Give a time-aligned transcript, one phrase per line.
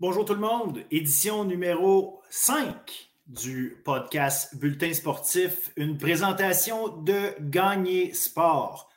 [0.00, 8.14] Bonjour tout le monde, édition numéro 5 du podcast Bulletin sportif, une présentation de Gagner
[8.14, 8.88] Sport.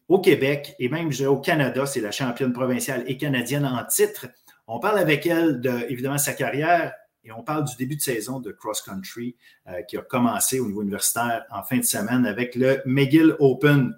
[0.08, 1.86] au Québec et même au Canada.
[1.86, 4.26] C'est la championne provinciale et canadienne en titre.
[4.66, 6.92] On parle avec elle de, sa carrière
[7.24, 9.36] et on parle du début de saison de cross-country
[9.68, 13.94] euh, qui a commencé au niveau universitaire en fin de semaine avec le McGill Open.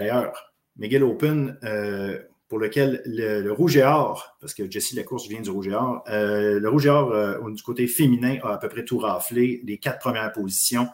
[0.00, 2.18] D'ailleurs, Miguel Open, euh,
[2.48, 6.02] pour lequel le, Rouge et Or, parce que Jessie Lacourse vient du Rouge et Or,
[6.08, 9.60] euh, le Rouge et Or, euh, du côté féminin, a à peu près tout raflé,
[9.66, 10.88] les quatre premières positions.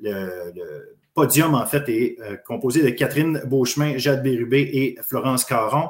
[0.00, 5.88] Le, podium, en fait, est composé de Catherine Beauchemin, Jade Bérubé et Florence Caron.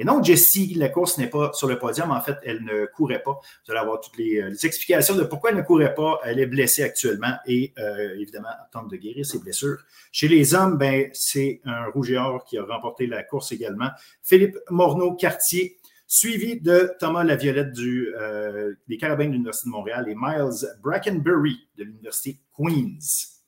[0.00, 2.10] Et non, Jessie, la course n'est pas sur le podium.
[2.10, 3.32] En fait, elle ne courait pas.
[3.32, 6.18] Vous allez avoir toutes les, euh, explications de pourquoi elle ne courait pas.
[6.24, 9.76] Elle est blessée actuellement et euh, évidemment, tente de guérir ses blessures.
[10.10, 13.90] Chez les hommes, ben, c'est un rouge et or qui a remporté la course également.
[14.22, 20.14] Philippe Morneau-Cartier, suivi de Thomas Laviolette du, euh, des Carabins de l'Université de Montréal et
[20.14, 23.42] Miles Brackenbury de l'Université Queen's.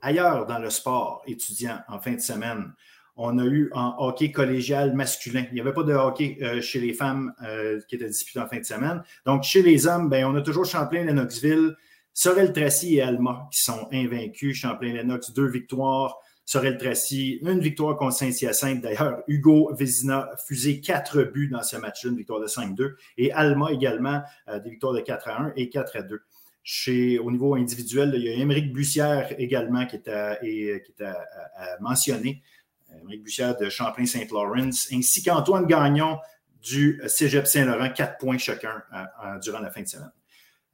[0.00, 2.72] Ailleurs dans le sport étudiant en fin de semaine,
[3.16, 5.44] on a eu en hockey collégial masculin.
[5.50, 8.46] Il n'y avait pas de hockey euh, chez les femmes euh, qui était disputé en
[8.46, 9.02] fin de semaine.
[9.24, 11.76] Donc, chez les hommes, ben, on a toujours Champlain-Lennoxville,
[12.12, 14.56] Sorel-Tracy et Alma qui sont invaincus.
[14.56, 16.18] Champlain-Lennox, deux victoires.
[16.44, 18.80] Sorel-Tracy, une victoire contre Saint-Hyacinthe.
[18.80, 22.92] D'ailleurs, Hugo Vézina fusé quatre buts dans ce match-là, une victoire de 5-2.
[23.18, 26.20] Et Alma également, euh, des victoires de 4 1 et 4 2.
[26.62, 30.82] Chez, au niveau individuel, il y a Émeric Bussière également qui est à, et,
[31.80, 32.42] mentionner.
[33.00, 36.18] Émeric Bussière de Champlain-Saint-Laurent, ainsi qu'Antoine Gagnon
[36.66, 40.12] du Cégep Saint-Laurent, quatre points chacun euh, euh, durant la fin de semaine.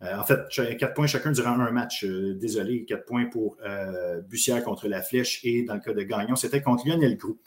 [0.03, 0.41] Euh, en fait,
[0.79, 2.05] quatre points chacun durant un match.
[2.05, 3.57] désolé, quatre points pour
[4.29, 7.39] Bussière contre la Flèche et dans le cas de Gagnon, c'était contre Lionel Groux.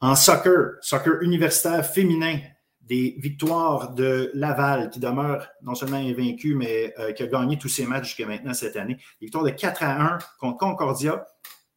[0.00, 2.38] En soccer, soccer universitaire féminin,
[2.82, 7.86] des victoires de Laval qui demeure non seulement invaincu, mais qui a gagné tous ses
[7.86, 8.96] matchs jusqu'à maintenant cette année.
[9.20, 11.24] Des victoires de 4 à 1 contre Concordia,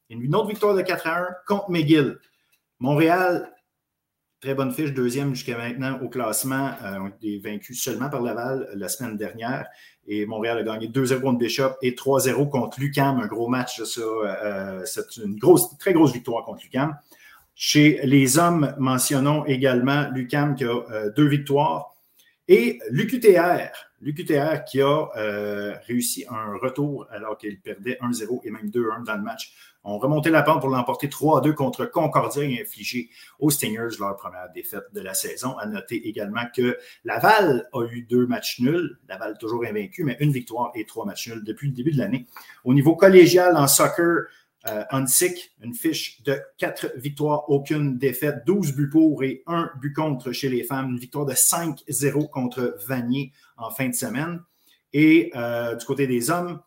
[0.10, 2.18] une autre victoire de 4 à 1 contre McGill.
[2.80, 3.54] Montréal,
[4.42, 6.72] très bonne fiche, deuxième jusqu'à maintenant au classement.
[6.84, 9.68] Euh, on été vaincus seulement par Laval euh, la semaine dernière.
[10.08, 13.20] Et Montréal a gagné 2-0 contre Bishop et 3-0 contre Lucam.
[13.20, 14.02] Un gros match, ça.
[14.02, 15.40] Euh, c'est une
[15.78, 16.98] très grosse victoire contre Lucam.
[17.54, 21.94] Chez les hommes, mentionnons également Lucam qui a deux victoires.
[22.48, 23.70] Et l'UQTR,
[24.00, 25.10] l'UQTR qui a
[25.86, 29.54] réussi un retour alors qu'il perdait 1-0 et même 2-1 dans le match
[29.84, 33.10] ont remonté la pente pour l'emporter 3-2 contre Concordia et infliger
[33.40, 35.58] aux Stingers leur première défaite de la saison.
[35.58, 39.00] À noter également que Laval a eu deux matchs nuls.
[39.08, 42.28] Laval toujours invaincu, mais une victoire et trois matchs nuls depuis le début de l'année.
[42.66, 44.26] Au niveau collégial en soccer,
[44.68, 50.34] euh, une fiche de quatre victoires, aucune défaite, 12 buts pour et un but contre
[50.34, 50.90] chez les femmes.
[50.90, 54.42] Une victoire de 5-0 contre Vanier en fin de semaine.
[54.92, 56.60] Et euh, du côté des hommes,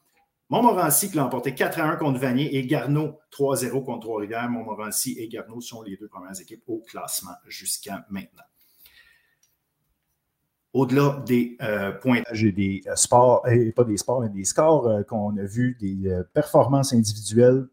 [0.52, 4.50] Montmorency qui l'a emporté 4 à 1 contre Vanier et Garneau 3-0 contre Trois-Rivières.
[4.50, 8.43] Montmorency et Garneau sont les deux premières équipes au classement jusqu'à maintenant.
[10.75, 14.88] Au-delà des euh, pointages et des euh, sports, et pas des sports, mais des scores
[14.88, 17.66] euh, qu'on a vus, des performances individuelles,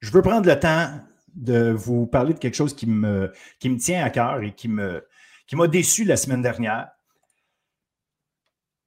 [0.00, 0.88] je veux prendre le temps
[1.36, 4.66] de vous parler de quelque chose qui me, qui me tient à cœur et qui
[4.66, 4.98] m'a
[5.46, 6.90] qui déçu la semaine dernière.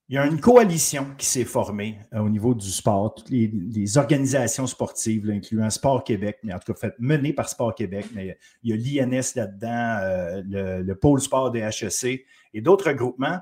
[0.07, 3.97] Il y a une coalition qui s'est formée euh, au niveau du sport, toutes les,
[3.97, 8.37] organisations sportives, incluant Sport Québec, mais en tout cas fait, menée par Sport Québec, mais
[8.61, 12.23] il y a l'INS là-dedans, euh, le, le, pôle sport des HEC
[12.53, 13.39] et d'autres groupements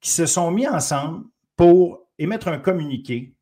[0.00, 1.24] qui se sont mis ensemble
[1.56, 3.34] pour émettre un communiqué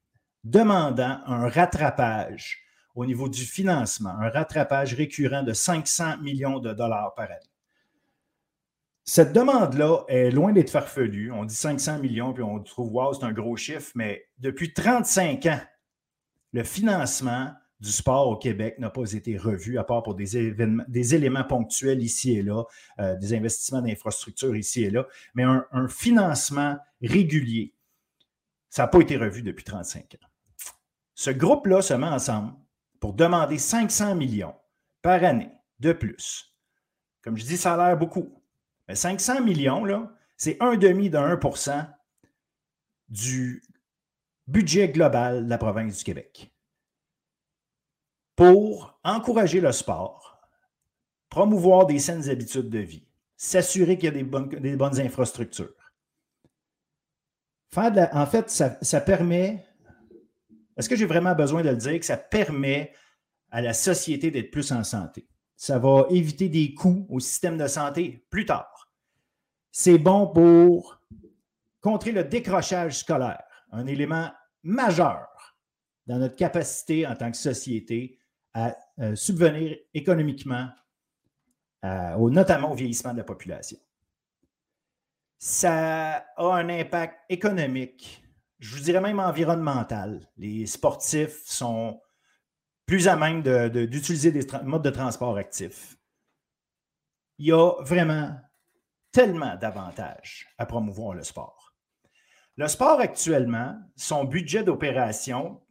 [0.44, 2.60] demandant un rattrapage
[2.94, 7.53] au niveau du financement, un rattrapage récurrent de 500 millions de dollars par année.
[9.04, 11.30] Cette demande-là est loin d'être farfelue.
[11.30, 15.44] On dit 500 millions, puis on trouve, wow, c'est un gros chiffre, mais depuis 35
[15.46, 15.60] ans,
[16.52, 21.44] le financement du sport au Québec n'a pas été revu, à part pour des, éléments
[21.44, 22.64] ponctuels ici et là,
[22.98, 27.74] euh, des investissements d'infrastructures ici et là, mais un, un financement régulier,
[28.70, 30.26] ça n'a pas été revu depuis 35 ans.
[31.14, 32.54] Ce groupe-là se met ensemble
[33.00, 34.54] pour demander 500 millions
[35.02, 36.56] par année de plus.
[37.22, 38.43] Comme je dis, ça a l'air beaucoup.
[38.88, 41.88] Mais 500 millions, là, c'est un demi de 1%
[43.08, 43.62] du
[44.46, 46.52] budget global de la province du Québec.
[48.36, 50.40] Pour encourager le sport,
[51.30, 55.74] promouvoir des saines habitudes de vie, s'assurer qu'il y a des bonnes, infrastructures.
[57.76, 59.64] en fait, ça permet,
[60.76, 62.92] est-ce que j'ai vraiment besoin de le dire, que ça permet
[63.50, 65.28] à la société d'être plus en santé?
[65.56, 68.73] Ça va éviter des coûts au système de santé plus tard
[69.76, 71.00] c'est bon pour
[71.80, 73.42] contrer le décrochage scolaire,
[73.72, 74.30] un élément
[74.62, 75.26] majeur
[76.06, 78.20] dans notre capacité en tant que société
[78.52, 80.68] à euh, subvenir économiquement,
[81.82, 83.76] notamment au vieillissement de la population.
[85.40, 88.24] Ça a un impact économique,
[88.60, 90.30] je vous dirais même environnemental.
[90.36, 92.00] Les sportifs sont
[92.86, 95.96] plus à même d'utiliser des modes de transport actifs.
[97.38, 98.36] Il y a vraiment
[99.14, 101.72] tellement d'avantages à promouvoir le sport.
[102.56, 105.62] Le sport actuellement, son budget d'opération,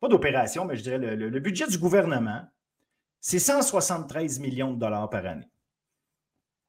[0.00, 2.42] pas d'opération, mais je dirais le, budget du gouvernement,
[3.20, 5.50] c'est 173 millions de dollars par année.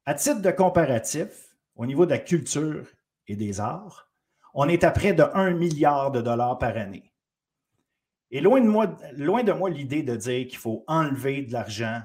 [0.05, 2.87] À titre de comparatif, au niveau de la culture
[3.27, 4.11] et des arts,
[4.53, 7.11] on est à près de 1 milliard de dollars par année.
[8.31, 12.01] Et loin de moi, loin de moi l'idée de dire qu'il faut enlever de l'argent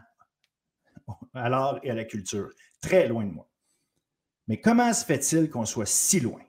[1.35, 2.51] à l'art et à la culture.
[2.81, 3.49] Très loin de moi.
[4.49, 6.43] Mais comment se fait-il qu'on soit si loin?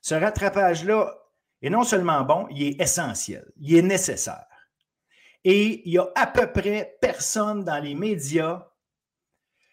[0.00, 1.14] Ce rattrapage-là
[1.62, 4.46] est non seulement bon, il est essentiel, il est nécessaire.
[5.44, 8.66] Et il y a à peu près personne dans les médias,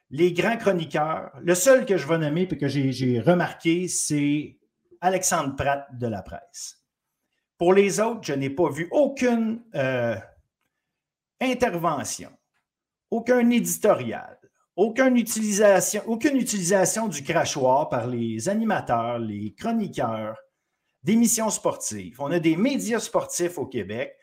[0.10, 1.32] les grands chroniqueurs.
[1.42, 4.58] Le seul que je vais nommer et que j'ai remarqué, c'est
[5.02, 6.82] Alexandre Pratt de la presse.
[7.58, 10.16] Pour les autres, je n'ai pas vu aucune euh,
[11.42, 12.32] intervention,
[13.10, 14.38] aucun éditorial,
[14.78, 20.38] aucune utilisation, du crachoir par les animateurs, les chroniqueurs
[21.04, 22.16] d'émissions sportives.
[22.20, 24.16] On a des médias sportifs au Québec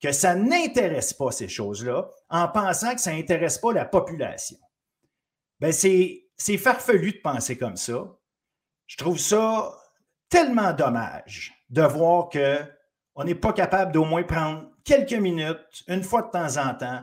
[0.00, 4.58] que ça n'intéresse pas ces choses-là en pensant que ça n'intéresse pas la population.
[5.70, 8.04] C'est, c'est farfelu de penser comme ça.
[8.86, 9.72] Je trouve ça
[10.28, 16.22] tellement dommage de voir qu'on n'est pas capable d'au moins prendre quelques minutes, une fois
[16.22, 17.02] de temps en temps,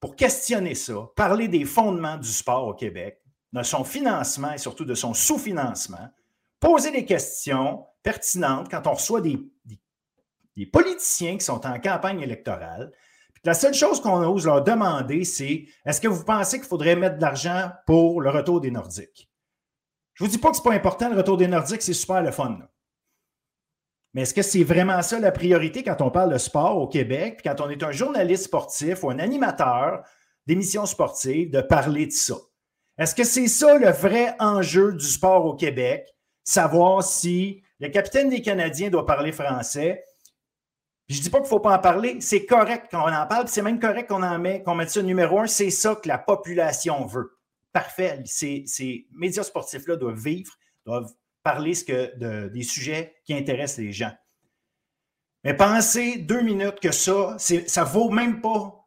[0.00, 3.20] pour questionner ça, parler des fondements du sport au Québec,
[3.52, 6.08] de son financement et surtout de son sous-financement,
[6.60, 9.38] poser des questions pertinentes quand on reçoit des,
[10.72, 12.92] politiciens qui sont en campagne électorale.
[13.44, 17.16] la seule chose qu'on ose leur demander, c'est est-ce que vous pensez qu'il faudrait mettre
[17.16, 19.30] de l'argent pour le retour des Nordiques?
[20.14, 21.92] Je ne vous dis pas que ce n'est pas important, le retour des Nordiques, c'est
[21.92, 22.58] super le fun.
[24.16, 27.40] Mais est-ce que c'est vraiment ça la priorité quand on parle de sport au Québec,
[27.44, 30.02] quand on est un journaliste sportif ou un animateur
[30.46, 32.36] d'émissions sportives, de parler de ça?
[32.96, 36.08] Est-ce que c'est ça le vrai enjeu du sport au Québec?
[36.44, 40.02] Savoir si le capitaine des Canadiens doit parler français.
[41.08, 43.48] je ne dis pas qu'il ne faut pas en parler, c'est correct qu'on en parle,
[43.48, 46.16] c'est même correct qu'on en met, qu'on mette ça numéro un, c'est ça que la
[46.16, 47.36] population veut.
[47.70, 48.22] Parfait.
[48.24, 50.54] Ces, ces médias sportifs-là doivent vivre,
[50.86, 51.12] doivent
[51.46, 54.10] parler ce que, des sujets qui intéressent les gens.
[55.44, 58.84] Mais pensez deux minutes que ça, ça ne vaut même pas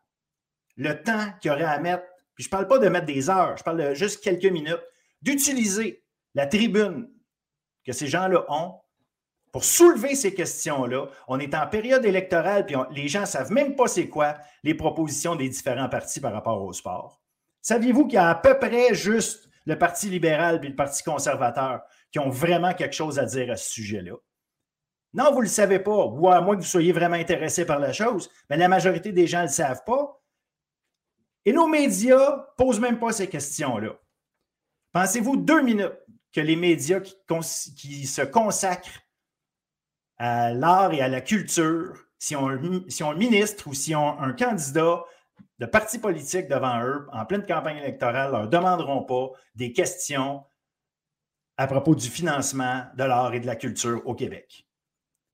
[0.75, 2.03] le temps qu'il y aurait à mettre.
[2.35, 4.83] Puis je ne parle pas de mettre des heures, je parle de juste quelques minutes,
[5.21, 6.03] d'utiliser
[6.35, 7.09] la tribune
[7.85, 8.73] que ces gens-là ont
[9.53, 11.07] pour soulever ces questions-là.
[11.29, 14.73] On est en période électorale, puis les gens ne savent même pas c'est quoi les
[14.73, 17.21] propositions des différents partis par rapport au sport.
[17.61, 21.83] Saviez-vous qu'il y a à peu près juste le Parti libéral et le Parti conservateur
[22.11, 24.15] qui ont vraiment quelque chose à dire à ce sujet-là.
[25.13, 27.79] Non, vous ne le savez pas, ou à moins que vous soyez vraiment intéressé par
[27.79, 30.21] la chose, mais la majorité des gens ne le savent pas.
[31.45, 33.97] Et nos médias ne posent même pas ces questions-là.
[34.91, 35.97] Pensez-vous deux minutes
[36.31, 39.01] que les médias qui, se consacrent
[40.17, 44.19] à l'art et à la culture, si on, si on un ministre ou si on
[44.19, 45.03] un candidat
[45.57, 50.43] de parti politique devant eux, en pleine campagne électorale, leur demanderont pas des questions
[51.59, 54.65] à propos du financement de l'art et de la culture au Québec.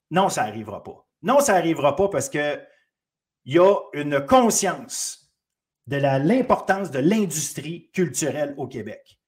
[0.10, 1.08] Non, ça n'arrivera pas.
[1.22, 2.68] Non, ça n'arrivera pas parce qu'il
[3.46, 5.32] y a une conscience
[5.86, 9.20] de l'importance de l'industrie culturelle au Québec.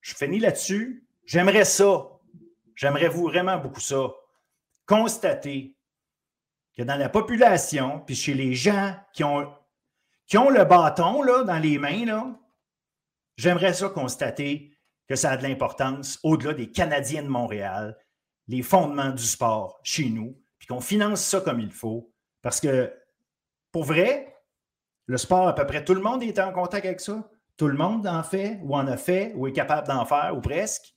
[0.00, 1.06] Je finis là-dessus.
[1.26, 2.08] J'aimerais ça,
[2.74, 4.14] j'aimerais vraiment beaucoup ça,
[4.86, 5.76] constater
[6.74, 9.42] que dans la population, puis chez les gens qui ont,
[10.32, 12.34] le bâton dans les mains,
[13.36, 14.71] j'aimerais ça constater
[15.12, 17.98] que ça a de l'importance au-delà des Canadiens de Montréal,
[18.48, 22.10] les fondements du sport chez nous, puis qu'on finance ça comme il faut.
[22.40, 22.90] Parce que,
[23.72, 24.34] pour vrai,
[25.04, 27.28] le sport, à peu près tout le monde est en contact avec ça.
[27.58, 30.40] Tout le monde en fait, ou en a fait, ou est capable d'en faire, ou
[30.40, 30.94] presque.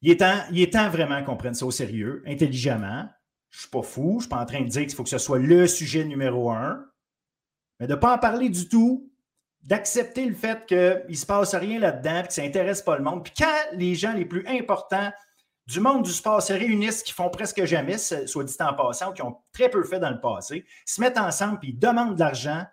[0.00, 3.08] Il est temps, il est temps vraiment qu'on prenne ça au sérieux, intelligemment.
[3.50, 5.02] Je ne suis pas fou, je ne suis pas en train de dire qu'il faut
[5.02, 6.86] que ce soit le sujet numéro un,
[7.80, 9.10] mais de ne pas en parler du tout,
[9.62, 13.24] d'accepter le fait qu'il ne se passe rien là-dedans, que ça n'intéresse pas le monde.
[13.24, 15.12] Puis quand les gens les plus importants
[15.66, 19.12] du monde du sport se réunissent, qui font presque jamais, soit dit en passant, ou
[19.12, 22.64] qui ont très peu fait dans le passé, se mettent ensemble et demandent de l'argent,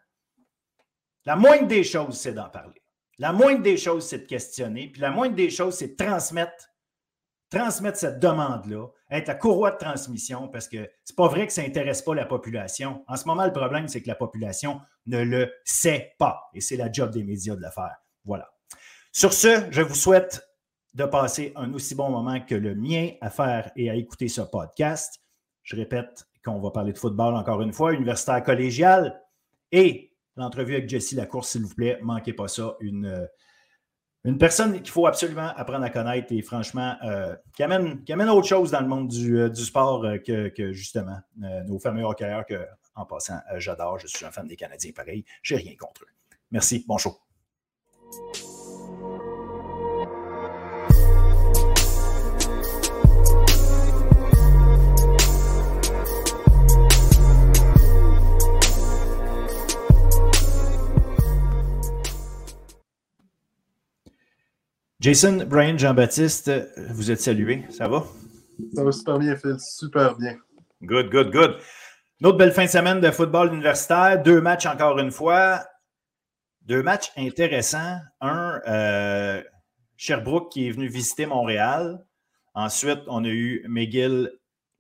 [1.26, 2.82] la moindre des choses, c'est d'en parler.
[3.18, 4.88] La moindre des choses, c'est de questionner.
[4.88, 6.70] Puis la moindre des choses, c'est de transmettre,
[7.56, 11.64] transmettre cette demande-là, être la courroie de transmission, parce que c'est pas vrai que ça
[11.64, 13.06] n'intéresse pas la population.
[13.08, 16.50] En ce moment, le problème, c'est que la population ne le sait pas.
[16.54, 17.96] Et c'est la job des médias de le faire.
[18.26, 18.50] Voilà.
[19.14, 20.46] Sur ce, je vous souhaite
[20.96, 24.42] de passer un aussi bon moment que le mien à faire et à écouter ce
[24.42, 25.22] podcast.
[25.64, 29.22] Je répète qu'on va parler de football encore une fois, universitaire collégial
[29.72, 32.00] et l'entrevue avec Jessie Lacourse, s'il vous plaît.
[32.02, 32.76] Manquez pas ça.
[32.82, 33.26] Une, euh,
[34.26, 38.30] une personne qu'il faut absolument apprendre à connaître et franchement, euh, qui, amène, qui, amène,
[38.30, 42.66] autre chose dans le monde du, euh, sport que, justement nos fameux hockeyeurs que,
[42.96, 44.00] en passant, j'adore.
[44.00, 45.24] Je suis un fan des Canadiens pareil.
[45.44, 46.38] J'ai rien contre eux.
[46.52, 46.84] Merci.
[46.88, 47.18] Bon show.
[65.06, 66.52] Jason, Brian, Jean-Baptiste,
[66.90, 67.64] vous êtes salués.
[67.70, 68.06] Ça va?
[68.74, 69.56] Ça va super bien, Phil.
[69.60, 70.36] Super bien.
[70.82, 71.58] Good, good, good.
[72.20, 74.24] Une autre belle fin de semaine de football universitaire.
[74.24, 75.64] Deux matchs encore une fois.
[76.64, 78.00] Deux matchs intéressants.
[78.20, 79.44] Un, euh,
[79.96, 82.04] Sherbrooke qui est venu visiter Montréal.
[82.56, 84.32] Ensuite, on a eu McGill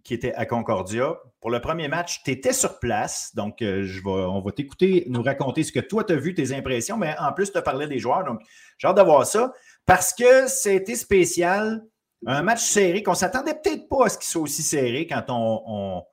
[0.03, 1.17] qui était à Concordia.
[1.39, 3.35] Pour le premier match, tu étais sur place.
[3.35, 6.33] Donc, euh, je vais, on va t'écouter, nous raconter ce que toi, tu as vu,
[6.33, 8.23] tes impressions, mais en plus, tu as parlé des joueurs.
[8.23, 8.41] Donc,
[8.79, 9.53] j'ai hâte d'avoir ça
[9.85, 11.83] parce que c'était spécial.
[12.27, 15.25] Un match serré qu'on ne s'attendait peut-être pas à ce qu'il soit aussi serré quand
[15.29, 16.03] on,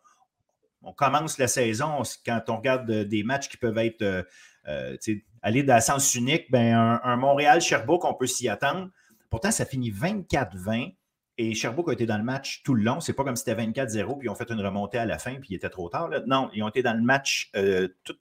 [0.94, 4.22] commence la saison, quand on regarde des matchs qui peuvent être euh,
[4.68, 4.96] euh,
[5.40, 8.90] aller dans le sens unique, ben un, Montréal-Sherbrooke, on peut s'y attendre.
[9.30, 10.94] Pourtant, ça finit 24-20
[11.38, 13.00] et Sherbrooke a été dans le match tout le long.
[13.00, 15.36] C'est pas comme si c'était 24-0 puis ils ont fait une remontée à la fin
[15.36, 16.10] puis il était trop tard.
[16.26, 18.16] Non, ils ont été dans le match euh, tout,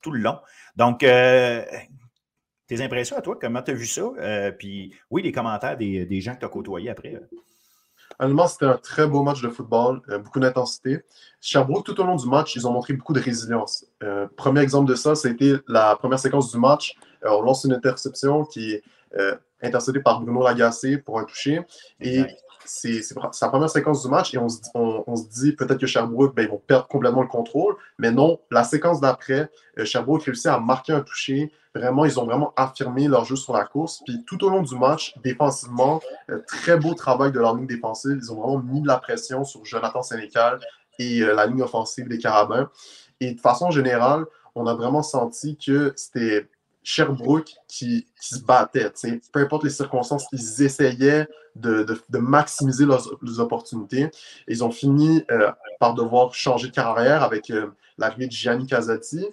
[0.00, 0.38] tout, le long.
[0.76, 1.04] Donc,
[2.70, 4.12] tes impressions à toi, comment tu as vu ça?
[4.20, 7.20] Euh, puis oui, les commentaires des, gens que tu as côtoyés après.
[8.20, 11.00] Honnêtement, c'était un très beau match de football, euh, beaucoup d'intensité.
[11.40, 13.86] Sherbrooke, tout au long du match, ils ont montré beaucoup de résilience.
[14.04, 16.94] Euh, premier exemple de ça, c'était la première séquence du match.
[17.24, 18.82] on lance une interception qui est
[19.60, 21.62] interceptée par Bruno Lagacé pour un toucher.
[22.00, 22.22] Et
[22.64, 26.48] c'est sa première séquence du match et on se, dit peut-être que Sherbrooke, ben, ils
[26.48, 27.76] vont perdre complètement le contrôle.
[27.98, 29.50] Mais non, la séquence d'après,
[29.84, 33.64] Sherbrooke réussit à marquer un toucher, Vraiment, ils ont vraiment affirmé leur jeu sur la
[33.64, 34.02] course.
[34.04, 38.18] Puis tout au long du match, défensivement, euh, très beau travail de leur ligne défensive.
[38.20, 40.58] Ils ont vraiment mis de la pression sur Jonathan Sénécal
[40.98, 42.68] et euh, la ligne offensive des Carabins.
[43.20, 44.24] Et de façon générale,
[44.56, 46.48] on a vraiment senti que c'était
[46.90, 48.92] Sherbrooke qui, se battait.
[49.32, 51.84] Peu importe les circonstances, ils essayaient de,
[52.18, 54.10] maximiser leurs, opportunités.
[54.48, 57.52] ils ont fini euh, par devoir changer de carrière avec
[57.98, 59.26] l'arrivée de Gianni Casati.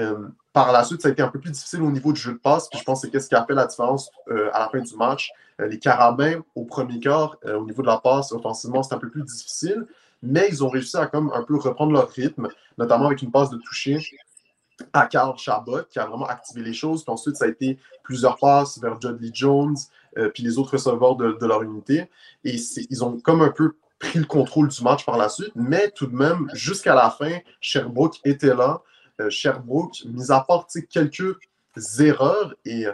[0.00, 2.32] Euh, par la suite, ça a été un peu plus difficile au niveau du jeu
[2.32, 2.68] de passe.
[2.74, 4.96] Je pense que c'est ce qui a fait la différence euh, à la fin du
[4.96, 5.30] match.
[5.60, 9.10] Euh, les Carabins, au premier quart, au niveau de la passe, offensivement, c'était un peu
[9.10, 9.86] plus difficile.
[10.22, 13.50] Mais ils ont réussi à comme un peu reprendre leur rythme, notamment avec une passe
[13.50, 13.98] de toucher
[14.92, 17.04] à Carl Chabot, qui a vraiment activé les choses.
[17.04, 19.76] Puis ensuite, ça a été plusieurs passes vers Judley Jones,
[20.34, 22.08] puis les autres receveurs de, de leur unité.
[22.44, 22.56] Et
[22.90, 25.52] ils ont comme un peu pris le contrôle du match par la suite.
[25.54, 28.82] Mais tout de même, jusqu'à la fin, Sherbrooke était là.
[29.28, 31.36] Sherbrooke, mis à part quelques
[32.00, 32.86] erreurs, et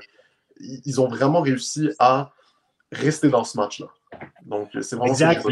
[0.61, 2.33] ils ont vraiment réussi à
[2.93, 3.87] rester dans ce match-là.
[4.45, 5.47] Donc, c'est vraiment exact.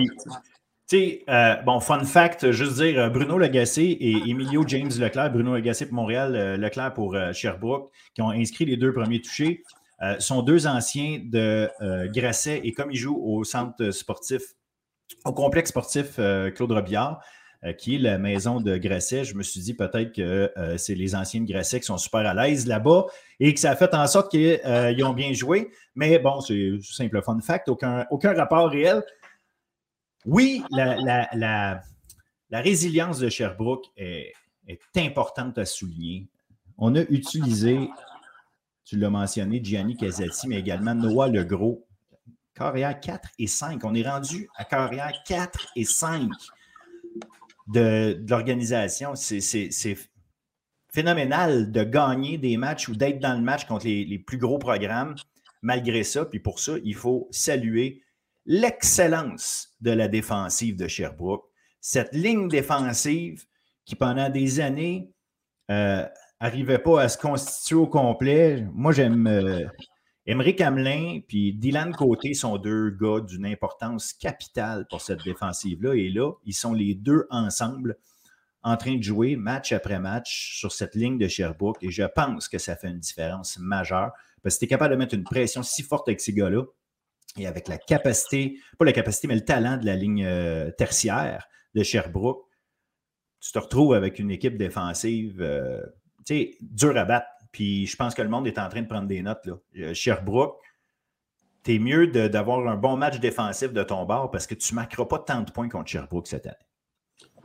[0.88, 5.32] Tu sais, euh, bon, fun fact, juste dire euh, Bruno Lagacé et Emilio James Leclerc,
[5.32, 9.64] Bruno Lagacé pour Montréal, euh, Leclerc pour Sherbrooke, qui ont inscrit les deux premiers touchés,
[10.20, 11.68] sont deux anciens de
[12.12, 14.42] Grasset et comme ils jouent au centre sportif,
[15.24, 16.20] au complexe sportif
[16.54, 17.20] Claude Robillard,
[17.78, 21.40] qui est la maison de Grasset, je me suis dit peut-être que c'est les anciens
[21.40, 23.06] de Grasset qui sont super à l'aise là-bas
[23.40, 25.70] et que ça a fait en sorte qu'ils ont bien joué.
[25.94, 29.02] Mais bon, c'est simple fun fact, aucun, aucun rapport réel.
[30.26, 31.80] Oui, la,
[32.50, 34.32] résilience de Sherbrooke est,
[34.96, 36.26] importante à souligner.
[36.76, 37.88] On a utilisé,
[38.84, 41.86] tu l'as mentionné, Gianni Casati, mais également Noah Legros.
[42.54, 43.84] Carrière 4 et 5.
[43.84, 46.30] On est rendu à carrière 4 et 5
[47.68, 49.14] de, l'organisation.
[49.14, 49.96] C'est
[50.92, 54.58] phénoménal de gagner des matchs ou d'être dans le match contre les, les, plus gros
[54.58, 55.14] programmes.
[55.62, 58.02] Malgré ça, puis pour ça, il faut saluer
[58.46, 61.44] l'excellence de la défensive de Sherbrooke.
[61.80, 63.44] Cette ligne défensive
[63.84, 65.12] qui, pendant des années,
[65.68, 68.64] n'arrivait euh, pas à se constituer au complet.
[68.72, 69.66] Moi, j'aime euh,
[70.26, 75.94] Émeric Hamelin puis Dylan Côté sont deux gars d'une importance capitale pour cette défensive-là.
[75.94, 77.96] Et là, ils sont les deux ensemble
[78.62, 81.78] en train de jouer match après match sur cette ligne de Sherbrooke.
[81.82, 84.12] Et je pense que ça fait une différence majeure
[84.42, 86.64] parce que tu es capable de mettre une pression si forte avec ces gars-là
[87.38, 91.48] et avec la capacité, pas la capacité, mais le talent de la ligne euh, tertiaire
[91.74, 92.44] de Sherbrooke,
[93.40, 95.80] tu te retrouves avec une équipe défensive, euh,
[96.26, 97.26] tu sais, dure à battre.
[97.52, 99.44] Puis je pense que le monde est en train de prendre des notes.
[99.44, 99.54] Là.
[99.78, 100.58] Euh, Sherbrooke,
[101.62, 104.76] tu es mieux d'avoir un bon match défensif de ton bord parce que tu ne
[104.76, 106.56] marqueras pas tant de points contre Sherbrooke cette année.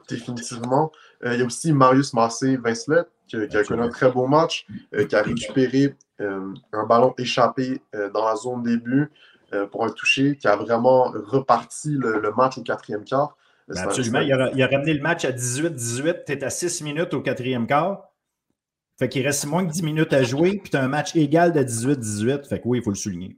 [0.09, 0.91] Définitivement.
[1.23, 4.67] il y a aussi Marius Massé-Vincent qui, a connu un très beau match,
[5.07, 7.81] qui a récupéré un ballon échappé
[8.13, 9.09] dans la zone début.
[9.53, 13.35] Euh, pour un toucher qui a vraiment reparti le, match au quatrième quart.
[13.67, 14.21] Ben, absolument.
[14.21, 16.23] Il a, ramené le match à 18-18.
[16.25, 18.11] Tu es à 6 minutes au quatrième quart.
[18.97, 21.51] Fait qu'il reste moins que 10 minutes à jouer, puis tu as un match égal
[21.51, 22.47] de 18-18.
[22.47, 23.37] Fait que oui, il faut le souligner.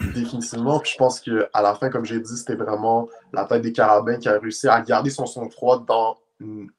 [0.00, 0.80] Définitivement.
[0.80, 4.16] Puis je pense qu'à la fin, comme j'ai dit, c'était vraiment la tête des Carabins
[4.16, 6.16] qui a réussi à garder son sang-froid dans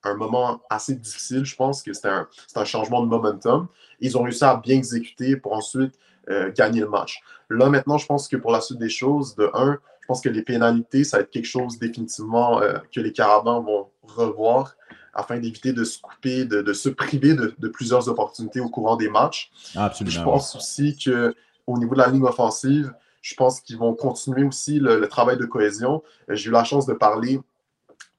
[0.04, 1.46] un moment assez difficile.
[1.46, 3.68] Je pense que c'était un, un, changement de momentum.
[4.02, 5.98] Ils ont réussi à bien exécuter pour ensuite
[6.30, 7.22] euh, gagner le match.
[7.50, 10.30] Là, maintenant, je pense que pour la suite des choses, de un, je pense que
[10.30, 14.76] les pénalités, ça va être quelque chose définitivement euh, que les Carabins vont revoir
[15.14, 19.52] afin d'éviter de se couper, de, se priver de, plusieurs opportunités au courant des matchs.
[19.76, 20.16] Absolument.
[20.16, 24.80] Je pense aussi qu'au niveau de la ligne offensive, je pense qu'ils vont continuer aussi
[24.80, 26.02] le, travail de cohésion.
[26.30, 27.40] Euh, j'ai eu la chance de parler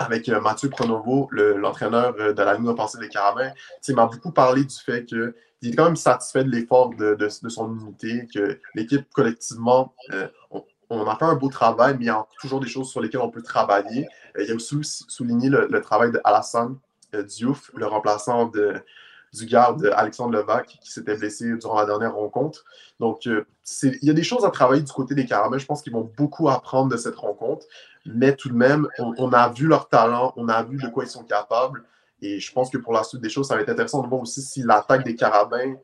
[0.05, 3.53] avec Mathieu Pronovo, l'entraîneur de la ligne offensive des Carabins.
[3.89, 7.29] Il m'a beaucoup parlé du fait que il est quand même satisfait de l'effort de,
[7.29, 10.29] son unité, que l'équipe collectivement, euh,
[10.91, 13.21] on, a fait un beau travail, mais il y a toujours des choses sur lesquelles
[13.21, 14.07] on peut travailler.
[14.37, 16.77] Euh, il a aussi souligné le, travail d'Alassane
[17.15, 18.75] euh, Diouf, le remplaçant de,
[19.33, 22.65] du garde Alexandre Levac, qui s'était blessé durant la dernière rencontre.
[23.01, 23.45] Donc, il
[24.03, 25.61] y a des choses à travailler du côté des Caramels.
[25.61, 27.67] Je pense qu'ils vont beaucoup apprendre de cette rencontre,
[28.05, 31.11] mais tout de même, on a vu leur talent, on a vu de quoi ils
[31.11, 31.85] sont capables.
[32.21, 34.21] Et je pense que pour la suite des choses, ça va être intéressant de voir
[34.21, 35.75] aussi si l'attaque des Carabins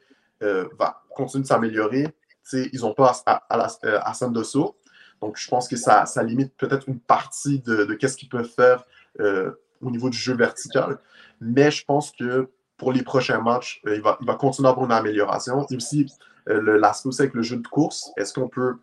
[0.42, 2.06] euh, va continuer de s'améliorer.
[2.52, 4.76] Ils n'ont pas à, à, euh, Dosso.
[5.20, 8.84] Donc, je pense que ça, limite peut-être une partie de, de ce qu'ils peuvent faire
[9.20, 10.98] euh, au niveau du jeu vertical.
[11.40, 12.48] Mais je pense que
[12.78, 15.66] pour les prochains matchs, il, va, il va continuer à avoir une amélioration.
[15.70, 16.06] Et aussi,
[16.46, 18.10] l'aspect aussi avec le jeu de course.
[18.16, 18.76] Est-ce qu'on peut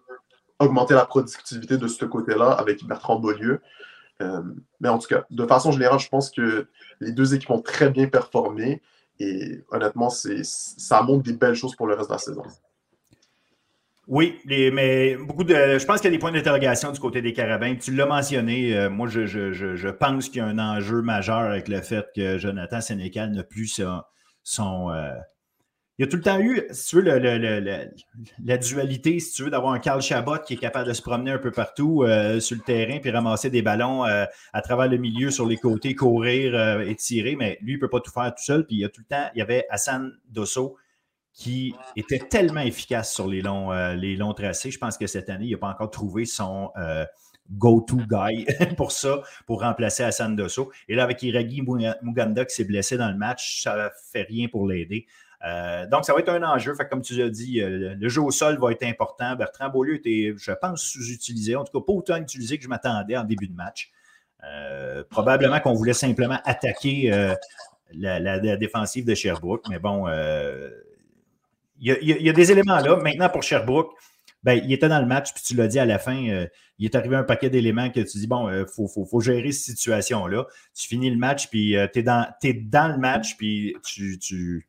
[0.60, 3.62] augmenter la productivité de ce côté-là avec Bertrand Beaulieu?
[4.22, 4.42] Euh,
[4.80, 6.68] mais en tout cas, de façon générale, je pense que
[7.00, 8.82] les deux équipes ont très bien performé
[9.20, 12.44] et honnêtement, ça montre des belles choses pour le reste de la saison.
[14.08, 15.80] Oui, mais beaucoup de.
[15.80, 17.76] Je pense qu'il y a des points d'interrogation du côté des Carabins.
[17.76, 18.78] Tu l'as mentionné.
[18.78, 22.82] Euh, moi, je, pense qu'il y a un enjeu majeur avec le fait que Jonathan
[22.82, 23.82] Sénécal n'a plus
[24.44, 25.10] son, euh,
[25.98, 29.50] il y a tout le temps eu, si tu veux, la dualité, si tu veux,
[29.50, 32.58] d'avoir un Carl Chabot qui est capable de se promener un peu partout euh, sur
[32.58, 36.96] le terrain puis ramasser des ballons à travers le milieu, sur les côtés, courir et
[36.96, 38.68] tirer, mais lui, il ne peut pas tout faire tout seul.
[38.68, 40.78] Puis il y a tout le temps, il y avait Hassan Dosso
[41.36, 44.72] qui était tellement efficace sur les longs, les longs tracés.
[44.72, 46.72] Je pense que cette année, il n'a pas encore trouvé son
[47.52, 48.46] go-to guy
[48.78, 50.72] pour ça, pour remplacer Hassan Dosso.
[50.88, 51.62] Et là, avec Iragi
[52.02, 55.06] Muganda qui s'est blessé dans le match, ça ne fait rien pour l'aider.
[55.46, 56.74] Euh, donc, ça va être un enjeu.
[56.90, 59.36] Comme tu l'as dit, euh, le jeu au sol va être important.
[59.36, 61.56] Bertrand Beaulieu était, je pense, sous-utilisé.
[61.56, 63.92] En tout cas, pas autant utilisé que je m'attendais en début de match.
[64.44, 67.36] Euh, probablement qu'on voulait simplement attaquer
[67.94, 69.66] la, défensive de Sherbrooke.
[69.70, 70.08] Mais bon,
[71.80, 72.98] il y, a, des éléments là.
[72.98, 73.92] Maintenant, pour Sherbrooke,
[74.44, 76.16] ben, il était dans le match, puis tu l'as dit à la fin,
[76.78, 79.78] il est arrivé un paquet d'éléments que tu dis, bon, il faut, faut, gérer cette
[79.78, 80.46] situation-là.
[80.74, 84.68] Tu finis le match, puis tu es, dans, le match, puis tu, tu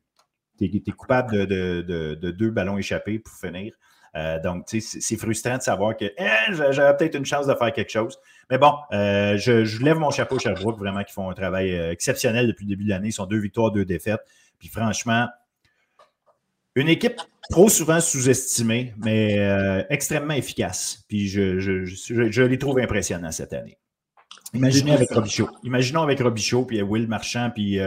[0.60, 3.72] es, coupable de, deux ballons échappés pour finir.
[4.16, 7.90] Euh, donc, c'est frustrant de savoir que hein, j'avais peut-être une chance de faire quelque
[7.90, 8.18] chose.
[8.50, 11.90] Mais bon, euh, je, lève mon chapeau à Sherbrooke, vraiment, qui font un travail euh,
[11.90, 13.08] exceptionnel depuis le début de l'année.
[13.08, 14.22] Ils sont deux victoires, deux défaites.
[14.58, 15.28] Puis franchement,
[16.76, 19.36] une équipe trop souvent sous-estimée, mais
[19.90, 21.04] extrêmement efficace.
[21.08, 23.76] Puis je, je, les trouve impressionnants cette année.
[24.54, 25.48] Imaginez avec Robichaud.
[25.64, 27.80] Imaginons avec Robichaud, puis Will Marchand, puis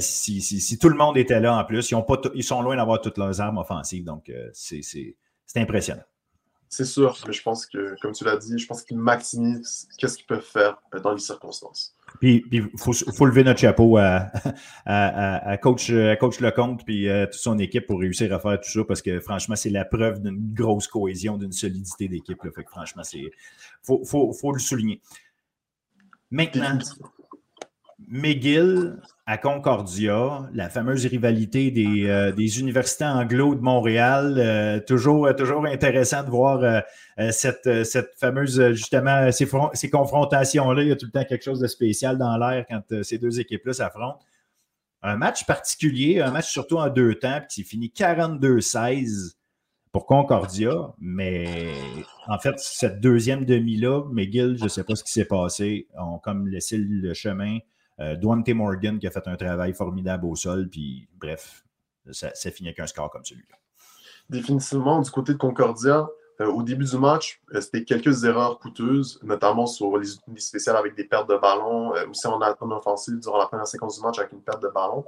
[0.00, 3.00] si, tout le monde était là en plus, ils, ont pas ils sont loin d'avoir
[3.00, 4.04] toutes leurs armes offensives.
[4.04, 5.14] Donc, c'est
[5.56, 6.04] impressionnant.
[6.76, 10.16] C'est sûr, mais je pense que, comme tu l'as dit, je pense qu'ils maximisent qu'est-ce
[10.16, 11.93] qu'ils peuvent faire euh, dans les circonstances.
[12.20, 14.30] Puis il faut, lever notre chapeau à,
[14.86, 18.70] à, coach, coach Lecomte puis à euh, toute son équipe pour réussir à faire tout
[18.70, 22.38] ça parce que franchement, c'est la preuve d'une grosse cohésion, d'une solidité d'équipe.
[22.54, 23.30] Fait que franchement, il
[23.82, 25.00] faut, faut, le souligner.
[26.30, 26.78] Maintenant,
[28.08, 34.36] McGill à Concordia, la fameuse rivalité des, euh, universités anglo de Montréal.
[34.38, 36.82] Euh, toujours, euh, toujours intéressant de voir
[37.30, 40.82] cette, cette, fameuse, justement, ces, ces confrontations-là.
[40.82, 43.40] Il y a tout le temps quelque chose de spécial dans l'air quand ces deux
[43.40, 44.20] équipes-là s'affrontent.
[45.02, 49.34] Un match particulier, un match surtout en deux temps, qui finit 42-16
[49.92, 51.72] pour Concordia, mais
[52.26, 56.18] en fait, cette deuxième demi-là, McGill, je ne sais pas ce qui s'est passé, ont
[56.18, 57.58] comme laissé le chemin
[58.00, 61.64] euh, Morgan qui a fait un travail formidable au sol, puis bref,
[62.10, 63.56] ça, finit avec un score comme celui-là.
[64.28, 66.08] Définitivement, du côté de Concordia,
[66.40, 70.76] euh, au début du match, euh, c'était quelques erreurs coûteuses, notamment sur les unités spéciales
[70.76, 74.18] avec des pertes de ballon, aussi en, en offensive durant la première séquence du match
[74.18, 75.04] avec une perte de ballon.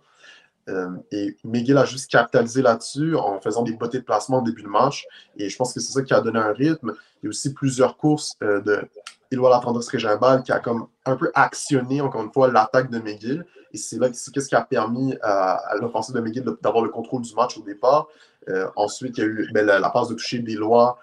[1.13, 4.69] et Miguel a juste capitalisé là-dessus en faisant des bottées de placement au début du
[4.69, 5.07] match.
[5.37, 6.95] Et je pense que c'est ça qui a donné un rythme.
[7.23, 8.89] Il y a aussi plusieurs courses de
[9.31, 12.99] Éloi La Tendresse Régimbal qui a comme un peu actionné, encore une fois, l'attaque de
[12.99, 13.45] McGill.
[13.73, 17.23] Et c'est là c'est ce qui a permis à, l'offensive de McGill d'avoir le contrôle
[17.23, 18.09] du match au départ.
[18.49, 20.99] Euh, ensuite, il y a eu ben, la, passe de toucher des lois,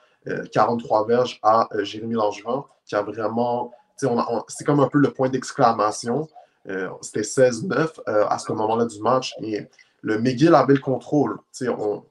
[0.52, 3.72] 43 verges à euh, Jérémy Langevin, qui a vraiment.
[3.98, 6.28] C'est comme un peu le point d'exclamation.
[6.68, 9.34] Euh, c'était 16-9 à ce moment-là du match.
[9.42, 9.68] Et
[10.02, 11.38] le McGill avait le contrôle.
[11.62, 12.04] On,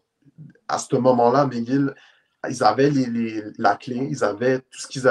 [0.69, 1.95] à ce moment-là, McGill
[2.51, 2.91] ils avaient
[3.59, 5.07] la clé, ils avaient tout ce qu'ils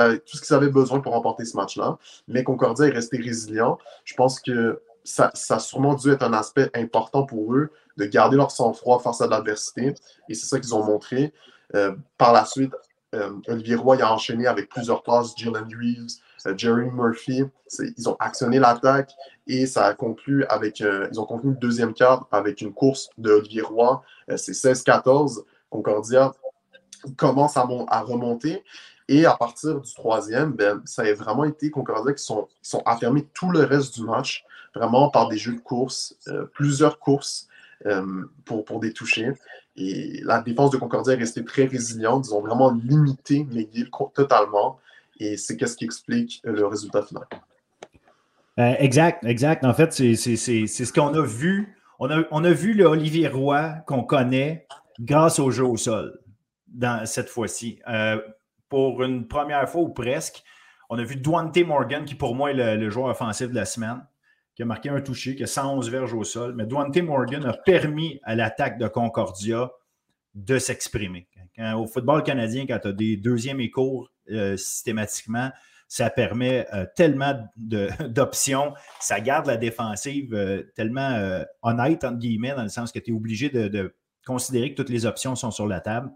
[0.54, 1.98] avaient, besoin pour remporter ce match-là.
[2.28, 3.78] Mais Concordia est resté résilient.
[4.04, 8.06] Je pense que ça, ça, a sûrement dû être un aspect important pour eux de
[8.06, 9.94] garder leur sang-froid face à l'adversité.
[10.30, 11.34] Et c'est ça qu'ils ont montré.
[11.76, 12.74] Euh, par la suite,
[13.16, 17.44] euh, Olivier Roy a enchaîné avec plusieurs passes, Jalen Reeves, euh, Jerry Murphy.
[17.80, 19.12] Ils ont actionné l'attaque
[19.48, 20.80] et ça a conclu avec.
[20.80, 24.02] ils ont conclu le deuxième quart avec une course de Olivier Roy.
[24.36, 25.44] c'est 16-14.
[25.70, 26.34] Concordia
[27.16, 28.64] commence à, remonter.
[29.08, 33.28] Et à partir du troisième, ben, ça a vraiment été Concordia qui sont, sont affirmés
[33.34, 37.48] tout le reste du match, vraiment par des jeux de course, euh, plusieurs courses
[37.86, 39.34] euh, pour, des touchés.
[39.76, 42.28] Et la défense de Concordia est restée très résiliente.
[42.28, 44.80] Ils ont vraiment limité McGill totalement.
[45.20, 47.26] Et c'est ce qui explique le résultat final.
[48.60, 49.66] Euh, exact, exact.
[49.66, 51.76] En fait, c'est ce qu'on a vu.
[52.00, 54.68] On a, on a vu le Olivier Roy qu'on connaît
[55.00, 56.20] grâce au jeu au sol
[56.72, 57.80] dans cette fois-ci.
[57.88, 58.20] Euh,
[58.70, 60.44] pour une première fois ou presque,
[60.90, 64.06] on a vu Duante Morgan, qui pour moi est le, joueur offensif de la semaine,
[64.56, 66.54] qui a marqué un touché, qui a 111 verges au sol.
[66.56, 69.72] Mais Duante Morgan a permis à l'attaque de Concordia
[70.36, 71.28] de s'exprimer.
[71.76, 75.52] Au football canadien, quand tu as des deuxièmes et cours euh, systématiquement,
[75.88, 78.74] ça permet euh, tellement d'options.
[79.02, 83.50] Ça garde la défensive tellement honnête, entre guillemets, dans le sens que tu es obligé
[83.50, 83.94] de, de,
[84.26, 86.10] considérer que toutes les options sont sur la table.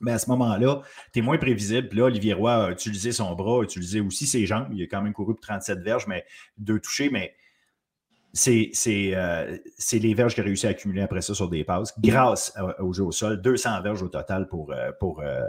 [0.00, 0.82] Mais à ce moment-là,
[1.12, 1.88] tu es moins prévisible.
[1.88, 4.68] Puis là, Olivier Roy a utilisé son bras, a utilisé aussi ses jambes.
[4.72, 6.24] Il a quand même couru pour 37 verges, mais
[6.58, 7.34] deux touchés, mais
[8.32, 9.56] c'est euh,
[9.92, 13.04] les verges qu'il a réussi à accumuler après ça sur des passes grâce au jeu
[13.04, 13.42] au sol.
[13.42, 15.40] 200 verges au total pour, euh, pour euh,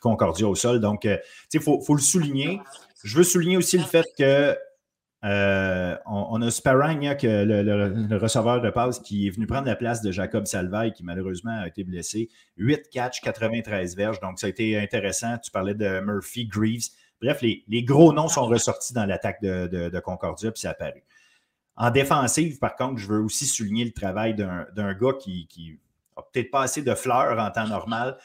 [0.00, 0.80] Concordia au sol.
[0.80, 1.06] Donc,
[1.52, 2.60] il faut, faut, le souligner.
[3.02, 4.56] Je veux souligner aussi le fait que
[5.24, 10.00] euh, on, a Sparang, que le, receveur de passe, qui est venu prendre la place
[10.00, 12.28] de Jacob Salvaille, qui malheureusement a été blessé.
[12.56, 14.20] 8 catch, 93 verges.
[14.20, 15.38] Donc, ça a été intéressant.
[15.38, 16.90] Tu parlais de Murphy, Greaves.
[17.20, 21.02] Bref, les, gros noms sont ressortis dans l'attaque de, Concordia, puis c'est apparu.
[21.76, 25.78] En défensive, par contre, je veux aussi souligner le travail d'un gars qui, qui
[26.16, 28.16] a peut-être pas assez de fleurs en temps normal.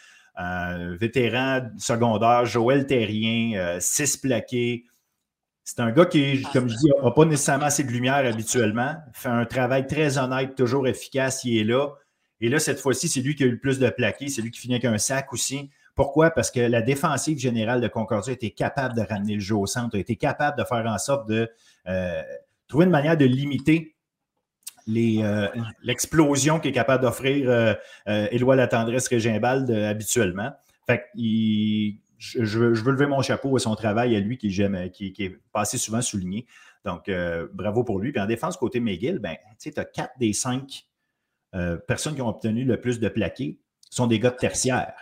[1.00, 4.86] vétéran secondaire, Joël Terrien, 6 euh, plaqués,
[5.64, 9.30] C'est un gars qui, comme je dis, n'a pas nécessairement assez de lumière habituellement, fait
[9.30, 11.90] un travail très honnête, toujours efficace, il est là.
[12.42, 14.52] Et là, cette fois-ci, c'est lui qui a eu le plus de plaqués, c'est lui
[14.52, 15.70] qui finit avec un sac aussi.
[15.96, 16.32] Pourquoi?
[16.32, 19.96] Parce que la défensive générale de Concordia était capable de ramener le jeu au centre,
[19.96, 21.50] a été capable de faire en sorte de
[21.88, 22.22] euh,
[22.68, 23.96] trouver une manière de limiter
[24.90, 25.48] euh,
[25.84, 30.52] l'explosion qu'est capable d'offrir euh, Éloi la tendresse Régimbalde habituellement.
[30.88, 31.06] Fait
[32.24, 34.50] je, veux lever mon chapeau à son travail, à lui qui,
[34.94, 36.46] qui, qui est passé souvent souligné.
[36.86, 37.10] Donc,
[37.54, 38.12] bravo pour lui.
[38.12, 40.86] Puis en défense, côté McGill, ben, tu as quatre des cinq
[41.88, 43.60] personnes qui ont obtenu le plus de plaqués
[43.94, 44.94] sont des gars de tertiaire.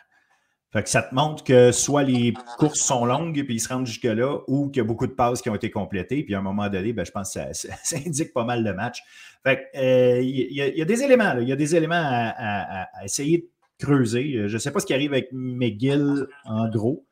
[0.71, 3.85] Fait que ça te montre que soit les courses sont longues puis ils se rendent
[3.85, 6.23] jusque-là, ou qu'il y a beaucoup de passes qui ont été complétées.
[6.23, 7.67] Puis à un moment donné, ben, je pense que ça,
[8.05, 9.03] indique pas mal de matchs.
[9.43, 13.85] Fait euh, il, y a, des éléments, il y a des éléments à, essayer de
[13.85, 14.47] creuser.
[14.47, 17.05] Je ne sais pas ce qui arrive avec McGill en gros.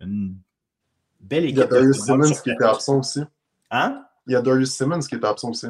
[0.00, 0.36] Une
[1.20, 1.56] belle équipe.
[1.56, 3.20] Il y a Darius Simmons qui était absent aussi.
[3.70, 4.02] Hein?
[4.26, 5.68] Il y a Darius Simmons qui était absent aussi.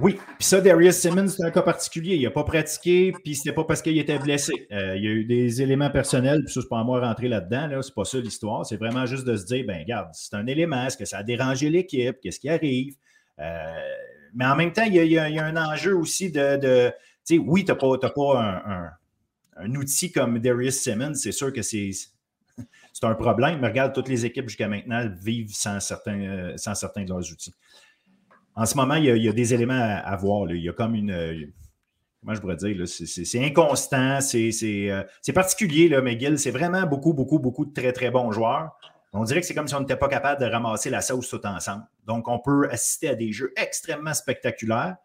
[0.00, 2.16] Oui, puis ça, Darius Simmons, c'est un cas particulier.
[2.16, 4.66] Il n'a pas pratiqué, puis c'était pas parce qu'il était blessé.
[4.72, 7.28] Euh, il y a eu des éléments personnels, puis ça, c'est pas à moi rentrer
[7.28, 7.68] là-dedans.
[7.68, 7.82] Là.
[7.82, 8.66] C'est pas ça l'histoire.
[8.66, 10.84] C'est vraiment juste de se dire, ben regarde, c'est un élément.
[10.84, 12.16] Est-ce que ça a dérangé l'équipe?
[12.20, 12.96] Qu'est-ce qui arrive?
[13.38, 13.72] Euh,
[14.34, 16.56] mais en même temps, il y, a, un enjeu aussi de.
[17.24, 18.90] tu sais, oui, tu n'as pas, pas
[19.56, 21.14] un, outil comme Darius Simmons.
[21.14, 21.90] C'est sûr que c'est.
[22.94, 26.74] C'est un problème, mais regarde, toutes les équipes jusqu'à maintenant vivent sans certains, euh, sans
[26.74, 27.52] certains de leurs outils
[28.56, 30.50] en ce moment, il y a, des éléments à, voir.
[30.50, 31.10] Il y a comme une.
[31.10, 31.46] Euh,
[32.20, 32.86] comment je pourrais dire?
[32.86, 36.38] C'est inconstant, euh, c'est particulier, là, McGill.
[36.38, 38.76] C'est vraiment beaucoup, beaucoup, beaucoup de très, très bons joueurs.
[39.12, 41.44] On dirait que c'est comme si on n'était pas capable de ramasser la sauce tout
[41.46, 41.84] ensemble.
[42.04, 44.96] Donc, on peut assister à des jeux extrêmement spectaculaires,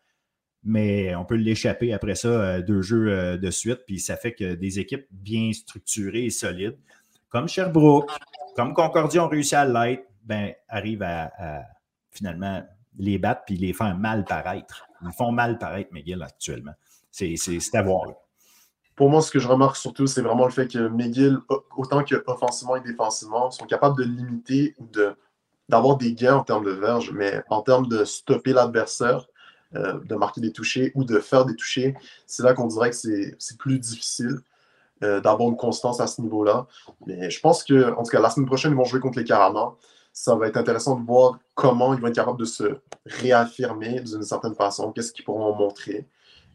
[0.63, 3.81] mais on peut l'échapper après ça, euh, deux jeux de suite.
[3.85, 6.77] Puis ça fait que des équipes bien structurées et solides,
[7.29, 8.11] comme Sherbrooke,
[8.55, 11.31] comme Concordia ont réussi à l'être, ben, arrivent à
[12.11, 12.63] finalement
[12.97, 14.85] les battre puis les faire mal paraître.
[15.01, 16.73] Ils font mal paraître McGill actuellement.
[17.11, 17.35] C'est
[17.73, 18.07] à voir.
[18.95, 21.39] Pour moi, ce que je remarque surtout, c'est vraiment le fait que McGill,
[21.77, 24.87] autant qu'offensivement et défensivement, sont capables de limiter ou
[25.69, 29.27] d'avoir des gains en termes de verge, mais en termes de stopper l'adversaire,
[29.75, 32.95] euh, de marquer des touchés ou de faire des touchés, c'est là qu'on dirait que
[32.95, 34.39] c'est plus difficile
[35.03, 36.67] euh, d'avoir une constance à ce niveau-là.
[37.05, 39.25] Mais je pense que, en tout cas, la semaine prochaine, ils vont jouer contre les
[39.25, 39.75] Caramans
[40.19, 44.23] ça va être intéressant de voir comment ils vont être capables de se réaffirmer d'une
[44.23, 46.07] certaine façon, qu'est-ce qu'ils pourront montrer.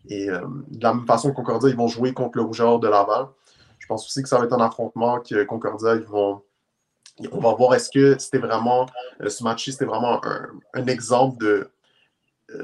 [0.08, 3.28] Et euh, de la même façon, Concordia, ils vont jouer contre le Rougeur de Laval.
[3.78, 6.42] Je pense aussi que ça va être un affrontement que Concordia, ils vont.
[7.32, 8.86] On va voir est-ce que c'était vraiment.
[9.22, 10.20] Euh, ce match c'était vraiment
[10.74, 11.70] un, exemple de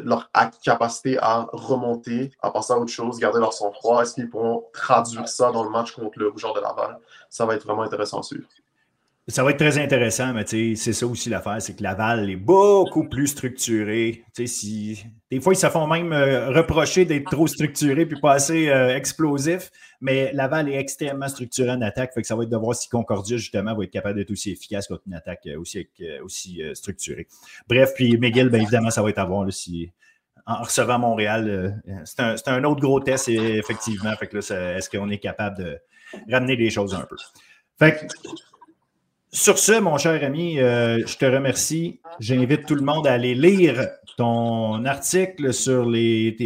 [0.05, 0.31] leur
[0.63, 4.03] capacité à remonter, à passer à autre chose, garder leur sang-froid.
[4.03, 6.99] Est-ce qu'ils pourront traduire ça dans le match contre le Rougeur de Laval?
[7.29, 8.47] Ça va être vraiment intéressant à suivre.
[9.31, 13.05] Ça va être très intéressant, mais c'est ça aussi l'affaire, c'est que Laval est beaucoup
[13.05, 14.25] plus structuré.
[14.37, 18.97] Des fois, ils se font même euh, reprocher d'être trop structuré puis pas assez euh,
[18.97, 22.75] explosif, mais Laval est extrêmement structuré en attaque, fait que ça va être de voir
[22.75, 25.87] si Concordia, justement, va être capable d'être aussi efficace contre une attaque euh, aussi,
[26.25, 27.29] aussi structurée.
[27.69, 29.47] Bref, puis McGill, bien évidemment, ça va être à voir
[30.47, 31.81] en recevant Montréal.
[32.05, 34.13] c'est un, un, autre gros test, effectivement.
[34.17, 35.79] Fait que est-ce qu'on est capable de
[36.29, 37.17] ramener les choses un peu?
[37.79, 38.31] Fait que,
[39.33, 42.01] sur ce, mon cher ami, euh, je te remercie.
[42.19, 45.51] J'invite tout le monde à aller lire ton article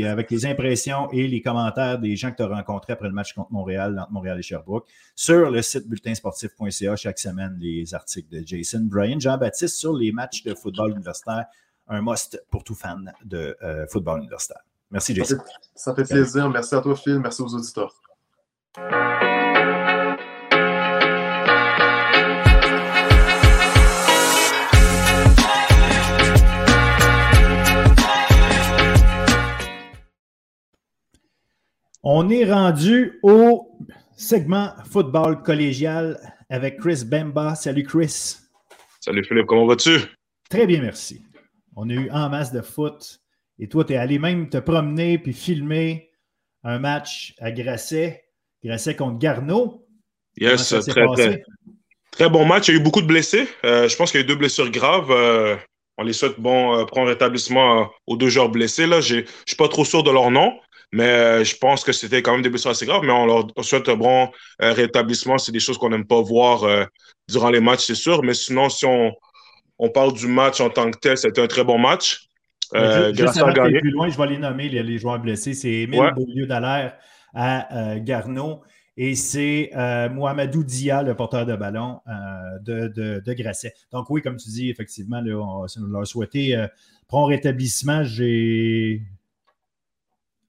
[0.07, 3.33] avec les impressions et les commentaires des gens que tu as rencontrés après le match
[3.33, 8.47] contre Montréal, entre Montréal et Sherbrooke, sur le site bulletinsportif.ca chaque semaine, les articles de
[8.47, 11.47] Jason Bryan, Jean-Baptiste sur les matchs de football universitaire,
[11.88, 14.62] un must pour tout fan de euh, football universitaire.
[14.90, 15.38] Merci, Jason.
[15.75, 16.49] Ça fait plaisir.
[16.51, 17.18] Merci à toi, Phil.
[17.18, 17.94] Merci aux auditeurs.
[32.06, 33.66] On est rendu au
[34.14, 37.54] segment football collégial avec Chris Bemba.
[37.54, 38.36] Salut Chris.
[39.00, 40.00] Salut Philippe, comment vas-tu?
[40.50, 41.24] Très bien, merci.
[41.74, 43.20] On a eu en masse de foot.
[43.58, 46.10] Et toi, tu es allé même te promener puis filmer
[46.62, 48.22] un match à Grasset.
[48.62, 49.86] Grasset contre Garneau.
[50.36, 51.42] Yes, très, très,
[52.10, 52.68] très, bon match.
[52.68, 53.48] Il y a eu beaucoup de blessés.
[53.64, 55.10] Euh, je pense qu'il y a eu deux blessures graves.
[55.10, 55.56] Euh,
[55.96, 58.86] on les souhaite bon, euh, prendre rétablissement aux deux joueurs blessés.
[58.86, 59.00] Là.
[59.00, 60.52] Je ne suis pas trop sûr de leur nom.
[60.94, 63.02] Mais euh, je pense que c'était quand même des blessures assez graves.
[63.04, 64.30] Mais on leur souhaite un bon
[64.62, 65.38] euh, rétablissement.
[65.38, 66.85] C'est des choses qu'on n'aime pas voir euh,
[67.28, 68.22] durant les matchs, c'est sûr.
[68.22, 69.12] Mais sinon, si on,
[69.80, 72.28] on, parle du match en tant que tel, c'était un très bon match.
[72.76, 75.54] Euh, juste avant plus loin, je vais les nommer, les, joueurs blessés.
[75.54, 76.96] C'est Émile Beaulieu-Dallaire
[77.35, 78.62] à Garneau
[78.96, 79.70] et c'est
[80.12, 81.98] Mohamedou Dia, le porteur de ballon
[82.62, 82.87] de,
[83.18, 83.74] de, Grasset.
[83.90, 86.57] Donc oui, comme tu dis, effectivement, on, leur souhaiter
[87.09, 88.04] prompt rétablissement.
[88.04, 89.02] J'ai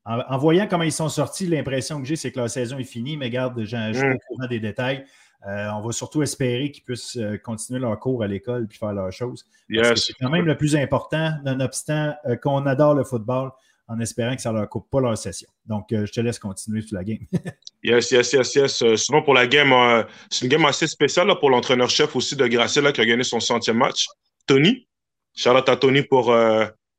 [0.06, 3.18] en, voyant comment ils sont sortis, l'impression que j'ai, c'est que leur saison est finie,
[3.18, 4.14] mais garde, je suis mm.
[4.14, 5.06] au courant des détails.
[5.48, 8.94] Euh, on va surtout espérer qu'ils puissent euh, continuer leur cours à l'école et faire
[8.94, 9.46] leurs choses.
[9.70, 13.52] C'est quand même le plus important, nonobstant euh, qu'on adore le football,
[13.88, 15.48] en espérant que ça ne leur coupe pas leur session.
[15.68, 17.20] Donc, je te laisse continuer sur la game.
[17.84, 18.96] yes, yes, yes, yes.
[18.96, 23.02] souvent pour la game, c'est une game assez spéciale pour l'entraîneur-chef aussi de Gracien qui
[23.02, 24.08] a gagné son centième match.
[24.48, 24.88] Tony,
[25.36, 26.36] Charlotte à Tony pour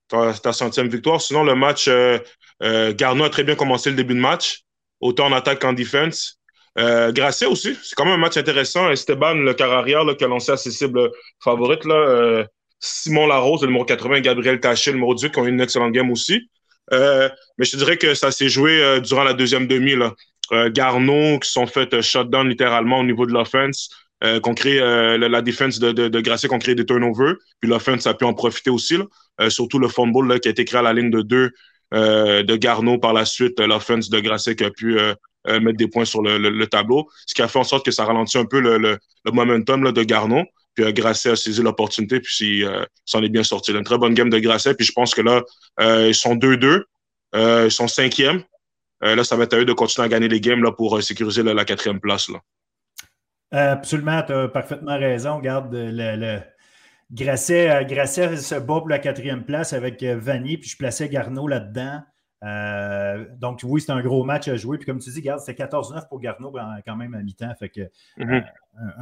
[0.09, 1.21] ta, centième victoire.
[1.21, 1.89] Sinon, le match,
[2.61, 4.63] Garneau a très bien commencé le début de match,
[5.01, 6.39] autant en attaque qu'en défense.
[6.79, 8.91] Euh, Grasset aussi, c'est quand même un match intéressant.
[8.91, 11.11] Esteban, le carrière qui a lancé à ses cibles
[11.43, 11.85] favorites.
[11.85, 12.45] Là, euh,
[12.81, 15.93] Simon Larose, le numéro 80, Gabriel Taché, le numéro 18, qui ont eu une excellente
[15.93, 16.51] game aussi.
[16.93, 19.97] Euh, mais je te dirais que ça s'est joué euh, durant la deuxième demi.
[19.97, 20.15] Là.
[20.53, 23.91] Euh, Garneau qui sont fait shutdown littéralement au niveau de l'offense,
[24.43, 24.79] qu'on crée
[25.19, 27.35] la, défense de, Grasset, qu'on crée des turnovers.
[27.61, 28.97] Puis l'offense a pu en profiter aussi.
[28.97, 29.51] Là.
[29.51, 31.51] surtout le fumble qui a été créé à la ligne de deux
[31.93, 33.61] de Garneau par la suite.
[33.61, 34.99] L'offense de Grasset qui a pu
[35.49, 38.05] euh, mettre des points sur le, tableau, ce qui a fait en sorte que ça
[38.05, 38.99] ralentit un peu le,
[39.33, 40.43] momentum de Garneau.
[40.75, 43.71] Puis euh, Grasset a saisi l'opportunité, puis euh, s'en est bien sorti.
[43.73, 45.43] Une très bonne game de Grasset, puis je pense que là,
[46.07, 46.83] ils sont 2-2,
[47.35, 48.43] ils sont cinquième.
[49.01, 51.43] là, ça va être à eux de continuer à gagner les games là, pour sécuriser
[51.43, 52.29] la quatrième place.
[53.51, 55.37] Absolument, tu as parfaitement raison.
[55.37, 56.41] Regarde, le,
[57.11, 62.03] Grasset, Grasset se bat pour la quatrième place avec Vanny, puis je plaçais Garneau là-dedans.
[62.45, 64.77] Euh, donc, oui, c'est un gros match à jouer.
[64.77, 66.53] Puis, comme tu dis, regarde, c'était 14-9 pour Garneau
[66.85, 67.55] quand même à mi-temps.
[67.59, 67.81] Fait que
[68.19, 68.45] mm-hmm.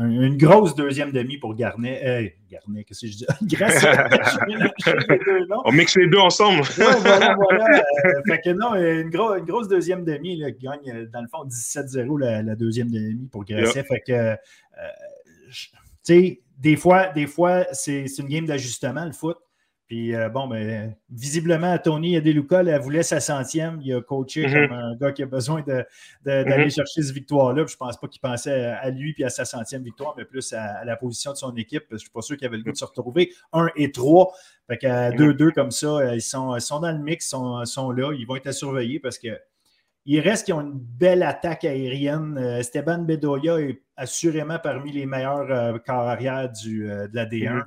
[0.01, 2.01] euh, une grosse deuxième demi pour Garnet.
[2.05, 3.27] Euh, Garnet, qu'est-ce que je dis?
[3.57, 3.85] Grâce
[5.65, 6.63] On mixe les deux ensemble.
[6.77, 7.83] voilà, voilà.
[8.27, 9.11] fait que non, une,
[9.45, 13.85] grosse deuxième demi qui gagne, dans le fond, 17-0 la, deuxième demi pour Grasset.
[13.85, 14.35] Fait que,
[15.51, 15.71] tu
[16.03, 19.39] sais, des fois, des fois c'est une game d'ajustement, le foot.
[19.87, 23.81] Puis euh, bon, ben, visiblement, Tony Adeluca, elle voulait sa centième.
[23.83, 24.53] Il a coaché mhm.
[24.53, 25.63] comme un gars qui a besoin
[26.25, 26.71] d'aller mhm.
[26.71, 27.65] chercher cette victoire-là.
[27.67, 30.55] Je ne pense pas qu'il pensait à lui et à sa centième victoire, mais plus
[30.55, 31.85] à, la position de son équipe.
[31.91, 33.33] Je ne suis pas sûr qu'il avait le goût de se retrouver.
[33.53, 34.33] Un et trois.
[34.69, 35.17] Fait qu'à mhm.
[35.17, 38.15] deux-deux comme ça, euh, ils sont, sont dans le mix, sont, sont là.
[38.19, 39.39] Ils vont être à surveiller parce que
[40.07, 42.39] il reste qu'ils ont une belle attaque aérienne.
[42.39, 47.65] Euh, Esteban Bedoya est assurément parmi les meilleurs euh, corps arrière du, de la D1.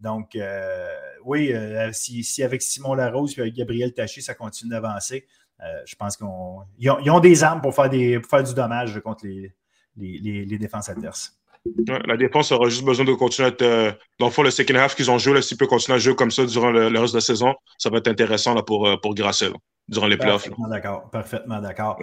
[0.00, 0.86] Donc, euh,
[1.24, 5.26] oui, euh, si, avec Simon Larose et avec Gabriel Taché, ça continue d'avancer,
[5.60, 9.54] euh, je pense qu'ils ont, des armes pour faire, des, faire du dommage contre les,
[9.96, 11.40] les, défenses adverses.
[11.88, 13.98] la défense aura juste besoin de continuer à être.
[14.18, 16.30] dans le fond, le second half qu'ils ont joué, s'ils peuvent continuer à jouer comme
[16.30, 19.50] ça durant le, reste de la saison, ça va être intéressant là, pour, pour Grasset
[19.88, 20.42] durant les playoffs.
[20.42, 21.10] Parfaitement d'accord.
[21.10, 21.98] Parfaitement d'accord.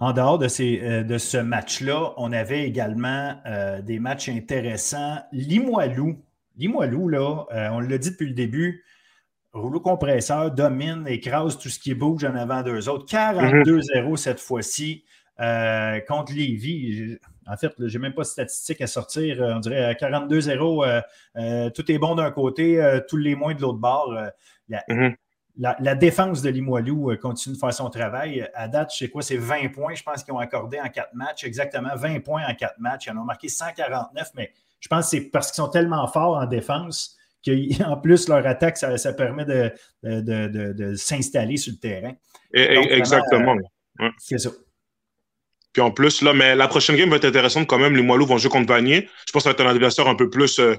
[0.00, 5.18] En dehors de, ces, euh, de ce match-là, on avait également euh, des matchs intéressants.
[5.30, 6.18] Limoilou,
[6.56, 8.82] Limoilou, là, euh, on l'a dit depuis le début,
[9.52, 13.04] rouleau compresseur domine, écrase tout ce qui bouge en avant d'eux autres.
[13.14, 14.16] 42-0 mhm.
[14.16, 15.04] cette fois-ci
[16.08, 17.18] contre Lévis.
[17.46, 19.38] En fait, je n'ai même pas de statistiques à sortir.
[19.40, 24.14] On dirait 42-0, tout est bon d'un côté, tous les moins de l'autre bord.
[24.88, 25.16] Mhm
[25.56, 28.48] la, défense de Limoilou euh, continue de faire son travail.
[28.54, 31.14] À date, je sais quoi, c'est 20 points, je pense qu'ils ont accordé en quatre
[31.14, 31.44] matchs.
[31.44, 33.06] Exactement, 20 points en quatre matchs.
[33.06, 36.36] Ils en ont marqué 149, mais je pense que c'est parce qu'ils sont tellement forts
[36.36, 42.12] en défense qu'en plus, leur attaque, ça, permet de, s'installer sur le terrain.
[42.52, 43.56] exactement.
[44.00, 44.50] Euh, c'est ça.
[45.72, 47.94] Puis en plus, là, mais la prochaine game va être intéressante quand même.
[47.94, 49.08] Les Moilous vont jouer contre Vanier.
[49.26, 50.74] Je pense que ça va être un adversaire un peu plus euh,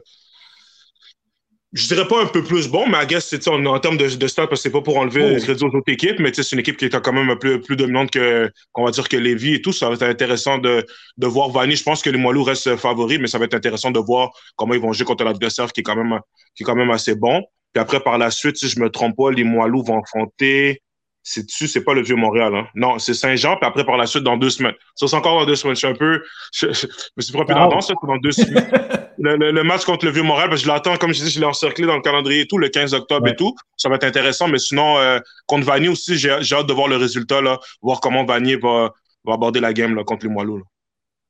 [1.73, 4.07] je dirais pas un peu plus bon, mais I guess, c'est en, en termes de,
[4.07, 5.29] de stats, parce que c'est pas pour enlever oh.
[5.35, 7.61] le crédit aux autres équipes, mais c'est une équipe qui est quand même un peu
[7.61, 9.71] plus dominante que, qu'on va dire que Lévis et tout.
[9.71, 10.85] Ça va être intéressant de,
[11.17, 11.75] de voir Vanny.
[11.77, 14.73] Je pense que les Moilous restent favoris, mais ça va être intéressant de voir comment
[14.73, 16.19] ils vont jouer contre l'adversaire qui est quand même,
[16.55, 17.41] qui est quand même assez bon.
[17.73, 20.81] Puis après, par la suite, si je me trompe pas, les Moilous vont affronter
[21.23, 22.55] c'est dessus, c'est pas le Vieux-Montréal.
[22.55, 22.67] Hein?
[22.75, 24.73] Non, c'est Saint-Jean, puis après, par la suite, dans deux semaines.
[24.95, 25.75] Ça, c'est encore dans deux semaines.
[25.75, 26.23] Je suis un peu.
[26.53, 26.73] Je, me
[27.21, 28.69] suis pris un peu ça, dans deux semaines.
[29.17, 31.85] le, match contre le Vieux-Montréal, parce que je l'attends, comme je dis, je l'ai encerclé
[31.85, 33.55] dans le calendrier et tout, le 15 octobre et tout.
[33.77, 36.97] Ça va être intéressant, mais sinon, euh, contre Vanier aussi, j'ai hâte de voir le
[36.97, 38.91] résultat, là, voir comment Vanier va,
[39.23, 40.63] va aborder la game là, contre les Moiloux.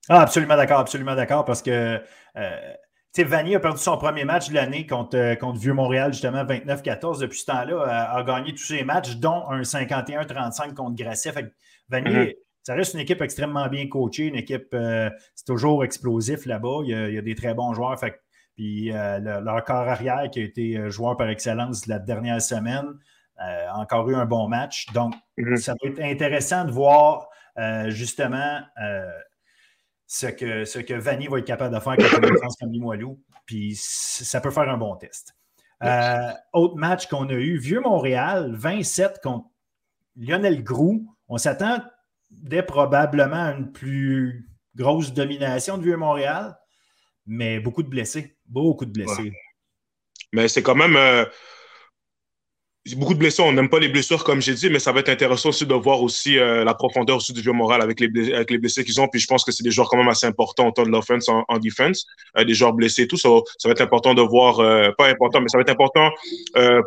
[0.10, 2.00] Ah, absolument d'accord, absolument d'accord, parce que.
[2.38, 2.74] Euh,
[3.14, 7.20] sais, Vanny a perdu son premier match de l'année contre, euh, contre Vieux-Montréal, justement, 29-14.
[7.20, 11.32] Depuis ce temps-là, a, a, gagné tous ses matchs, dont un 51-35 contre Grasset.
[11.32, 11.54] Fait
[11.90, 12.36] Vanny, mm-hmm.
[12.64, 16.82] ça reste une équipe extrêmement bien coachée, une équipe, euh, c'est toujours explosif là-bas.
[16.86, 18.00] Il, y a des très bons joueurs.
[18.00, 18.22] Fait,
[18.56, 22.86] puis euh, leur corps arrière qui a été joueur par excellence la dernière semaine,
[23.74, 24.86] encore eu un bon match.
[24.94, 25.58] Donc, mm-hmm.
[25.58, 27.28] ça va être intéressant de voir
[27.88, 28.62] justement
[30.12, 33.18] ce que, ce que Vanny va être capable de faire contre une défense comme Limoilou.
[33.46, 35.34] Puis ça peut faire un bon test.
[35.84, 39.48] Euh, autre match qu'on a eu, Vieux-Montréal, 27 contre
[40.18, 41.16] Lionel Groux.
[41.30, 46.60] On s'attendait probablement à une plus grosse domination de Vieux-Montréal,
[47.26, 48.38] mais beaucoup de blessés.
[48.48, 49.32] Beaucoup de blessés.
[50.34, 50.98] Mais c'est quand même.
[50.98, 51.24] Euh,
[52.96, 53.46] beaucoup de blessures.
[53.46, 55.74] On n'aime pas les blessures, comme j'ai dit, mais ça va être intéressant aussi de
[55.74, 58.84] voir aussi euh, la profondeur aussi du vieux moral avec les, blessés, avec les blessés
[58.84, 59.08] qu'ils ont.
[59.08, 61.44] Puis je pense que c'est des joueurs quand même assez importants autant de l'offense en,
[61.48, 62.08] en defense,
[62.38, 63.18] euh, des joueurs blessés et tout.
[63.18, 63.30] Ça,
[63.60, 66.10] ça va être important de voir, euh, pas important, mais ça va être important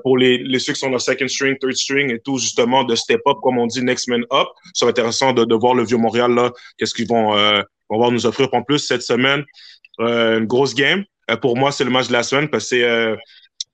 [0.03, 2.95] pour les, les ceux qui sont dans second string, third string et tout, justement, de
[2.97, 4.49] step up, comme on dit, next man up.
[4.73, 7.33] Ça va être intéressant de, de voir le vieux Montréal, là, qu'est-ce qu'ils vont,
[7.89, 9.45] vont voir nous offrir en plus cette semaine.
[9.99, 11.05] une grosse game.
[11.41, 13.17] pour moi, c'est le match de la semaine parce que c'est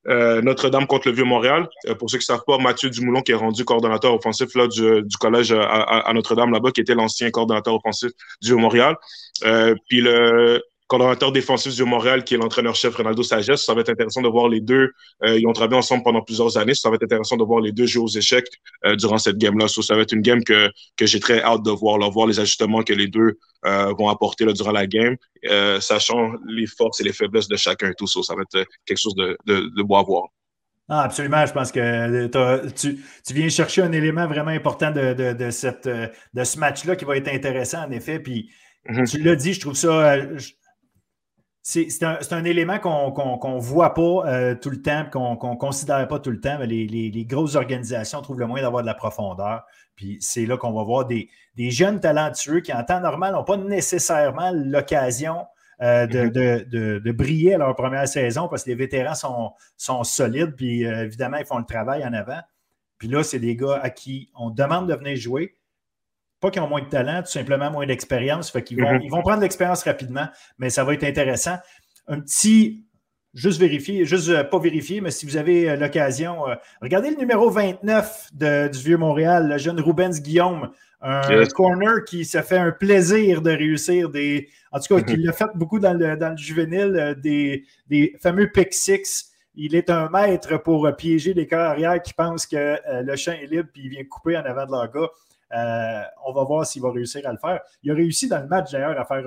[0.09, 1.68] euh, Notre-Dame contre le Vieux-Montréal.
[1.88, 5.03] Euh, pour ceux qui savent pas, Mathieu Dumoulin, qui est rendu coordonnateur offensif là, du,
[5.03, 8.96] du collège à, à Notre-Dame là-bas, qui était l'ancien coordonnateur offensif du Vieux-Montréal.
[9.44, 13.64] Euh, puis le, coordonnateur défensif du Montréal, qui est l'entraîneur-chef Ronaldo Sagesse.
[13.64, 14.91] Ça va être intéressant de voir les deux.
[15.22, 16.74] Euh, ils ont travaillé ensemble pendant plusieurs années.
[16.74, 18.49] Ça va être intéressant de voir les deux jouer aux échecs
[18.84, 19.68] euh, durant cette game-là.
[19.68, 22.41] ça va être une game que, que j'ai très hâte de voir, là, voir les
[22.41, 25.14] ajustements que les deux euh, vont apporter là, durant la game,
[25.80, 28.09] sachant les forces et les faiblesses de chacun et tout.
[28.09, 30.24] ça va être quelque chose de, de, de beau à voir.
[30.88, 31.47] Ah, absolument.
[31.47, 32.26] Je pense que
[32.70, 36.97] tu, tu, viens chercher un élément vraiment important de, de, de cette, de ce match-là
[36.97, 38.18] qui va être intéressant, en effet.
[38.18, 38.51] Puis,
[38.88, 39.09] mm-hmm.
[39.09, 40.16] tu l'as dit, je trouve ça
[41.62, 46.18] c'est un, élément qu'on ne voit pas euh, tout le temps, qu'on ne considère pas
[46.18, 46.56] tout le temps.
[46.58, 49.64] Mais les, grosses organisations trouvent le moyen d'avoir de la profondeur.
[49.94, 53.58] Puis c'est là qu'on va voir des, jeunes talentueux qui, en temps normal, n'ont pas
[53.58, 55.46] nécessairement l'occasion
[55.82, 57.00] euh, mm-hmm.
[57.00, 60.54] de, briller à leur première saison parce que les vétérans sont, sont solides.
[60.56, 62.40] Puis euh, évidemment, ils font le travail en avant.
[62.96, 65.56] Puis là, c'est des gars à qui on demande de venir jouer
[66.41, 68.51] pas qu'ils ont moins de talent, tout simplement moins d'expérience.
[68.51, 69.03] Fait qu'ils vont, mhm.
[69.03, 70.26] ils vont prendre l'expérience rapidement,
[70.59, 71.59] mais ça va être intéressant.
[72.09, 72.86] Un petit,
[73.34, 77.16] juste vérifier, juste euh, pas vérifier, mais si vous avez euh, l'occasion, euh, regardez le
[77.16, 80.70] numéro 29 du Vieux-Montréal, le jeune Rubens Guillaume,
[81.03, 84.49] un corner qui se fait un plaisir de réussir des.
[84.70, 85.24] En tout cas, qui mhm.
[85.24, 89.30] l'a fait beaucoup dans le, dans le juvénile, des, des fameux pick six.
[89.55, 93.68] Il est un maître pour piéger les carrières qui pensent que le champ est libre
[93.72, 95.09] puis il vient couper en avant de leur gars.
[95.53, 97.61] Euh, on va voir s'il va réussir à le faire.
[97.82, 99.26] Il a réussi dans le match d'ailleurs à faire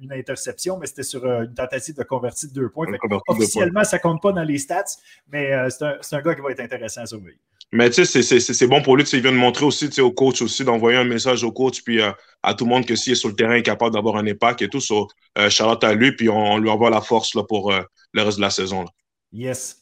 [0.00, 2.86] une interception, mais c'était sur euh, une tentative de convertir de deux points.
[3.28, 4.84] officiellement, ça ne compte pas dans les stats,
[5.30, 7.38] mais euh, c'est un, gars qui va être intéressant à surveiller.
[7.74, 9.04] Mais tu sais, c'est bon pour lui.
[9.04, 12.54] Il vient de montrer aussi au coach aussi, d'envoyer un message au coach, puis à
[12.54, 14.60] tout le monde que s'il est sur le terrain, il est capable d'avoir un impact
[14.60, 14.80] et tout.
[14.80, 15.08] So,
[15.48, 18.50] Charlotte à lui, puis on, lui envoie la force là, pour le reste de la
[18.50, 18.84] saison.
[19.32, 19.81] Yes.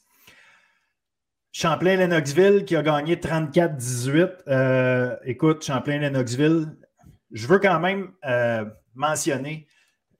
[1.52, 4.30] Champlain-Lennoxville qui a gagné 34-18.
[4.48, 6.76] Euh, écoute, Champlain-Lennoxville,
[7.32, 9.66] je veux quand même euh, mentionner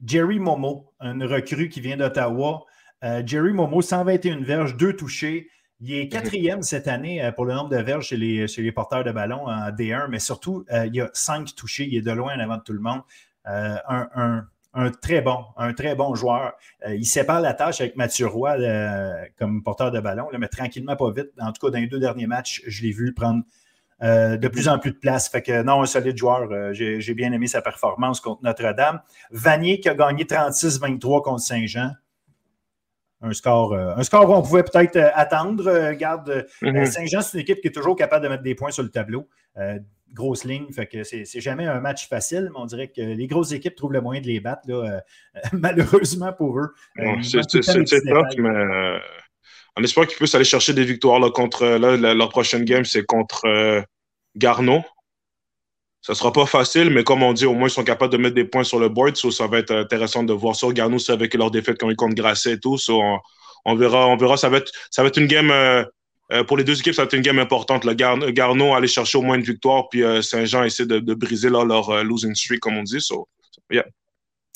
[0.04, 2.64] Jerry Momo, un recrue qui vient d'Ottawa.
[3.04, 5.48] Euh, Jerry Momo, 121 verges, deux touchés.
[5.80, 9.46] Il est quatrième cette année pour le nombre de verges chez les, porteurs de ballon
[9.46, 11.86] en D1, mais surtout, il y a cinq touchés.
[11.90, 13.00] Il est de loin en avant de tout le monde.
[13.46, 13.80] un,
[14.14, 14.46] un
[15.00, 16.52] très bon, un très bon joueur.
[16.86, 20.96] Euh, il sépare la tâche avec Mathieu Roy euh, comme porteur de ballon, mais tranquillement,
[20.96, 21.30] pas vite.
[21.40, 23.42] En tout cas, dans les deux derniers matchs, je l'ai vu prendre
[24.02, 25.28] euh, de plus en plus de place.
[25.28, 26.72] Fait que non, un solide joueur.
[26.72, 29.00] J'ai bien aimé sa performance contre Notre-Dame.
[29.30, 31.92] Vanier qui a gagné 36-23 contre Saint-Jean.
[33.22, 35.70] Un score, un score qu'on pouvait peut-être attendre.
[35.88, 36.86] Regarde, mm-hmm.
[36.86, 39.28] Saint-Jean, c'est une équipe qui est toujours capable de mettre des points sur le tableau
[40.12, 40.66] grosse ligne.
[40.72, 43.92] Fait que c'est, jamais un match facile, mais on dirait que les grosses équipes trouvent
[43.92, 46.74] le moyen de les battre, là, euh, malheureusement pour eux.
[46.98, 48.98] Euh, c'est, top, mais euh,
[49.76, 53.04] on espère qu'ils puissent aller chercher des victoires là, contre là, leur prochaine game, c'est
[53.04, 53.84] contre
[54.36, 54.82] Garneau.
[56.02, 58.16] Ça ne sera pas facile, mais comme on dit, au moins ils sont capables de
[58.16, 59.16] mettre des points sur le board.
[59.16, 60.66] ça va être intéressant de voir ça.
[60.72, 62.78] Garneau, c'est avec leur défaite quand ils contre Grasset et tout.
[62.88, 64.38] on, verra, on verra.
[64.38, 65.84] Ça va être, ça va être une game euh,
[66.46, 67.84] pour les deux équipes, ça a été une game importante.
[67.84, 71.90] Le Garneau allait chercher au moins une victoire, puis euh, Saint-Jean essaie de, briser leur
[71.90, 72.98] euh, losing streak, comme on dit.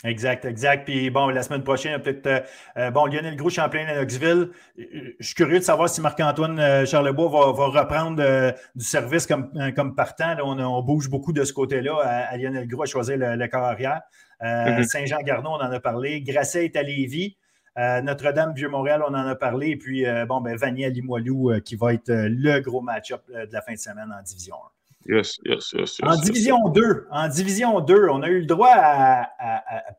[0.04, 0.84] Exact, exact.
[0.84, 2.44] Puis bon, la semaine prochaine, peut-être
[2.92, 4.50] bon, Lionel Gros, Champlain à Knoxville.
[4.76, 4.84] Je
[5.20, 10.36] suis curieux de savoir si Marc-Antoine Charlebois va, reprendre du service comme, comme partant.
[10.44, 11.96] on, bouge beaucoup de ce côté-là.
[12.02, 14.02] À, Lionel Gros à choisir le, le corps arrière.
[14.42, 14.82] Mm-hmm.
[14.86, 16.20] Saint-Jean-Garneau, on en a parlé.
[16.20, 17.38] Grasset est à Lévis.
[17.76, 19.70] Euh, Notre-Dame, Vieux-Montréal, on en a parlé.
[19.70, 23.52] Et puis, euh, bon, ben, Vanier Limoilou, euh, qui va être le gros match-up de
[23.52, 24.58] la fin de semaine en Division 1.
[25.06, 29.28] Yes, yes, yes, en Division 2, en Division 2, on a eu le droit à,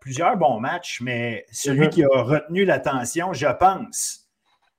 [0.01, 1.89] plusieurs bons matchs, mais celui mm-hmm.
[1.89, 4.27] qui a retenu l'attention, je pense,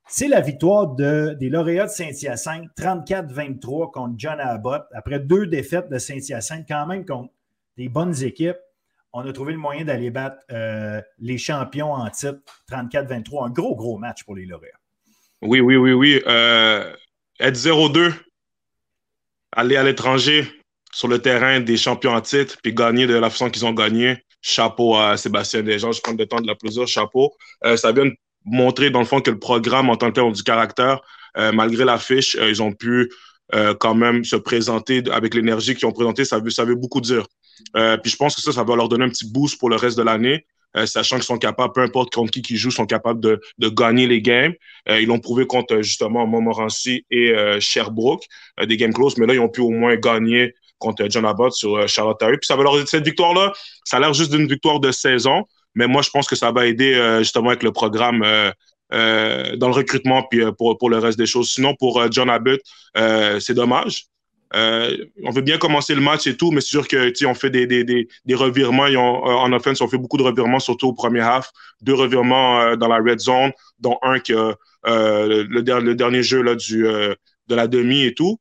[0.09, 4.87] C'est la victoire de, des lauréats de Saint-Hyacinthe, 34-23 contre John Abbott.
[4.95, 7.31] Après deux défaites de Saint-Hyacinthe, quand même contre
[7.77, 8.59] des bonnes équipes,
[9.17, 12.39] on a trouvé le moyen d'aller battre euh, les champions en titre
[12.71, 13.47] 34-23.
[13.47, 14.79] Un gros, gros match pour les lauréats.
[15.41, 16.23] Oui, oui, oui, oui.
[16.27, 16.95] Euh,
[17.41, 18.13] être 0-2,
[19.53, 20.47] aller à l'étranger
[20.93, 24.23] sur le terrain des champions en titre, puis gagner de la façon qu'ils ont gagné.
[24.43, 25.93] Chapeau à Sébastien Desjans.
[25.93, 26.87] Je prends le temps de l'applaudir.
[26.87, 27.33] Chapeau.
[27.65, 28.11] Euh, ça vient
[28.45, 31.01] montrer, dans le fond, que le programme en tant que tel a du caractère.
[31.53, 33.11] Malgré l'affiche, ils ont pu
[33.79, 36.25] quand même se présenter avec l'énergie qu'ils ont présenté.
[36.25, 37.27] Ça ça veut beaucoup dire.
[37.75, 39.97] Puis je pense que ça, ça va leur donner un petit boost pour le reste
[39.99, 40.45] de l'année.
[40.77, 43.69] Euh, sachant qu'ils sont capables, peu importe contre qui qui joue, sont capables de, de
[43.69, 44.53] gagner les games.
[44.89, 48.25] Euh, ils l'ont prouvé contre justement Montmorency et euh, Sherbrooke,
[48.67, 51.89] des games close, mais là, ils ont pu au moins gagner contre John Abbott sur
[51.89, 53.53] Charlotte Puis ça va leur cette victoire-là,
[53.85, 55.45] ça a l'air juste d'une victoire de saison,
[55.75, 60.23] mais moi, je pense que ça va aider justement avec le programme dans le recrutement
[60.25, 61.51] puis pour, pour le reste des choses.
[61.51, 62.61] Sinon, pour John Abbott,
[63.41, 64.05] c'est dommage.
[64.57, 67.51] Euh, on veut bien commencer le match et tout, mais c'est sûr que on fait
[67.51, 68.87] des, des, des, des revirements.
[68.87, 71.51] Euh, en offense, on fait beaucoup de revirements, surtout au premier half.
[71.83, 76.55] Deux revirements euh, dans la red zone, dont un qui le, le, dernier jeu là,
[76.55, 78.39] du, de la demi et tout.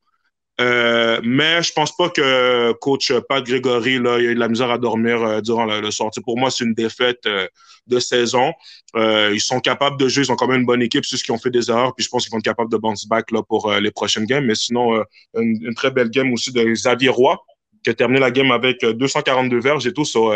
[0.58, 4.48] Euh, mais je pense pas que coach Pat Grégory là, il a eu de la
[4.48, 6.20] misère à dormir euh, durant le, le sortie.
[6.20, 7.46] Pour moi, c'est une défaite euh,
[7.86, 8.52] de saison.
[8.94, 11.34] ils sont capables de jouer, ils ont quand même une bonne équipe, c'est ce qu'ils
[11.34, 13.42] ont fait des erreurs, puis je pense qu'ils vont être capables de bounce back là,
[13.42, 14.44] pour les prochaines games.
[14.44, 15.04] Mais sinon,
[15.34, 17.38] une, une, très belle game aussi de Xavier Roy,
[17.84, 20.04] qui a terminé la game avec 242 verges et tout.
[20.04, 20.32] So,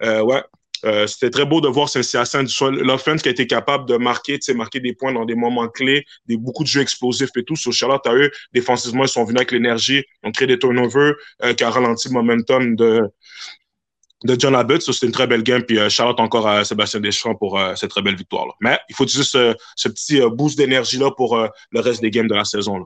[0.00, 0.42] ouais,
[0.84, 4.80] euh, c'était très beau de voir Saint-Hyacinthe, l'offense qui a été capable de marquer, marquer
[4.80, 7.56] des points dans des moments clés, des beaucoup de jeux explosifs et tout.
[7.56, 11.14] Sur Charlotte, à eux, défensivement, ils sont venus avec l'énergie, ont créé des turnovers
[11.44, 13.02] euh, qui a ralenti le momentum de,
[14.24, 14.82] de John Abbott.
[14.82, 15.62] C'était une très belle game.
[15.62, 18.52] Puis euh, Charlotte encore à Sébastien Deschamps pour cette très belle victoire-là.
[18.60, 19.38] Mais il faut juste
[19.76, 22.78] ce petit boost d'énergie-là pour le reste des games de la saison.
[22.78, 22.84] Là.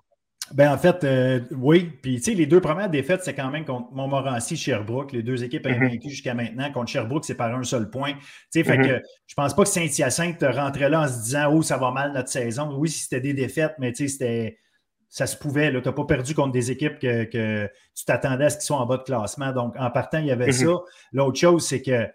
[0.52, 1.90] Ben, en fait, euh, oui.
[2.02, 5.12] Puis, tu sais, les deux premières défaites, c'est quand même contre Montmorency, Sherbrooke.
[5.12, 6.70] Les deux équipes mm jusqu'à maintenant.
[6.72, 8.14] Contre Sherbrooke, c'est par un seul point.
[8.14, 8.20] Tu
[8.50, 8.86] sais, fait mhm.
[8.86, 12.12] que je pense pas que Saint-Hyacinthe rentrait là en se disant, oh, ça va mal
[12.12, 12.74] notre saison.
[12.76, 14.58] Oui, c'était des défaites, mais tu sais, c'était.
[15.08, 15.70] Ça se pouvait.
[15.70, 18.78] Tu n'as pas perdu contre des équipes que, que tu t'attendais à ce qu'ils soient
[18.78, 19.52] en bas de classement.
[19.52, 20.52] Donc, en partant, il y avait mhm.
[20.52, 20.72] ça.
[21.12, 22.08] L'autre chose, c'est que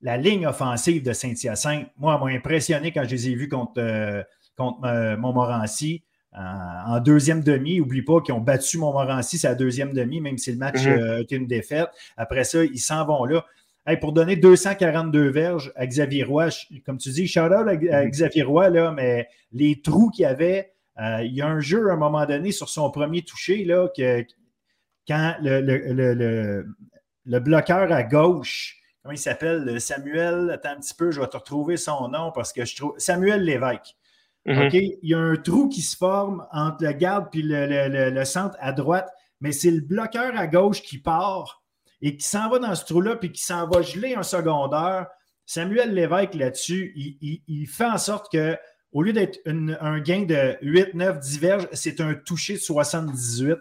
[0.00, 4.22] la ligne offensive de Saint-Hyacinthe, moi, m'a impressionné quand je les ai vus contre, euh,
[4.56, 6.04] contre euh, Montmorency
[6.34, 7.78] en deuxième demi.
[7.78, 10.92] N'oublie pas qu'ils ont battu Montmorency, c'est la deuxième demi, même si le match mhm.
[10.92, 11.88] euh, a été une défaite.
[12.16, 13.44] Après ça, ils s'en vont là.
[14.00, 16.48] pour donner 242 verges à Xavier Roy,
[16.84, 18.10] comme tu dis, shout out à, mhm.
[18.10, 21.90] Xavier Roy, là, mais les trous qu'il y avait, euh, il y a un jeu
[21.90, 24.24] à un moment donné sur son premier toucher, là, que
[25.06, 26.66] quand le, le,
[27.26, 31.36] le bloqueur à gauche, comment il s'appelle, Samuel, attends un petit peu, je vais te
[31.36, 32.94] retrouver son nom parce que je trouve.
[32.98, 33.96] Samuel Lévesque.
[34.46, 34.68] Mhm.
[34.72, 38.72] Il y a un trou qui se forme entre le garde et le, centre à
[38.72, 41.62] droite, mais c'est le bloqueur à gauche qui part
[42.02, 45.06] et qui s'en va dans ce trou-là puis qui s'en va geler un secondaire.
[45.46, 48.56] Samuel Lévesque, là-dessus, il, fait en sorte que
[48.92, 53.56] au lieu d'être un gain de 8, 9, 10 verges, c'est un toucher de 78.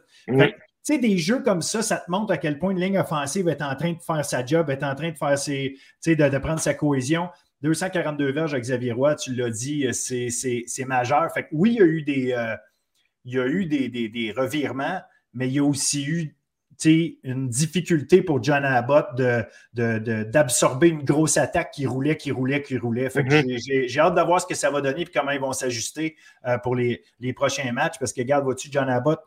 [0.85, 3.47] Tu sais, des jeux comme ça, ça te montre à quel point une ligne offensive
[3.47, 6.37] est en train de faire sa job, est en train de faire ses, de, de
[6.39, 7.29] prendre sa cohésion.
[7.63, 11.31] 242 verges à Xavier Roy, tu l'as dit, euh, c'est majeur.
[11.33, 12.55] Fait que oui, il y a eu des, euh,
[13.23, 15.01] il y a eu des, des, revirements,
[15.33, 16.35] mais il y a aussi eu
[17.23, 19.15] une difficulté pour John Abbott
[19.73, 23.09] d'absorber de, une grosse attaque qui roulait, qui roulait, qui roulait.
[23.09, 23.87] Fait mm-hmm.
[23.87, 26.57] j'ai hâte de voir ce que ça va donner et comment ils vont s'ajuster euh,
[26.57, 27.97] pour les, les, prochains matchs.
[27.97, 29.21] Parce que, regarde, vois-tu, John Abbott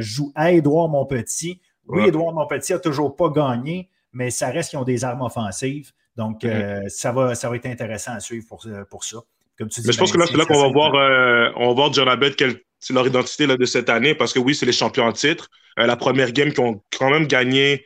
[0.00, 1.62] joue à Édouard Montpetit.
[1.86, 5.92] Oui, Édouard Montpetit n'a toujours pas gagné, mais ça reste qu'ils ont des armes offensives.
[6.18, 6.50] Donc, mhm.
[6.50, 9.18] euh, ça, va, ça va être intéressant à suivre pour, euh, pour ça.
[9.56, 11.50] Comme tu dis, Mais je pense ben, que là, c'est là qu'on va voir, euh,
[11.56, 14.38] on va voir John Abbott, quelle c'est leur identité là, de cette année, parce que
[14.38, 15.48] oui, c'est les champions en titre.
[15.76, 17.84] la première game qui ont quand même gagné,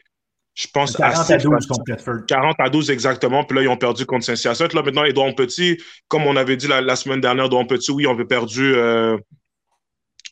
[0.55, 3.43] je pense, 40 à 12 contre 40 à 12 exactement.
[3.45, 4.75] Puis là, ils ont perdu contre Saint-Hyacinthe.
[4.75, 5.79] Là, maintenant, Edouard Petit,
[6.09, 8.75] comme on avait dit la, semaine dernière, Edouard Petit, oui, on avait perdu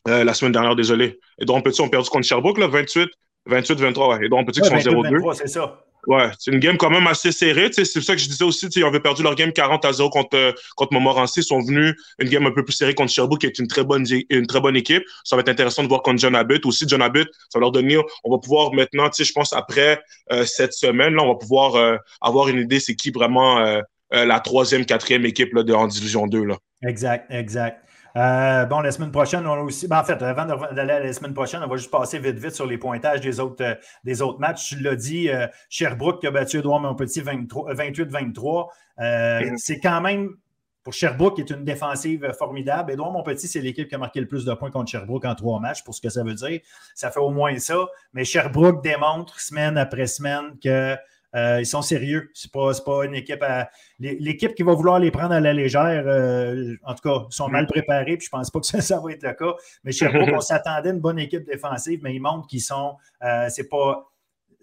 [0.05, 1.19] la semaine dernière, désolé.
[1.39, 3.09] Edouard Petit ont perdu contre Sherbrooke, là, 28,
[3.51, 4.17] 28, 23.
[4.17, 4.25] Ouais.
[4.25, 5.33] Edouard Petit qui sont 0-2.
[5.35, 5.83] C'est ça.
[6.07, 7.69] Ouais, c'est une game quand même assez serrée.
[7.71, 8.65] C'est ça que je disais aussi.
[8.67, 11.41] Ils avaient perdu leur game 40 à 0 contre, euh, contre Montmorency.
[11.41, 13.83] Ils sont venus une game un peu plus serrée contre Sherbrooke, qui est une très
[13.83, 15.03] bonne, une très bonne équipe.
[15.23, 16.65] Ça va être intéressant de voir contre John Abbott.
[16.65, 17.97] Aussi, John Abbott, ça va leur donner.
[18.23, 21.97] On va pouvoir maintenant, je pense, après euh, cette semaine, là, on va pouvoir euh,
[22.21, 23.81] avoir une idée c'est qui vraiment
[24.11, 26.43] la troisième, quatrième équipe là, de, en Division 2.
[26.43, 26.57] Là.
[26.83, 27.85] Exact, exact.
[28.17, 29.87] Euh, bon, la semaine prochaine, on a aussi.
[29.87, 32.65] Ben, en fait, avant d'aller la semaine prochaine, on va juste passer vite, vite sur
[32.65, 34.69] les pointages des autres, euh, des autres matchs.
[34.69, 38.67] Tu l'as dit, euh, Sherbrooke qui a battu Edouard Montpetit 28-23.
[38.97, 39.57] Mm-hmm.
[39.57, 40.35] C'est quand même
[40.83, 42.91] pour Sherbrooke, qui est une défensive formidable.
[42.91, 45.59] Edouard Monpetit, c'est l'équipe qui a marqué le plus de points contre Sherbrooke en trois
[45.59, 46.59] matchs, pour ce que ça veut dire.
[46.95, 47.87] Ça fait au moins ça.
[48.13, 50.99] Mais Sherbrooke démontre semaine après semaine qu'ils
[51.35, 52.29] euh, sont sérieux.
[52.33, 53.69] Ce n'est pas, pas, une équipe à.
[53.99, 57.67] L'équipe qui va vouloir les prendre à la légère, euh, en tout cas, sont mal
[57.67, 59.53] préparés, puis je ne pense pas que ça, va être le cas.
[59.83, 62.95] Mais Sherbrooke, on s'attendait à une bonne équipe défensive, mais ils montrent qu'ils sont.
[63.23, 64.07] Euh, c'est pas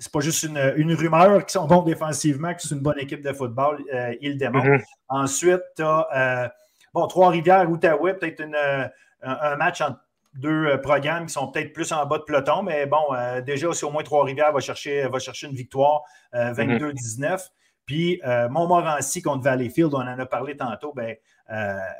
[0.00, 3.32] c'est pas juste une, rumeur qu'ils sont bons défensivement, que c'est une bonne équipe de
[3.32, 3.82] football.
[3.92, 4.68] Euh, ils le démontrent.
[4.68, 4.84] Mm-hmm.
[5.08, 6.52] Ensuite, tu as
[6.94, 8.88] bon, Trois-Rivières, Outaouais, peut-être euh,
[9.22, 10.00] un, match entre
[10.34, 13.00] deux programmes qui sont peut-être plus en bas de peloton, mais bon,
[13.44, 16.02] déjà, si au moins Trois-Rivières va chercher, va chercher une victoire
[16.32, 16.92] 22-19.
[16.94, 17.48] Mm-hmm.
[17.86, 18.20] Puis
[18.50, 20.92] Montmorency contre Valleyfield, on en a parlé tantôt.
[20.94, 21.16] Ben,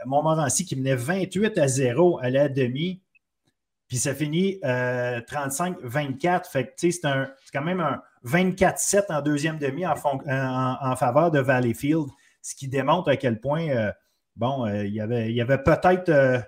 [0.05, 3.01] Montmorency qui menait 28 à 0 à la demi,
[3.89, 6.27] puis ça finit 35-24.
[6.27, 7.01] Euh, fait que, c'est
[7.53, 12.07] quand même un 24-7 en deuxième demi en, en, faveur de Valleyfield,
[12.43, 13.91] ce qui démontre à quel point, euh,
[14.37, 16.45] bon, euh, il y avait, y avait peut-être.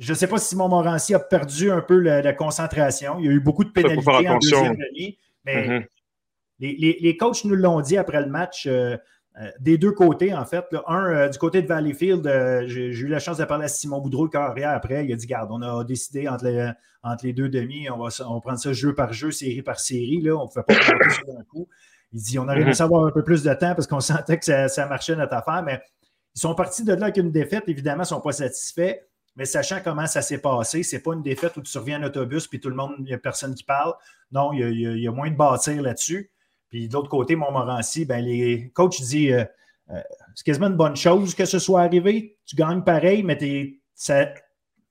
[0.00, 3.18] Je ne sais pas si Montmorency a perdu un peu la, concentration.
[3.20, 5.18] Il y a eu beaucoup de pénalités en deuxième demi.
[5.44, 5.86] Mais mm-hmm.
[6.58, 8.66] les, les, coachs nous l'ont dit après le match.
[9.38, 10.64] Euh, des deux côtés, en fait.
[10.86, 14.00] Un, euh, du côté de Valleyfield, euh, j'ai eu la chance de parler à Simon
[14.00, 15.04] Boudreau, carrière, après.
[15.04, 16.70] Il a dit Garde, on a décidé entre les,
[17.02, 20.20] entre les deux demi, on va, on prendre ça jeu par jeu, série par série.
[20.20, 20.34] Là.
[20.36, 21.68] On ne fait pas ça d'un coup.
[22.12, 22.74] Il dit On aurait aimé mhm.
[22.74, 25.62] savoir un peu plus de temps parce qu'on sentait que ça, marchait notre affaire.
[25.62, 25.80] Mais
[26.34, 27.64] ils sont partis de là avec une défaite.
[27.68, 28.96] Évidemment, ils ne sont pas satisfaits.
[29.36, 32.06] Mais sachant comment ça s'est passé, ce n'est pas une défaite où tu reviens en
[32.06, 33.94] autobus puis tout le monde, il n'y a personne qui parle.
[34.32, 36.30] Non, il y a moins de bâtir là-dessus.
[36.70, 39.44] Puis de l'autre côté, Montmorency, ben, les coachs disent euh,
[39.90, 40.00] euh,
[40.34, 42.38] c'est quasiment une bonne chose que ce soit arrivé.
[42.46, 43.38] Tu gagnes pareil, mais
[43.94, 44.28] ça,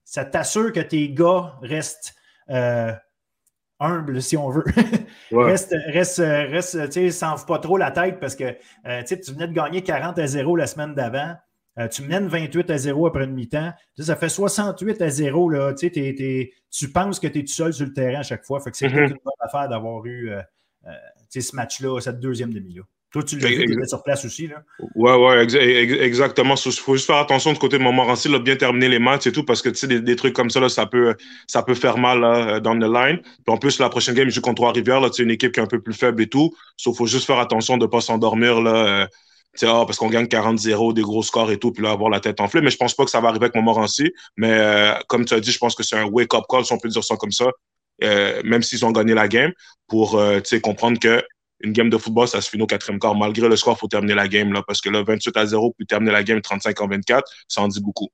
[0.04, 2.14] ça t'assure que tes gars restent
[2.50, 2.92] euh,
[3.80, 4.66] humbles, si on veut.
[5.32, 8.52] reste, reste, reste tu sais, s'en pas trop la tête parce que
[9.04, 11.36] tu venais de gagner 40 à 0 la semaine d'avant.
[11.92, 13.72] Tu mènes 28 à 0 après une mi-temps.
[13.98, 15.50] Ça fait 68 à 0.
[15.50, 18.60] Là, tu penses que tu es tout seul sur le terrain à chaque fois.
[18.60, 19.04] Fait que c'est mm-hmm.
[19.04, 20.32] une bonne affaire d'avoir eu
[21.30, 22.84] ce match-là, cette deuxième demi-là.
[23.12, 24.46] Toi, tu l'as vu, sur place aussi.
[24.46, 24.64] Là.
[24.94, 25.56] Ouais, ouais,
[26.04, 26.54] exactement.
[26.64, 29.32] Il faut juste faire attention de côté de Montmorency, là, bien terminer les matchs et
[29.32, 31.16] tout, parce que sais, des, trucs comme ça, là, ça, peut,
[31.48, 33.20] ça peut faire mal là, dans le line.
[33.20, 35.02] Puis en plus, la prochaine game, je joue contre Trois-Rivières.
[35.12, 36.54] C'est une équipe qui est un peu plus faible et tout.
[36.78, 38.62] Qu'il faut juste faire attention de ne pas s'endormir.
[38.62, 39.10] là.
[39.64, 42.40] Ah, parce qu'on gagne 40-0, des gros scores et tout, puis là, avoir la tête
[42.40, 42.62] enflée.
[42.62, 44.12] Mais je pense pas que ça va arriver avec Montmorency.
[44.38, 46.78] Mais euh, comme tu as dit, je pense que c'est un wake-up call, si on
[46.78, 47.50] peut dire ça comme ça.
[48.04, 49.52] Euh, même s'ils ont gagné la game,
[49.88, 51.22] pour euh, comprendre que
[51.62, 53.16] une game de football, ça se finit au quatrième quart.
[53.16, 55.74] Malgré le score, il faut terminer la game, là, parce que là, 28 à 0,
[55.78, 58.08] puis terminer la game 35 en 24, ça en dit beaucoup.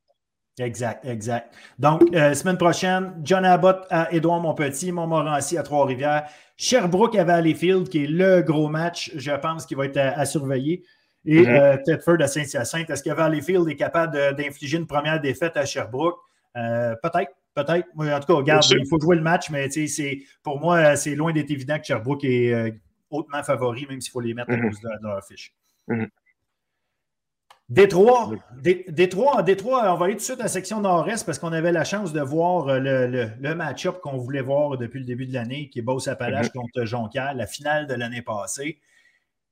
[0.58, 1.54] Exact, exact.
[1.78, 6.28] Donc, semaine prochaine, John Abbott à Édouard Montpetit, Montmorency à Trois-Rivières,
[6.58, 10.84] Sherbrooke à Valleyfield, qui est le gros match, je pense, qui va être à, surveiller.
[11.26, 12.90] Et mm Tedford à Saint-Hyacinthe.
[12.90, 16.18] Est-ce que Valleyfield est capable d'infliger une première défaite à Sherbrooke?
[16.54, 17.88] peut-être, Peut-être.
[17.98, 19.70] En tout cas, regarde, il faut jouer le match, mais
[20.44, 22.70] pour moi, c'est loin d'être évident que Sherbrooke est euh,
[23.10, 24.70] hautement favori, même s'il faut les mettre à mhm.
[24.70, 25.56] cause de, leur fiche.
[25.88, 26.10] Mhm.
[27.70, 28.32] Détroit.
[28.90, 31.72] Détroit, Détroit, on va aller tout de suite à la section nord-est parce qu'on avait
[31.72, 35.34] la chance de voir euh, le, le, match-up qu'on voulait voir depuis le début de
[35.34, 36.62] l'année, qui est Beauce-Appalaches mhm.
[36.62, 38.80] contre Jonquière, la finale de l'année passée.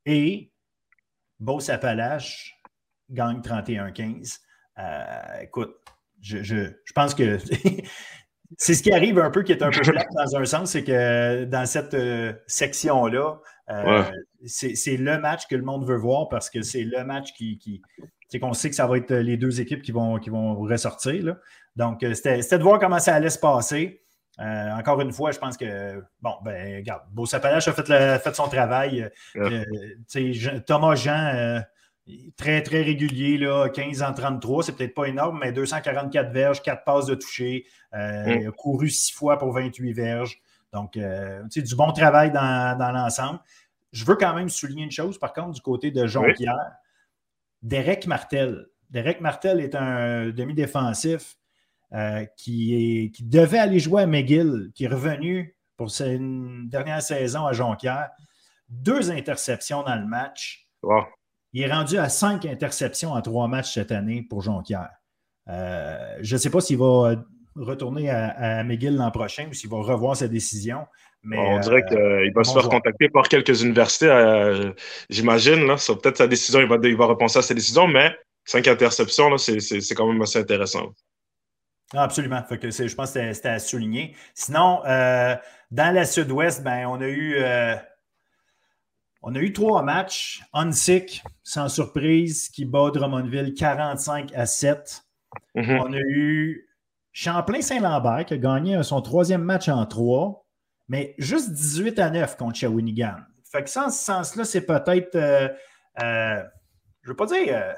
[0.06, 0.52] Et
[1.44, 2.56] Beauce-Appalaches
[3.10, 4.40] gagne 31-15.
[4.80, 5.76] Euh, écoute,
[6.22, 7.38] je, pense que
[8.58, 10.84] c'est ce qui arrive un peu qui est un peu plat dans un sens, c'est
[10.84, 13.40] que dans cette euh, section-là,
[13.70, 14.04] euh,
[14.46, 17.58] c'est le match que le monde veut voir parce que c'est le match qui.
[17.58, 17.82] qui
[18.30, 21.36] c'est qu'on sait que ça va être les deux équipes qui vont, qui vont ressortir.
[21.76, 24.03] Donc, c'était de voir comment ça allait se passer.
[24.40, 28.48] Encore une fois, je pense que, bon, ben, regarde, Beau Sapalache a fait, fait son
[28.48, 29.10] travail.
[30.66, 31.64] Thomas Jean
[32.36, 36.84] très, très régulier, là, 15 en 33, c'est peut-être pas énorme, mais 244 verges, 4
[36.84, 38.52] passes de toucher, euh, mm.
[38.52, 40.42] couru 6 fois pour 28 verges.
[40.74, 43.40] Donc, euh, du bon travail dans, l'ensemble.
[43.92, 46.58] Je veux quand même souligner une chose, par contre, du côté de Jonquière.
[47.62, 48.66] Derek Martel.
[48.90, 51.38] Derek Martel est un demi-défensif
[51.94, 57.02] euh, qui, est, qui devait aller jouer à McGill, qui est revenu pour une dernière
[57.02, 58.10] saison à Jonquière.
[58.70, 60.68] Deux interceptions dans le match.
[61.54, 64.90] Il est rendu à cinq interceptions en trois matchs cette année pour Jonquière.
[65.50, 67.16] Euh, je ne sais pas s'il va
[67.56, 70.86] retourner à, McGill l'an prochain ou s'il va revoir sa décision.
[71.22, 74.72] Mais, on dirait euh, qu'il va se faire contacter par quelques universités, euh,
[75.10, 75.68] j'imagine.
[75.68, 78.14] Peut-être sa décision, il va, il va repenser à sa décision, mais
[78.44, 80.92] cinq interceptions, c'est quand même assez intéressant.
[81.94, 82.42] Ah, absolument.
[82.44, 84.16] que je pense que c'était à souligner.
[84.34, 87.38] Sinon, dans la sud-ouest, ben, on a eu
[89.22, 90.44] On a eu trois matchs.
[90.54, 95.04] Unsick, sans surprise, qui bat Drummondville 45 à 7.
[95.56, 95.82] Mm-hmm.
[95.82, 96.68] On a eu
[97.14, 100.46] Champlain-Saint-Lambert qui a gagné son troisième match en trois,
[100.90, 103.18] mais juste 18 à 9 contre Shawinigan.
[103.50, 105.48] Fait que en ce sens-là, c'est peut-être, euh,
[106.02, 106.44] euh,
[107.02, 107.74] je ne veux pas dire, euh,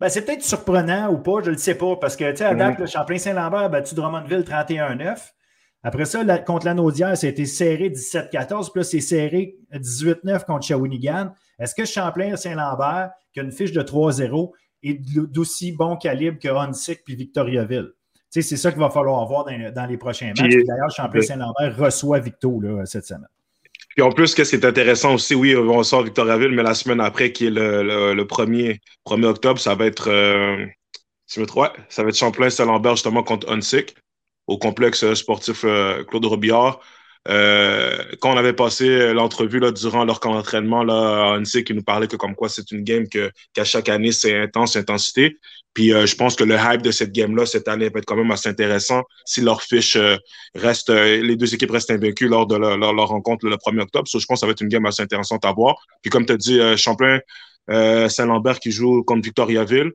[0.00, 2.44] ben, c'est peut-être surprenant ou pas, je ne le sais pas, parce que, tu sais,
[2.44, 5.30] à date, le Champlain-Saint-Lambert a battu Drummondville 31-9.
[5.82, 10.44] Après ça, contre la Naudière, ça a été serré 17-14, puis là, c'est serré 18-9
[10.44, 11.32] contre Shawinigan.
[11.58, 15.00] Est-ce que Champlain-Saint-Lambert, qui a une fiche de 3-0, est
[15.32, 17.92] d'aussi bon calibre que Hunsick puis Victoriaville?
[18.30, 20.56] c'est ça qu'il va falloir voir dans, les prochains matchs.
[20.66, 23.28] D'ailleurs, Champlain-Saint-Lambert reçoit Victo cette semaine.
[23.96, 27.00] Puis en plus, qu'est-ce qui est intéressant aussi, oui, on sort Victoriaville, mais la semaine
[27.00, 28.78] après, qui est le, le, 1er,
[29.24, 30.66] octobre, ça va être, euh,
[31.24, 31.40] ça
[32.02, 33.96] va être Champlain-Saint-Lambert justement contre Hunsick
[34.46, 36.80] au complexe sportif euh, Claude Robillard.
[37.28, 41.82] Euh, quand on avait passé l'entrevue là, durant leur camp d'entraînement, là, Hunsick, il nous
[41.82, 45.38] parlait que comme quoi c'est une game que, qu'à chaque année, c'est intense, intensité.
[45.76, 48.16] Puis euh, je pense que le hype de cette game-là cette année va être quand
[48.16, 50.16] même assez intéressant si leur fiche euh,
[50.54, 54.08] reste, euh, les deux équipes restent invaincues lors de leur, rencontre le 1er octobre.
[54.08, 55.76] So, je pense que ça va être une game assez intéressante à voir.
[56.00, 57.20] Puis comme tu as dit, Champlain,
[57.68, 59.92] Saint-Lambert qui joue contre Victoriaville.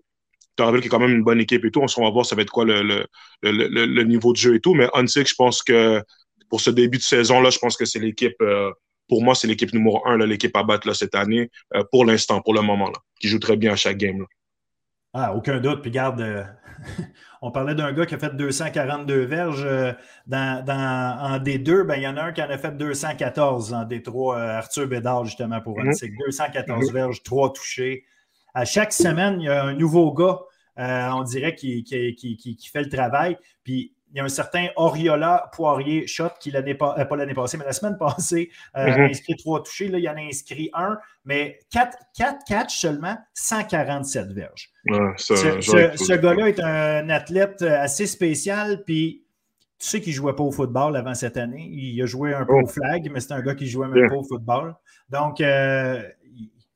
[0.49, 1.81] Victoriaville qui est quand même une bonne équipe et tout.
[1.81, 3.05] On va voir ça va être quoi le, le,
[3.41, 4.75] le, niveau de jeu et tout.
[4.75, 5.99] Mais Hunsick, je pense que
[6.51, 8.37] pour ce début de saison-là, je pense que c'est l'équipe
[9.09, 11.49] pour moi, c'est l'équipe numéro un, l'équipe à battre là, cette année,
[11.91, 14.19] pour l'instant, pour le moment, là, qui joue très bien à chaque game.
[14.19, 14.25] Là.
[15.13, 15.81] Ah, aucun doute.
[15.81, 16.43] Puis garde, euh,
[17.41, 19.91] on parlait d'un gars qui a fait 242 verges euh,
[20.25, 20.63] dans,
[21.19, 21.83] en D2.
[21.83, 24.87] Ben, il y en a un qui en a fait 214 en D3, euh, Arthur
[24.87, 26.93] Bédard, justement, pour un 214 mhm.
[26.93, 28.05] verges, 3 touchés.
[28.53, 30.39] À chaque semaine, il y a un nouveau gars,
[30.77, 33.37] on dirait, qui, qui, qui, fait le travail.
[33.63, 37.33] Puis il y a un certain Oriola Poirier Shot qui l'année pas, euh, pas l'année
[37.33, 39.05] passée, mais la semaine passée euh, a mhm.
[39.05, 39.87] inscrit trois touchés.
[39.87, 44.69] Là, il y en a inscrit un, mais quatre, quatre catchs seulement, 147 verges.
[45.17, 49.23] ce, gars-là est un athlète assez spécial, puis
[49.81, 51.67] tu sais qu'il ne jouait pas au football avant cette année.
[51.71, 52.67] Il a joué un peu au oh.
[52.67, 54.75] flag, mais c'est un gars qui jouait même pas au football.
[55.09, 56.03] Donc, euh,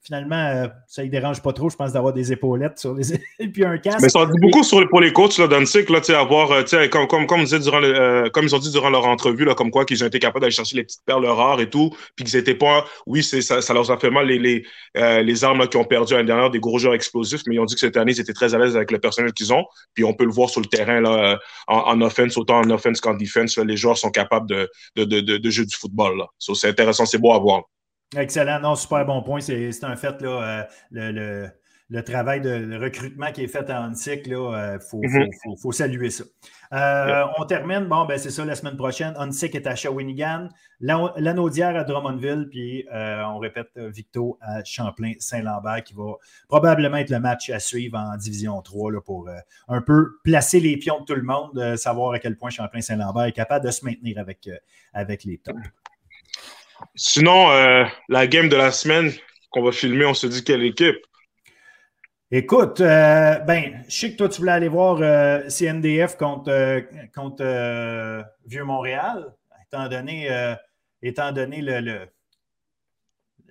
[0.05, 3.47] finalement, euh, ça ne dérange pas trop, je pense, d'avoir des épaulettes sur les et
[3.47, 4.01] puis un casque.
[4.01, 7.25] Mais ça dit beaucoup sur, pour les coachs là, cycle, là, avoir, euh, comme, comme,
[7.25, 10.07] comme, durant euh, comme ils ont dit durant leur entrevue, là, comme quoi qu'ils ont
[10.07, 13.23] été capables d'aller chercher les petites perles rares et tout, puis qu'ils n'étaient pas, oui,
[13.23, 14.63] ça, ça leur a fait mal les, les,
[15.23, 17.73] les armes qui ont perdu l'année dernière, des gros joueurs explosifs, mais ils ont dit
[17.73, 20.13] que cette année, ils étaient très à l'aise avec le personnel qu'ils ont, puis on
[20.13, 23.77] peut le voir sur le terrain, là, en, offense, autant en offense qu'en defense, les
[23.77, 26.17] joueurs sont capables de, de, de, de, jouer du football.
[26.17, 26.27] Là.
[26.37, 27.63] c'est intéressant, c'est beau à voir.
[28.15, 28.59] Excellent.
[28.59, 29.41] Non, super bon point.
[29.41, 31.47] C'est un fait, là, euh,
[31.89, 35.61] le, travail de recrutement qui est fait à Hansik, il euh, mm-hmm.
[35.61, 36.23] faut, saluer ça.
[36.73, 39.13] Euh, on termine, bon, ben c'est ça, la semaine prochaine.
[39.17, 40.49] Hansik est à Shawinigan,
[40.79, 46.13] Lanaudière à Drummondville, puis on répète Victo à Champlain-Saint-Lambert, qui va
[46.47, 49.29] probablement être le match à suivre en Division 3 là, pour
[49.67, 53.31] un peu placer les pions de tout le monde, savoir à quel point Champlain-Saint-Lambert est
[53.31, 54.49] capable de se maintenir avec,
[54.93, 55.59] avec les tops.
[56.95, 59.11] Sinon, euh, la game de la semaine
[59.49, 60.97] qu'on va filmer, on se dit quelle équipe?
[62.31, 68.25] Écoute, euh, ben, je sais que toi, tu voulais aller voir euh, CNDF contre, contre
[68.45, 69.33] Vieux-Montréal,
[69.67, 70.29] étant donné,
[71.01, 72.07] étant donné le,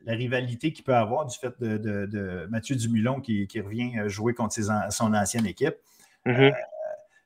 [0.05, 4.57] la rivalité qu'il peut avoir du fait de, Mathieu Dumulon qui, revient jouer contre
[4.91, 5.77] son ancienne équipe.
[6.27, 6.55] Mm-hmm.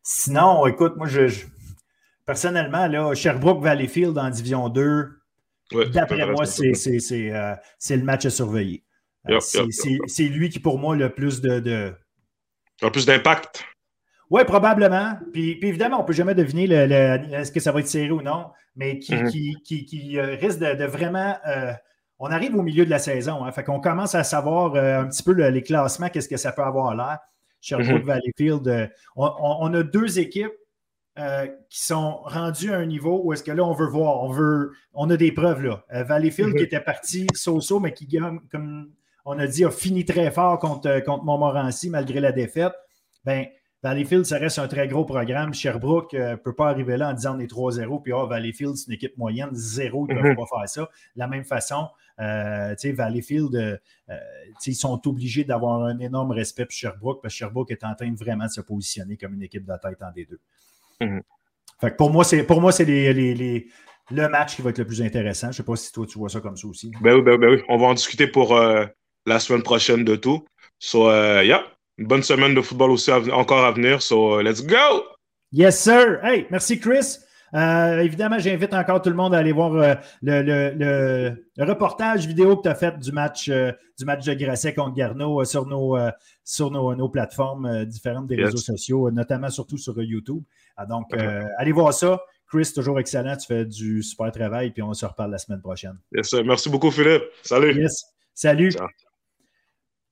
[0.02, 1.28] sinon, écoute, moi, je,
[2.26, 5.17] personnellement, là, Sherbrooke Valleyfield en Division 2,
[5.70, 8.84] D'après moi, euh, c'est le match à surveiller.
[9.28, 11.60] Euh, c'est lui qui, pour moi, le plus de.
[11.60, 11.94] de...
[12.80, 13.64] Le plus d'impact.
[14.30, 15.18] Oui, probablement.
[15.32, 18.50] Puis, évidemment, on ne peut jamais deviner est-ce que ça va être serré ou non,
[18.76, 20.18] mais qui, mm-hmm.
[20.18, 21.36] euh, risque de, vraiment.
[22.18, 23.44] on arrive au milieu de la saison.
[23.44, 26.62] Hein, fait qu'on commence à savoir un petit peu les classements, qu'est-ce que ça peut
[26.62, 27.18] avoir l'air.
[27.60, 28.04] Sherbrooke mm-hmm.
[28.04, 28.92] Valleyfield.
[29.16, 30.52] on, a deux équipes
[31.18, 34.30] euh, qui sont rendus à un niveau où est-ce que là, on veut voir, on
[34.30, 35.84] veut, on a des preuves là.
[35.92, 36.66] Euh, Valleyfield qui mhm.
[36.66, 38.06] était parti so-so, mais qui,
[38.52, 38.92] comme
[39.24, 42.72] on a dit, a fini très fort contre, euh, contre Montmorency malgré la défaite.
[43.24, 43.46] Ben,
[43.82, 45.52] Valleyfield, ça reste un très gros programme.
[45.54, 48.86] Sherbrooke ne peut pas arriver là en disant on est 3-0, puis oh, Valleyfield, c'est
[48.86, 50.36] une équipe moyenne, 0, ils ne peuvent mhm.
[50.36, 50.82] pas faire ça.
[50.82, 51.88] De la même façon,
[52.20, 53.80] euh, Valleyfield,
[54.66, 58.14] ils sont obligés d'avoir un énorme respect pour Sherbrooke, parce que Sherbrooke est en train
[58.14, 60.38] vraiment de se positionner comme une équipe de tête en D2.
[61.00, 61.22] Mhm.
[61.96, 62.84] pour moi, c'est pour moi, c'est
[64.10, 65.48] le match qui va être le plus intéressant.
[65.48, 66.90] Je ne sais pas si toi tu vois ça comme ça aussi.
[67.00, 67.62] Ben oui, ben, ben oui.
[67.68, 68.86] On va en discuter pour euh,
[69.26, 70.44] la semaine prochaine de tout.
[70.78, 71.64] So uh, yeah,
[71.98, 74.02] une bonne semaine de football aussi encore à venir.
[74.02, 75.04] So uh, let's go!
[75.52, 76.20] Yes, sir.
[76.22, 77.18] Hey, merci Chris.
[77.54, 82.62] Euh, évidemment, j'invite encore tout le monde à aller voir euh, le, reportage vidéo que
[82.62, 85.96] tu as fait du match, du match de Grasset contre Garneau sur nos,
[86.44, 90.42] sur nos, plateformes différentes des réseaux sociaux, notamment surtout sur YouTube.
[90.78, 91.12] Ah, donc,
[91.58, 92.20] allez voir ça.
[92.46, 93.36] Chris, toujours excellent.
[93.36, 95.98] Tu fais du super travail, puis on se reparle la semaine prochaine.
[96.44, 97.24] Merci beaucoup, Philippe.
[97.42, 97.86] Salut.
[98.32, 98.72] Salut.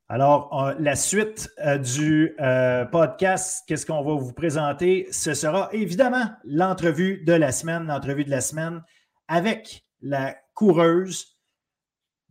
[0.09, 5.09] Alors, la suite euh, du euh, podcast, qu'est-ce qu'on va vous présenter?
[5.11, 8.85] Ce sera évidemment l'entrevue de la semaine, l'entrevue de la semaine
[9.27, 11.37] avec la coureuse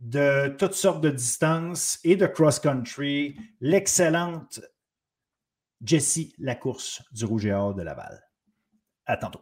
[0.00, 4.60] de toutes sortes de distances et de cross-country, l'excellente
[5.84, 8.25] Jessie Lacourse du Rouge et Or de Laval.
[9.06, 9.40] À tantôt.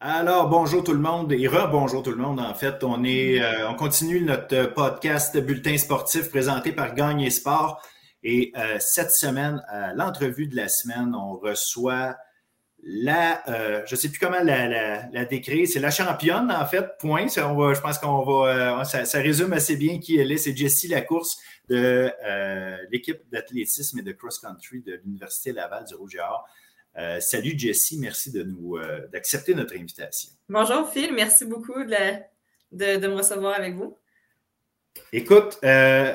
[0.00, 2.40] Alors, bonjour tout le monde et re-bonjour tout le monde.
[2.40, 7.80] En fait, on est, euh, on continue notre podcast bulletin sportif présenté par Gagne Sport.
[8.24, 12.16] Et euh, cette semaine, à l'entrevue de la semaine, on reçoit
[12.82, 16.98] la, euh, je ne sais plus comment la, la, décrire, c'est la championne en fait,
[16.98, 17.26] point.
[17.36, 20.38] on va, je pense qu'on va, ça, ça, résume assez bien qui elle est.
[20.38, 22.10] C'est Jessie Lacourse de
[22.90, 26.44] l'équipe d'athlétisme et de cross-country de l'Université Laval du Rouge et.
[26.98, 30.30] Euh, salut Jessie, merci de nous euh, d'accepter notre invitation.
[30.48, 33.96] Bonjour Phil, merci beaucoup de, de, me recevoir avec vous.
[35.10, 36.14] Écoute, euh,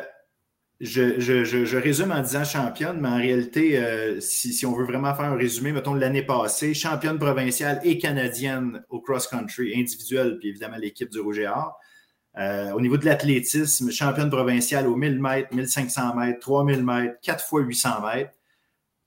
[0.80, 5.72] je, résume en disant championne, mais en réalité, si, on veut vraiment faire un résumé,
[5.72, 11.40] mettons l'année passée, championne provinciale et canadienne au cross-country individuel, puis évidemment l'équipe du Rouge
[11.40, 11.80] et Or.
[12.76, 17.62] au niveau de l'athlétisme, championne provinciale au 1000 mètres, 1500 mètres, 3000 mètres, 4 fois
[17.62, 18.37] 800 mètres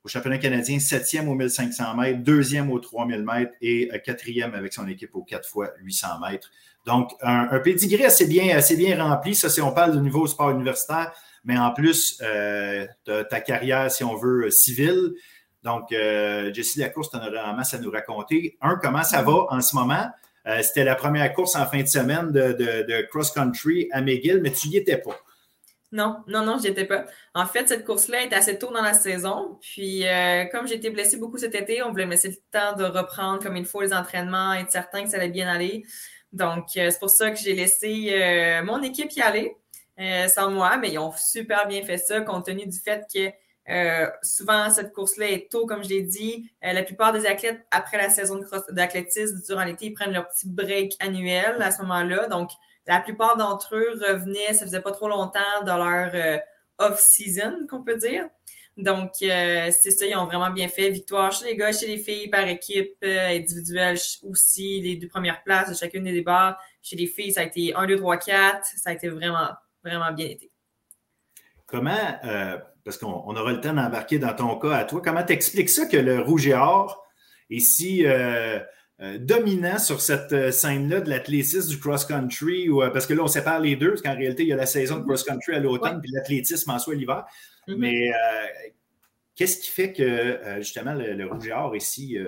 [0.05, 4.73] au championnat canadien, septième au 1500 mètres, deuxième au 3000 mètres et euh, quatrième avec
[4.73, 6.51] son équipe au 4 fois 800 mètres.
[6.87, 9.35] Donc, un, un pédigré assez bien, assez bien rempli.
[9.35, 11.13] Ça, si on parle du niveau sport universitaire,
[11.45, 15.13] mais en plus, euh, ta carrière, si on veut, civile.
[15.63, 18.57] Donc, euh, Jessie Lacourse, tu en aurais en masse à nous raconter.
[18.61, 20.07] Un, comment ça va en ce moment?
[20.47, 24.41] Euh, c'était la première course en fin de semaine de, de, de cross-country à McGill,
[24.43, 25.19] mais tu n'y étais pas.
[25.93, 27.05] Non, non, non, j'y étais pas.
[27.35, 29.59] En fait, cette course-là est assez tôt dans la saison.
[29.61, 32.77] Puis, euh, comme j'ai été blessée beaucoup cet été, on voulait me laisser le temps
[32.77, 35.85] de reprendre comme il faut les entraînements, être certain que ça allait bien aller.
[36.33, 39.57] Donc, euh, c'est pour ça que j'ai laissé euh, mon équipe y aller
[40.29, 43.31] sans moi, mais ils ont super bien fait ça, compte tenu du fait que
[44.23, 46.51] souvent, cette course-là est tôt, comme je l'ai dit.
[46.63, 50.97] la plupart des athlètes, après la saison d'athlétisme durant l'été, ils prennent leur petit break
[51.01, 52.29] annuel à ce moment-là.
[52.29, 52.49] Donc,
[52.91, 56.39] la plupart d'entre eux revenaient, ça faisait pas trop longtemps, dans leur euh,
[56.79, 58.25] off-season, qu'on peut dire.
[58.77, 60.91] Donc, euh, c'est ça, ils ont vraiment bien fait.
[60.91, 63.97] Victoire chez les gars, chez les filles, par équipe, euh, individuelle
[64.29, 66.59] aussi, les deux premières places de chacune des débats.
[66.83, 68.65] Chez les filles, ça a été 1, 2, 3, 4.
[68.65, 69.51] Ça a été vraiment,
[69.85, 70.51] vraiment bien été.
[71.67, 72.19] Comment,
[72.85, 75.97] parce qu'on aura le temps d'embarquer dans ton cas à toi, comment t'expliques ça que
[75.97, 77.07] le rouge et or,
[77.51, 78.05] ici,
[79.03, 83.29] euh, dominant sur cette euh, scène-là de l'athlétisme, du cross-country, euh, parce que là, on
[83.29, 86.03] sépare les deux, parce qu'en réalité, il y a la saison de cross-country à l'automne,
[86.03, 87.25] puis l'athlétisme en soi l'hiver.
[87.67, 87.77] Mm-hmm.
[87.79, 88.11] Mais
[89.37, 92.19] qu'est-ce qui fait que, justement, le, rouge et or est si,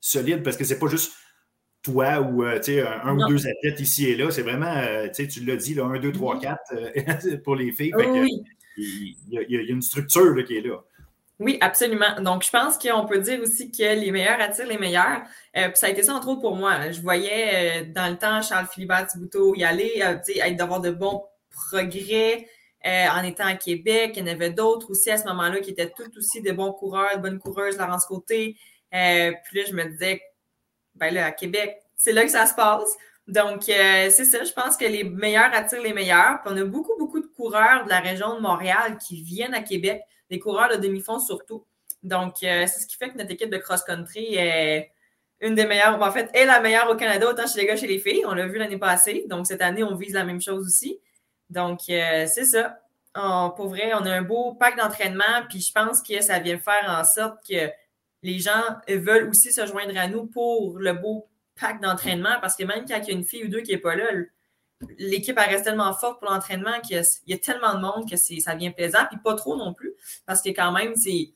[0.00, 0.42] solide?
[0.42, 1.12] Parce que c'est pas juste
[1.82, 2.60] toi ou un,
[3.04, 4.82] un ou deux athlètes ici et là, c'est vraiment,
[5.14, 6.40] tu l'as dit, là, un, deux, trois, mm-hmm.
[7.02, 7.92] quatre pour les filles.
[8.76, 10.78] il, y a, une structure qui est là.
[11.40, 12.20] Oui, absolument.
[12.20, 15.22] Donc, je pense qu'on peut dire aussi que les meilleurs attirent les meilleurs.
[15.56, 16.90] Euh, puis ça a été ça, entre autres, pour moi.
[16.90, 22.48] Je voyais euh, dans le temps Charles-Philibert Thibouteau y aller, euh, d'avoir de bons progrès
[22.84, 24.12] en étant à Québec.
[24.16, 26.72] Il y en avait d'autres aussi à ce moment-là qui étaient tous aussi de bons
[26.72, 28.56] coureurs, de bonnes coureuses, Laurence Côté.
[28.90, 30.22] puis là, je me disais,
[30.94, 32.96] ben là, à Québec, c'est là que ça se passe.
[33.26, 36.40] Donc, c'est ça, je pense que les meilleurs attirent les meilleurs.
[36.42, 39.62] Puis on a beaucoup, beaucoup de coureurs de la région de Montréal qui viennent à
[39.62, 40.00] Québec
[40.30, 41.64] des coureurs de demi-fond surtout.
[42.02, 44.92] Donc, euh, c'est ce qui fait que notre équipe de cross-country est
[45.40, 47.86] une des meilleures, en fait, est la meilleure au Canada, autant chez les gars chez
[47.86, 48.24] les filles.
[48.26, 49.24] On l'a vu l'année passée.
[49.28, 51.00] Donc, cette année, on vise la même chose aussi.
[51.50, 52.80] Donc, euh, c'est ça.
[53.14, 56.86] pour vrai, on a un beau pack d'entraînement, puis je pense que ça vient faire
[56.88, 57.70] en sorte que
[58.22, 61.28] les gens veulent aussi se joindre à nous pour le beau
[61.60, 63.78] pack d'entraînement, parce que même quand il y a une fille ou deux qui n'est
[63.78, 64.06] pas là,
[64.98, 68.70] l'équipe reste tellement forte pour l'entraînement qu'il y, a tellement de monde que ça devient
[68.70, 69.94] plaisant, puis pas trop non plus,
[70.26, 71.34] parce que quand même, c'est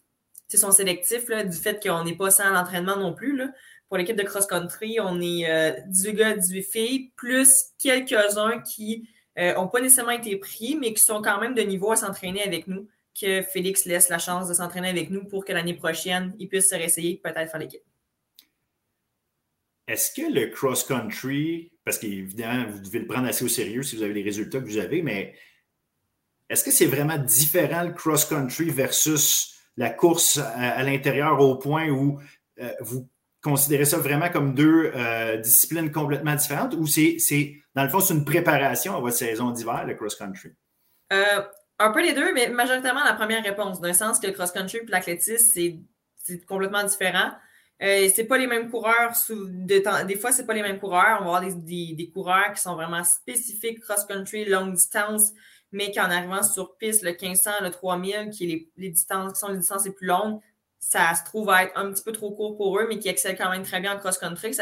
[0.57, 3.40] son sélectif du fait qu'on n'est pas sans l'entraînement non plus.
[3.88, 9.64] Pour l'équipe de cross-country, on est euh, 18 gars, 18 filles, plus quelques-uns qui n'ont
[9.64, 12.68] euh, pas nécessairement été pris, mais qui sont quand même de niveau à s'entraîner avec
[12.68, 12.88] nous,
[13.20, 16.70] que Félix laisse la chance de s'entraîner avec nous pour que l'année prochaine, il puisse
[16.70, 17.82] se réessayer peut-être faire l'équipe.
[19.88, 24.03] Est-ce que le cross-country, parce qu'évidemment, vous devez le prendre assez au sérieux si vous
[24.03, 25.35] avez les résultats que vous avez, mais
[26.49, 32.20] est-ce que c'est vraiment différent le cross-country versus la course à, l'intérieur au point où
[32.61, 33.09] euh, vous
[33.43, 34.93] considérer ça vraiment comme deux
[35.43, 37.16] disciplines complètement différentes ou c'est,
[37.74, 40.51] dans le fond, c'est une préparation à votre saison d'hiver, le cross-country?
[41.83, 44.87] un peu les deux, mais majoritairement la première réponse, d'un sens que le cross-country et
[44.87, 45.80] l'athlétisme,
[46.16, 47.33] c'est complètement différent.
[47.83, 49.16] Euh, c'est pas les mêmes coureurs.
[49.16, 51.18] Sous, de des fois, c'est pas les mêmes coureurs.
[51.20, 55.33] On va avoir des, coureurs qui sont vraiment spécifiques cross-country, longue distance,
[55.72, 59.59] mais qu'en arrivant sur piste, le 1500, le 3000, qui, les, distances, qui sont les
[59.59, 60.41] distances les plus longues,
[60.78, 63.37] ça se trouve à être un petit peu trop court pour eux, mais qui excellent
[63.37, 64.53] quand même très bien en cross-country.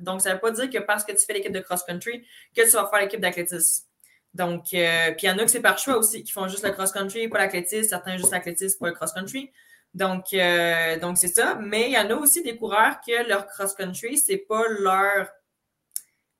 [0.00, 2.24] Donc, ça ne veut pas dire que parce que tu fais l'équipe de cross-country,
[2.56, 3.86] que tu vas faire l'équipe d'athlétisme.
[4.34, 6.64] Donc, euh, puis il y en a que c'est par choix aussi, qui font juste
[6.64, 9.50] le cross-country, pas l'athlétisme, certains juste l'athlétisme, pas le cross-country.
[9.94, 11.56] Donc, euh, donc c'est ça.
[11.60, 15.28] Mais il y en a aussi des coureurs que leur cross-country, c'est pas leur,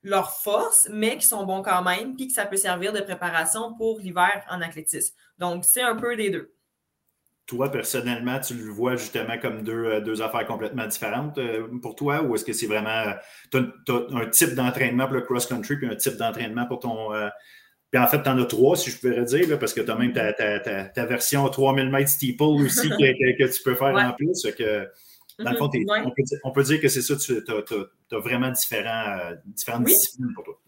[0.01, 3.75] leur force, mais qui sont bons quand même, puis que ça peut servir de préparation
[3.75, 5.15] pour l'hiver en athlétisme.
[5.37, 6.53] Donc, c'est un peu des deux.
[7.45, 11.93] Toi, personnellement, tu le vois justement comme deux, euh, deux affaires complètement différentes euh, pour
[11.95, 13.13] toi, ou est-ce que c'est vraiment.
[13.51, 17.11] Tu as, un type d'entraînement pour le cross-country, puis un type d'entraînement pour ton,
[17.93, 19.91] puis en fait, tu en as trois, si je pourrais dire, là, parce que tu
[19.91, 23.95] as même ta, ta, ta, version 3000 mètres steeple aussi que, que, tu peux faire
[23.95, 24.47] en plus.
[24.57, 24.89] Que,
[25.37, 26.39] dans le fond, mm-hmm.
[26.43, 30.59] on, peut dire, que c'est ça, tu as, vraiment différents, euh, différentes disciplines pour toi.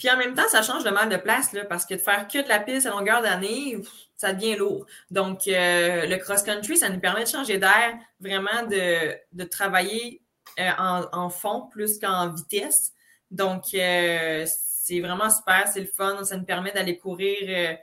[0.00, 2.26] Puis en même temps, ça change de mal de place, là, parce que de faire
[2.26, 3.78] que de la piste à longueur d'année,
[4.16, 4.84] ça devient lourd.
[5.12, 10.20] Donc, euh, le cross-country, ça nous permet de changer d'air, vraiment de, de travailler
[10.58, 12.92] euh, en, en, fond plus qu'en vitesse.
[13.30, 13.72] Donc,
[14.82, 16.24] c'est vraiment super, c'est le fun.
[16.24, 17.74] Ça nous permet d'aller courir euh,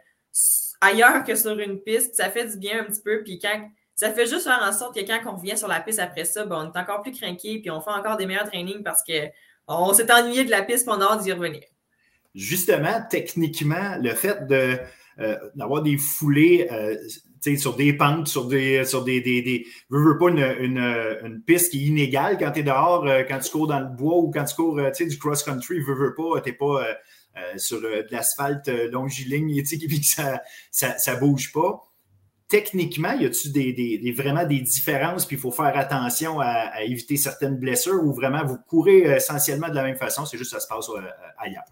[0.82, 2.16] ailleurs que sur une piste.
[2.16, 3.24] Ça fait du bien un petit peu.
[3.24, 6.00] Puis quand ça fait juste faire en sorte que quand on revient sur la piste
[6.00, 9.02] après ça, on est encore plus craqué, puis on fait encore des meilleurs trainings parce
[9.04, 11.64] qu'on s'est ennuyé de la piste pendant d'y revenir.
[12.36, 16.98] Justement, techniquement, le fait euh, d'avoir des foulées euh,
[17.58, 18.86] sur des pentes, sur des.
[18.86, 22.64] Sur des, des, des veux, pas une, une, piste qui est inégale quand tu es
[22.64, 25.96] dehors, euh, quand tu cours dans le bois ou quand tu cours du cross-country, veux,
[25.96, 26.86] veux pas, tu n'es pas
[27.56, 31.90] sur de l'asphalte longiligne, puis que ça, ça, ça bouge pas
[32.50, 37.16] techniquement, y a-t-il des, des, vraiment des différences, puis il faut faire attention à, éviter
[37.16, 40.64] certaines blessures ou vraiment vous courez essentiellement de la même façon, c'est juste que ça
[40.66, 40.90] se passe
[41.38, 41.64] ailleurs?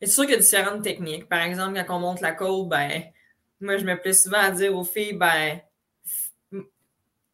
[0.00, 1.28] C'est sûr qu'il y a différentes techniques.
[1.28, 3.02] Par exemple, quand on monte la côte, ben,
[3.62, 5.60] moi, je me plais souvent à dire aux filles, ben,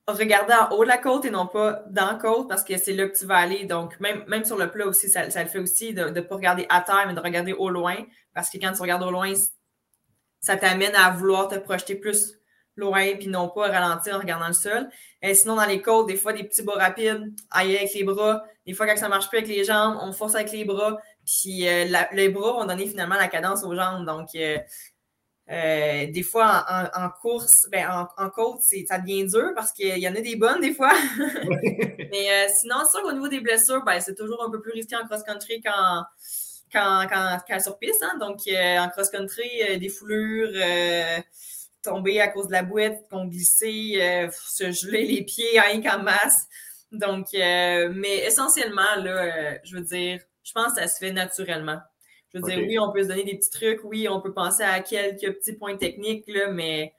[0.07, 2.93] regardez en haut de la côte et non pas dans la côte parce que c'est
[2.93, 3.65] là que tu vas aller.
[3.65, 6.67] Donc, même, même sur le plat aussi, ça, le fait aussi de ne pas regarder
[6.69, 7.97] à terre, mais de regarder au loin
[8.35, 9.33] parce que quand tu regardes au loin,
[10.41, 12.35] ça t'amène à vouloir te projeter plus
[12.77, 14.89] loin puis non pas ralentir en regardant le sol.
[15.21, 18.45] Et sinon, dans les côtes, des fois, des petits bras rapides, ailleurs avec les bras.
[18.67, 20.97] Des fois, quand ça marche plus avec les jambes, on force avec les bras.
[21.27, 24.07] Puis euh, les bras vont donner finalement la cadence aux jambes.
[24.07, 24.59] Donc, euh,
[25.51, 30.15] euh, des fois, en, course, ben, en, côte, ça devient dur parce qu'il y en
[30.15, 30.93] a des bonnes des fois.
[31.19, 34.97] Mais sinon, c'est sûr qu'au niveau des blessures, ben, c'est toujours un peu plus risqué
[34.97, 36.05] en cross-country qu'en
[36.71, 38.03] quand, sur piste.
[38.03, 38.19] Hein.
[38.21, 40.53] Donc, en cross-country, des foulures,
[41.83, 46.47] tomber à cause de la boîte, qu'on glisser, se geler les pieds rien qu'en masse.
[46.93, 51.81] Donc, mais essentiellement, là, je veux dire, je pense que ça se fait naturellement.
[52.33, 54.63] Je veux dire, oui, on peut se donner des petits trucs, oui, on peut penser
[54.63, 56.93] à quelques petits points techniques, là, mais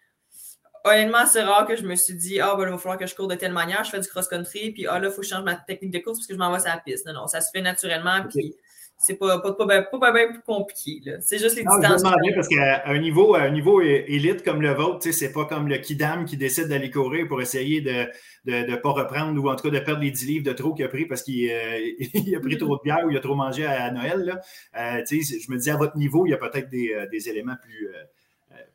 [0.84, 3.16] honnêtement, c'est rare que je me suis dit, ah, ben, il va falloir que je
[3.16, 5.30] cours de telle manière, je fais du cross-country, puis ah, là, il faut que je
[5.30, 7.06] change ma technique de course parce que je m'en vais sur la piste.
[7.06, 8.56] Non, non, ça se fait naturellement, puis
[9.02, 11.02] c'est pas, pas, pas, pas, bien plus compliqué.
[11.22, 12.04] C'est juste les distances.
[12.04, 15.70] Je parce qu'à un niveau, à un niveau élite comme le vôtre, c'est pas comme
[15.70, 18.08] le Kidam qui décide d'aller courir pour essayer de
[18.46, 20.74] ne de, pas reprendre ou en tout cas de perdre les 10 livres de trop
[20.74, 23.36] qu'il a pris parce qu'il euh, a pris trop de bière ou il a trop
[23.36, 24.26] mangé à, Noël.
[24.26, 24.42] Là.
[24.78, 27.56] Euh, je me dis à votre niveau, il y a peut-être des, euh, des, éléments
[27.64, 27.90] plus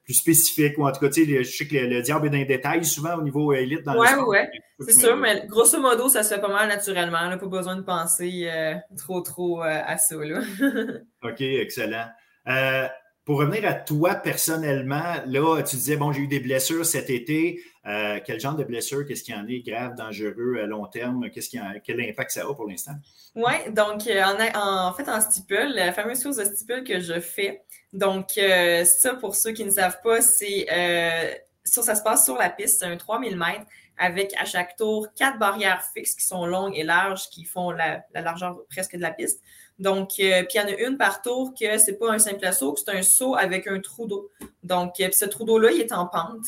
[0.05, 2.37] plus spécifique, ou en tout cas, tu sais, je sais que le, diable est dans
[2.37, 4.28] les détails souvent au niveau élite dans ouais, le sport.
[4.28, 7.28] Ouais, c'est sûr, mais grosso modo, ça se fait pas mal naturellement.
[7.28, 10.16] Là, pas besoin de penser euh, trop, trop euh, à ça.
[10.16, 10.41] Là.
[11.22, 12.07] OK, excellent.
[12.49, 12.87] Euh,
[13.24, 17.62] pour revenir à toi personnellement, là, tu disais, bon, j'ai eu des blessures cet été.
[17.85, 21.30] Quel genre de blessures, qu'est-ce qu'il y en est grave, dangereux à long terme?
[21.30, 21.51] Qu'est-ce
[21.85, 22.95] quel impact ça a pour l'instant?
[23.35, 27.62] Oui, donc en, en, fait, en stipule, la fameuse chose de stipule que je fais,
[27.95, 31.32] donc, euh, ça, pour ceux qui ne savent pas, c'est euh,
[31.62, 33.64] ça, ça se passe sur la piste, c'est un 3000 mètres
[33.97, 38.05] avec à chaque tour quatre barrières fixes qui sont longues et larges, qui font la,
[38.12, 39.41] largeur presque de la piste.
[39.78, 42.53] Donc, euh, puis il y en a une par tour que c'est pas un simple
[42.53, 44.28] saut, c'est un saut avec un trou d'eau.
[44.64, 46.47] Donc, ce trou d'eau-là, il est en pente.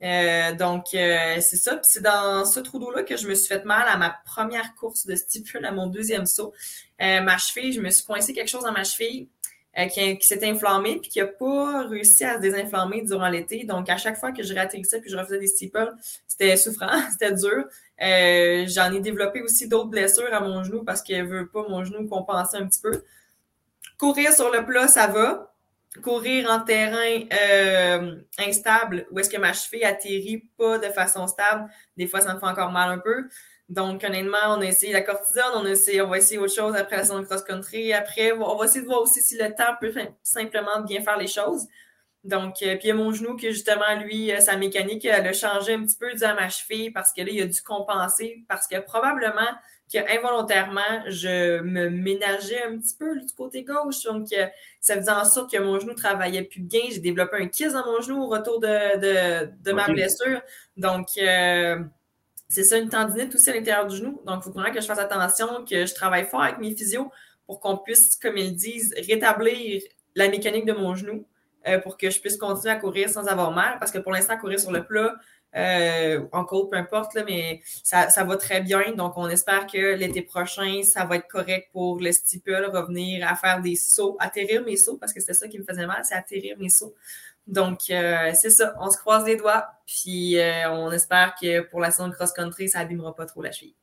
[0.00, 1.76] Donc, c'est ça.
[1.76, 4.74] Puis c'est dans ce trou d'eau-là que je me suis fait mal à ma première
[4.74, 6.52] course de stipule, à mon deuxième saut.
[6.98, 9.28] ma cheville, je me suis coincé quelque chose dans ma cheville.
[9.78, 13.62] Euh, qui, s'est inflammé puis qui n'a pas réussi à se désinflammer durant l'été.
[13.62, 15.92] Donc, à chaque fois que je réatterrissais puis je refaisais des steeples,
[16.26, 17.64] c'était souffrant, c'était dur.
[18.02, 21.84] Euh, j'en ai développé aussi d'autres blessures à mon genou parce qu'elle veut pas mon
[21.84, 23.04] genou compenser un petit peu.
[23.98, 25.54] Courir sur le plat, ça va.
[26.02, 31.68] Courir en terrain euh, instable, où est-ce que ma cheville atterrit pas de façon stable,
[31.96, 33.28] des fois ça me fait encore mal un peu.
[33.68, 36.74] Donc, honnêtement, on a essayé la cortisone, on, a essayé, on va essayer autre chose
[36.74, 37.92] après la saison de cross-country.
[37.92, 41.26] Après, on va essayer de voir aussi si le temps peut simplement bien faire les
[41.26, 41.66] choses.
[42.24, 45.26] Donc, euh, puis il y a mon genou que justement, lui, euh, sa mécanique, elle
[45.26, 47.62] a changé un petit peu dû à ma cheville parce que là, il a dû
[47.62, 49.48] compenser parce que probablement
[49.90, 54.02] qu'involontairement, je me ménageais un petit peu du côté gauche.
[54.04, 54.46] Donc, euh,
[54.80, 56.82] ça faisait en sorte que mon genou travaillait plus bien.
[56.90, 60.40] J'ai développé un kiss dans mon genou au retour de, de, de ma blessure.
[60.76, 61.06] Donc,
[62.48, 64.22] c'est ça, une tendinite aussi à l'intérieur du genou.
[64.24, 67.10] Donc, il faut vraiment que je fasse attention, que je travaille fort avec mes physios
[67.46, 69.82] pour qu'on puisse, comme ils disent, rétablir
[70.14, 71.26] la mécanique de mon genou
[71.66, 73.78] euh, pour que je puisse continuer à courir sans avoir mal.
[73.78, 75.14] Parce que pour l'instant, courir sur le plat,
[75.56, 78.92] euh, en côte, peu importe, là, mais ça, ça, va très bien.
[78.92, 83.34] Donc, on espère que l'été prochain, ça va être correct pour le stipule, revenir à
[83.34, 86.14] faire des sauts, atterrir mes sauts, parce que c'était ça qui me faisait mal, c'est
[86.14, 86.94] atterrir mes sauts.
[87.46, 88.74] Donc, euh, c'est ça.
[88.78, 89.66] On se croise les doigts.
[89.86, 93.74] Puis, euh, on espère que pour la saison cross-country, ça abîmera pas trop la cheville.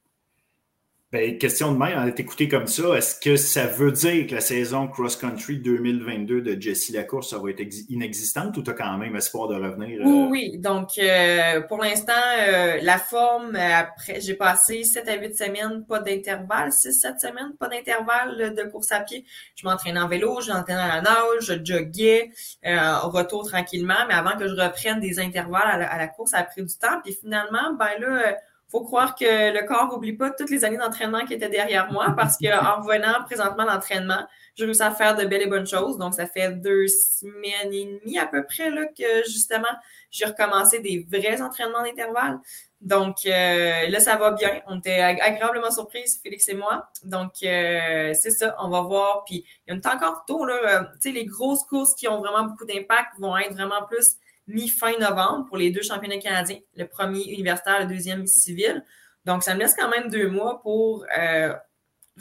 [1.16, 2.94] Ben, question de main, on est écouté comme ça.
[2.98, 7.52] Est-ce que ça veut dire que la saison cross-country 2022 de Jessie Lacourse, ça va
[7.52, 10.02] être inexistante ou tu as quand même espoir de revenir?
[10.04, 10.28] Oui, euh?
[10.30, 10.58] oui.
[10.58, 12.12] Donc, euh, pour l'instant,
[12.46, 17.70] euh, la forme, après, j'ai passé 7 à 8 semaines, pas d'intervalle, 6-7 semaines, pas
[17.70, 19.24] d'intervalle de course à pied.
[19.56, 22.30] Je m'entraînais en vélo, je m'entraînais à la nage, je joguais,
[22.66, 26.32] au retour tranquillement, mais avant que je reprenne des intervalles à la, à la course,
[26.32, 27.00] ça a pris du temps.
[27.06, 28.36] Puis finalement, ben là,
[28.70, 32.14] faut croire que le corps n'oublie pas toutes les années d'entraînement qui étaient derrière moi
[32.18, 35.98] parce qu'en revenant présentement d'entraînement, j'ai réussi à faire de belles et bonnes choses.
[35.98, 39.68] Donc, ça fait deux semaines et demie à peu près là, que justement,
[40.12, 42.40] j'ai recommencé des vrais entraînements d'intervalle.
[42.82, 44.62] Donc, euh, là, ça va bien.
[44.68, 46.90] On était agréablement surprise, Félix et moi.
[47.04, 49.24] Donc, euh, c'est ça, on va voir.
[49.26, 52.20] Puis, il y a encore tôt, là, euh, tu sais, les grosses courses qui ont
[52.20, 54.18] vraiment beaucoup d'impact vont être vraiment plus
[54.48, 58.84] mi-fin novembre pour les deux championnats canadiens, le premier universitaire, le deuxième civil.
[59.26, 61.54] Donc, ça me laisse quand même deux mois pour euh,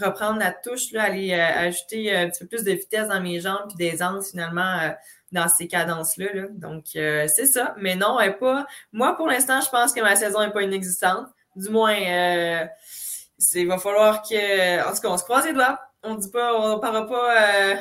[0.01, 3.41] reprendre la touche, là, aller euh, ajouter un petit peu plus de vitesse dans mes
[3.41, 4.91] jambes puis d'aisance finalement euh,
[5.33, 6.49] dans ces cadences-là.
[6.53, 7.75] Donc, c'est ça.
[7.79, 8.67] Mais non, elle pas.
[8.93, 11.27] Moi, pour l'instant, je pense que ma saison n'est pas inexistante.
[11.57, 14.89] Du moins, il va falloir que.
[14.89, 15.79] En tout cas, on se croise les doigts.
[16.03, 17.81] On dit pas, on ne parlera pas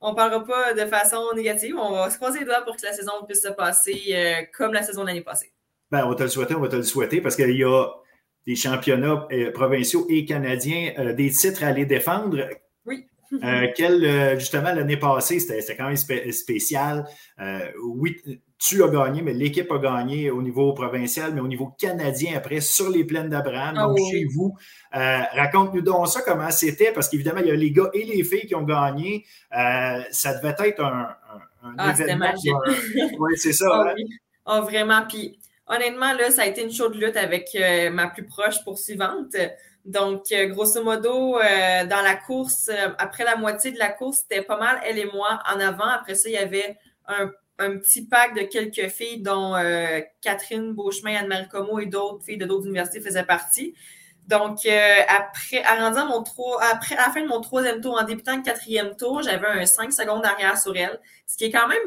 [0.00, 1.76] on ne parlera pas de façon négative.
[1.78, 4.72] On va se croiser les doigts pour que la saison puisse se passer euh, comme
[4.72, 5.52] la saison de l'année passée.
[5.90, 7.86] Ben, on va te le souhaiter, on va te le souhaiter parce qu'il y a
[8.46, 12.48] des championnats euh, provinciaux et canadiens, euh, des titres à aller défendre.
[12.86, 13.06] Oui.
[13.76, 15.96] quel, justement, l'année passée, c'était quand même
[16.32, 17.06] spécial.
[17.82, 18.16] oui,
[18.58, 22.60] tu as gagné, mais l'équipe a gagné au niveau provincial, mais au niveau canadien après,
[22.60, 24.56] sur les plaines d'Abraham, ah donc chez vous.
[24.96, 28.24] Euh, raconte-nous donc ça, comment c'était, parce qu'évidemment, il y a les gars et les
[28.24, 29.24] filles qui ont gagné.
[29.56, 31.08] Euh, ça devait être un,
[31.62, 32.32] un, ah, événement.
[33.20, 33.94] Oui, c'est ça.
[33.94, 34.04] Oui.
[34.46, 35.02] oh, vraiment.
[35.08, 35.38] Puis
[35.68, 39.36] honnêtement, là, ça a été une chaude lutte avec euh, ma plus proche poursuivante.
[39.84, 44.80] Donc, grosso modo, dans la course, après la moitié de la course, c'était pas mal
[44.84, 45.86] elle et moi en avant.
[45.86, 50.72] Après ça, il y avait un un petit pack de quelques filles, dont euh, Catherine
[50.72, 53.74] Beauchemin, Anne-Marie Como et d'autres filles de d'autres universités faisaient partie.
[54.28, 58.94] Donc, euh, après, à, à la fin de mon troisième tour, en débutant le quatrième
[58.94, 61.78] tour, j'avais un 5 secondes derrière sur elle, ce qui est quand même,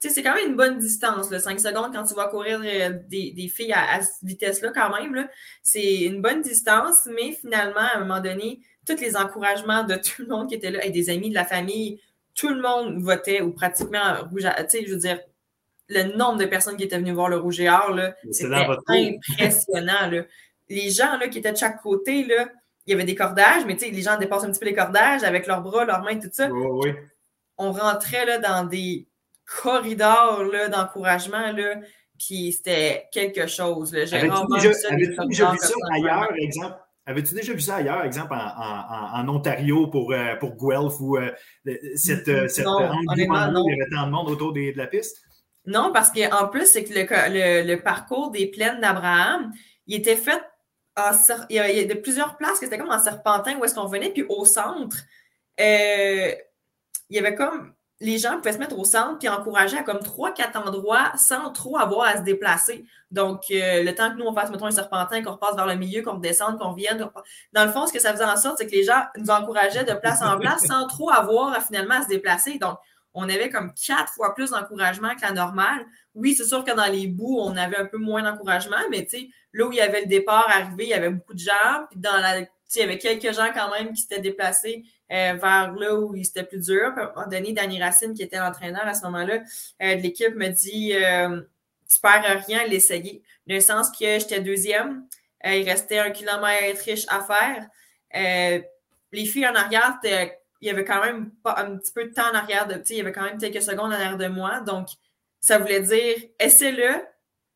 [0.00, 2.62] tu sais, c'est quand même une bonne distance, le 5 secondes, quand tu vas courir
[2.64, 5.28] euh, des, filles à, cette vitesse-là, quand même,
[5.62, 10.22] c'est une bonne distance, mais finalement, à un moment donné, tous les encouragements de tout
[10.22, 12.00] le monde qui était là, et des amis de la famille,
[12.34, 15.20] tout le monde votait ou pratiquement rouge Tu sais, je veux dire,
[15.88, 17.98] le nombre de personnes qui étaient venues voir le rouge et or,
[18.30, 20.10] c'était impressionnant.
[20.10, 20.22] Là.
[20.68, 22.48] Les gens là, qui étaient de chaque côté, là,
[22.86, 24.74] il y avait des cordages, mais tu sais, les gens dépassent un petit peu les
[24.74, 26.48] cordages avec leurs bras, leurs mains, tout ça.
[27.58, 29.06] On rentrait là, dans des
[29.62, 31.76] corridors d'encouragement, là,
[32.18, 33.94] puis c'était quelque chose.
[34.06, 36.76] J'avais déjà, vu ça ailleurs, exemple?
[37.04, 41.32] Avais-tu déjà vu ça ailleurs, exemple en, Ontario pour, euh, pour Guelph ou euh,
[41.96, 43.64] cette, euh, cette non, non.
[43.66, 45.16] il y avait tant de monde autour de la piste?
[45.66, 49.52] Non, parce qu'en plus, c'est que le, le, parcours des plaines d'Abraham,
[49.86, 50.40] il était fait
[50.96, 51.10] en,
[51.50, 54.10] il y a de plusieurs places que c'était comme en serpentin où est-ce qu'on venait,
[54.10, 54.98] puis au centre,
[55.58, 56.36] il
[57.10, 60.32] y avait comme les gens pouvaient se mettre au centre puis encourager à comme trois,
[60.32, 62.84] quatre endroits sans trop avoir à se déplacer.
[63.12, 65.76] Donc, euh, le temps que nous, on fasse, mettons, un serpentin, qu'on repasse vers le
[65.76, 67.08] milieu, qu'on redescende, qu'on vienne.
[67.52, 69.84] Dans le fond, ce que ça faisait en sorte, c'est que les gens nous encourageaient
[69.84, 72.58] de place en place sans trop avoir finalement à se déplacer.
[72.58, 72.76] Donc,
[73.14, 75.86] on avait comme quatre fois plus d'encouragement que la normale.
[76.14, 79.18] Oui, c'est sûr que dans les bouts, on avait un peu moins d'encouragement, mais tu
[79.18, 81.86] sais, là où il y avait le départ arrivé, il y avait beaucoup de gens.
[81.94, 82.40] Dans la,
[82.74, 86.44] il y avait quelques gens quand même qui s'étaient déplacés euh, vers là où c'était
[86.44, 86.92] plus dur.
[86.96, 89.42] À un moment donné, Danny Racine, qui était l'entraîneur à ce moment-là
[89.82, 91.42] euh, de l'équipe, me dit euh,
[91.92, 93.22] Tu perds rien à l'essayer.
[93.46, 95.06] Dans le sens que j'étais deuxième,
[95.44, 97.68] il restait un kilomètre riche à faire.
[99.12, 102.34] les filles en arrière, il y avait quand même un petit peu de temps en
[102.34, 104.60] arrière de, il y avait quand même quelques secondes en arrière de moi.
[104.60, 104.88] Donc,
[105.40, 107.04] ça voulait dire essaie-le.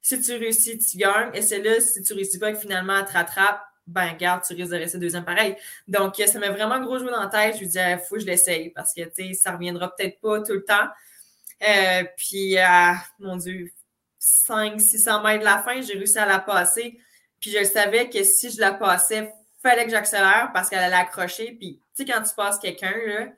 [0.03, 1.31] Si tu réussis, tu gagnes.
[1.33, 1.81] Essaie-le.
[1.81, 4.99] Si tu réussis pas, que finalement, tu te rattrapes, ben, garde, tu risques de rester
[4.99, 5.57] deuxième pareil.
[5.87, 7.55] Donc, ça m'a vraiment gros joué dans la tête.
[7.55, 10.41] Je lui disais, faut que je l'essaye parce que, tu sais, ça reviendra peut-être pas
[10.43, 10.89] tout le temps.
[11.63, 12.57] Euh, puis,
[13.19, 13.73] mon Dieu,
[14.19, 16.99] 500, 600 mètres de la fin, j'ai réussi à la passer.
[17.41, 19.33] Puis, je savais que si je la passais,
[19.63, 21.53] fallait que j'accélère parce qu'elle allait accrocher.
[21.53, 23.29] Puis, tu sais, quand tu passes quelqu'un, là,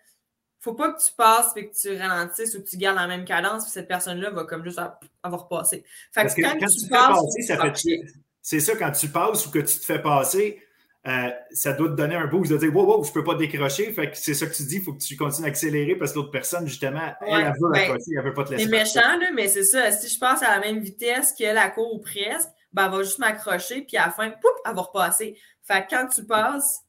[0.60, 3.24] faut pas que tu passes et que tu ralentisses ou que tu gardes la même
[3.24, 4.80] cadence, puis cette personne-là va comme juste
[5.22, 5.84] avoir passé.
[6.12, 8.00] Fait que, quand, tu, passes, ça fait
[8.48, 10.62] c'est ça, quand tu passes ou que tu te fais passer,
[11.06, 13.92] euh, ça doit te donner un boost de dire Wow, wow, je peux pas décrocher.
[13.92, 16.16] Fait que c'est ça que tu dis, il faut que tu continues d'accélérer parce que
[16.16, 18.64] l'autre personne, justement, elle, elle, veut ben, accrocher, elle veut pas te laisser.
[18.64, 19.92] C'est méchant, là, mais c'est ça.
[19.92, 23.02] Si je passe à la même vitesse que la cour ou presque, ben, elle va
[23.02, 25.38] juste m'accrocher, puis à la fin, pouf, elle va repasser.
[25.62, 26.84] Fait que quand tu passes,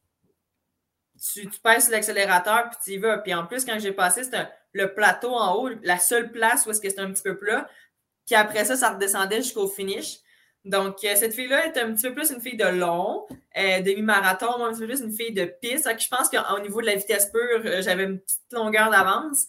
[1.33, 3.17] tu, tu pèses sur l'accélérateur, puis tu y vas.
[3.17, 6.71] Puis en plus, quand j'ai passé, c'était le plateau en haut, la seule place où
[6.71, 7.69] est-ce que c'était un petit peu plat.
[8.25, 10.19] Puis après ça, ça redescendait jusqu'au finish.
[10.65, 13.25] Donc, euh, cette fille-là est un petit peu plus une fille de long,
[13.57, 15.85] euh, demi-marathon, un petit peu plus une fille de piste.
[15.85, 19.45] Donc, je pense qu'au niveau de la vitesse pure, euh, j'avais une petite longueur d'avance.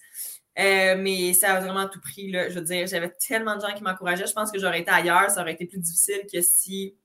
[0.56, 2.30] mais ça a vraiment tout pris.
[2.30, 2.48] Là.
[2.48, 4.26] Je veux dire, j'avais tellement de gens qui m'encourageaient.
[4.26, 6.96] Je pense que j'aurais été ailleurs, ça aurait été plus difficile que si,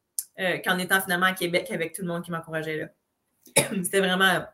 [0.63, 2.89] qu'en étant finalement à Québec avec tout le monde qui m'encourageait.
[3.55, 4.45] C'était vraiment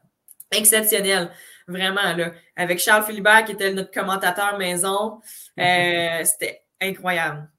[0.52, 1.32] exceptionnel.
[1.68, 2.34] Vraiment, là.
[2.56, 5.20] Avec Charles Philibert, qui était notre commentateur maison.
[5.58, 7.50] C'était incroyable.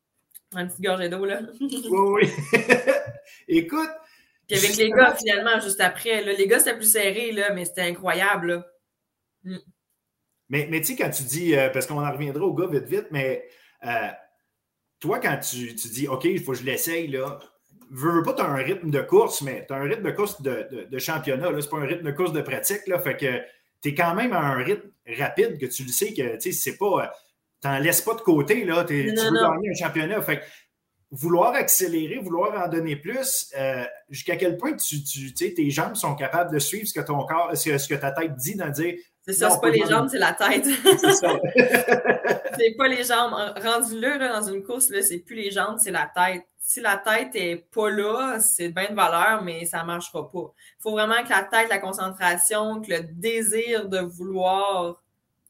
[0.54, 1.40] Un petit gorgée d'eau, là.
[1.60, 2.30] oui, oui.
[3.48, 3.90] Écoute.
[4.48, 7.64] Puis avec les gars, finalement, juste après, là, les gars, c'était plus serré, là, mais
[7.64, 8.66] c'était incroyable, là.
[9.44, 9.56] Mm.
[10.50, 12.84] Mais, mais tu sais, quand tu dis, euh, parce qu'on en reviendra au gars vite,
[12.84, 13.48] vite, mais
[13.84, 14.08] euh,
[15.00, 17.40] toi, quand tu, tu, dis, OK, il faut que je l'essaye, là,
[17.90, 20.42] veux, pas, tu as un rythme de course, mais tu as un rythme de course
[20.42, 23.16] de, de, de championnat, là, c'est pas un rythme de course de pratique, là, fait
[23.16, 23.40] que
[23.82, 26.52] tu es quand même à un rythme rapide que tu le sais que, tu sais,
[26.52, 27.10] c'est pas
[27.62, 28.84] t'en laisses pas de côté, là.
[28.84, 30.20] tu veux gagner un championnat.
[30.20, 30.42] Fait
[31.12, 36.14] vouloir accélérer, vouloir en donner plus, euh, jusqu'à quel point tu, tu tes jambes sont
[36.14, 38.94] capables de suivre ce que ton corps, ce, ce que ta tête dit, d'en dire.
[39.20, 40.64] C'est ça, c'est pas les jambes, c'est la tête.
[40.64, 41.38] C'est ça.
[42.58, 43.34] c'est pas les jambes.
[43.62, 46.42] Rendu là, dans une course, là, c'est plus les jambes, c'est la tête.
[46.58, 50.52] Si la tête est pas là, c'est bien de valeur, mais ça marchera pas.
[50.78, 55.01] Il faut vraiment que la tête, la concentration, que le désir de vouloir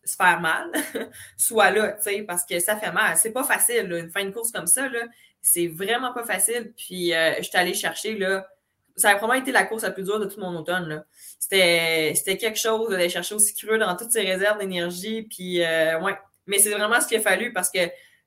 [0.05, 0.71] se faire mal,
[1.37, 3.17] soit là, tu sais, parce que ça fait mal.
[3.17, 5.01] C'est pas facile, là, une fin de course comme ça, là,
[5.41, 6.73] c'est vraiment pas facile.
[6.77, 8.47] Puis, euh, je allée chercher, là,
[8.97, 11.05] ça a probablement été la course la plus dure de tout mon automne, là.
[11.39, 16.01] C'était, c'était quelque chose d'aller chercher aussi creux dans toutes ses réserves d'énergie, puis, euh,
[16.01, 16.17] ouais.
[16.47, 17.79] Mais c'est vraiment ce qu'il a fallu parce que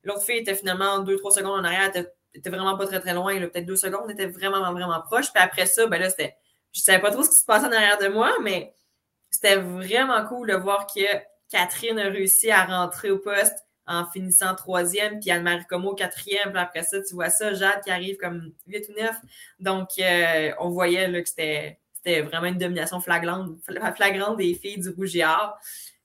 [0.03, 3.37] l'autre fille était finalement 2-3 secondes en arrière, elle était, vraiment pas très très loin,
[3.39, 5.33] peut-être 2 secondes, était vraiment vraiment proche.
[5.33, 6.35] Puis après ça, ben là, c'était,
[6.71, 8.73] je savais pas trop ce qui se passait en arrière de moi, mais
[9.29, 11.01] c'était vraiment cool de voir que
[11.49, 15.65] Catherine a réussi à rentrer au poste en finissant troisième, puis Anne-Marie
[15.97, 19.15] quatrième, puis après ça, tu vois ça, Jade qui arrive comme 8 ou 9.
[19.59, 21.79] Donc, euh, on voyait là, que c'était,
[22.23, 23.57] vraiment une domination flagrante,
[24.37, 25.57] des filles du Rougiard.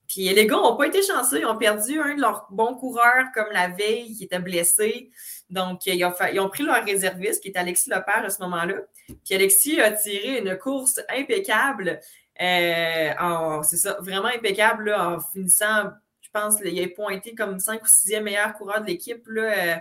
[0.08, 3.26] Puis les gars n'ont pas été chanceux, ils ont perdu un de leurs bons coureurs
[3.32, 5.10] comme la veille qui était blessé.
[5.50, 8.74] Donc, ils ont, ils ont pris leur réserviste qui est Alexis Lepage à ce moment-là.
[9.06, 12.00] Puis Alexis a tiré une course impeccable.
[12.40, 15.90] Euh, c'est ça, vraiment impeccable en finissant,
[16.20, 19.22] je pense, il a pointé comme 5 ou 6e meilleur coureur de l'équipe.
[19.28, 19.76] Euh,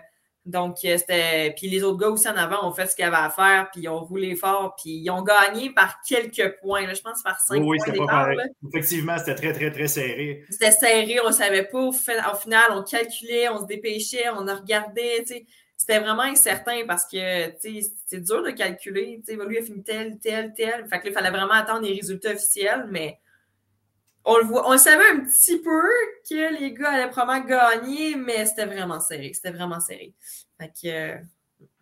[0.45, 1.53] donc, euh, c'était.
[1.55, 3.83] Puis les autres gars aussi en avant ont fait ce qu'ils avaient à faire, puis
[3.83, 6.91] ils ont roulé fort, puis ils ont gagné par quelques points.
[6.93, 8.07] je pense par 5 oui, points.
[8.07, 8.29] Pas
[8.67, 10.43] Effectivement, c'était très, très, très serré.
[10.49, 11.87] C'était serré, on ne savait pas.
[11.87, 15.23] Au final, on calculait, on se dépêchait, on a regardé.
[15.25, 15.45] Tu sais
[15.79, 19.23] c'était vraiment incertain parce que c'est dur de calculer.
[19.25, 20.85] Lui a fini tel, tel, tel.
[20.89, 23.17] Fait que, il fallait vraiment attendre les résultats officiels, mais
[24.25, 25.81] on le voit, on savait un petit peu
[26.29, 29.31] que les gars allaient probablement gagner, mais c'était vraiment serré.
[29.33, 30.13] C'était vraiment serré.
[30.59, 31.17] Fait que, euh,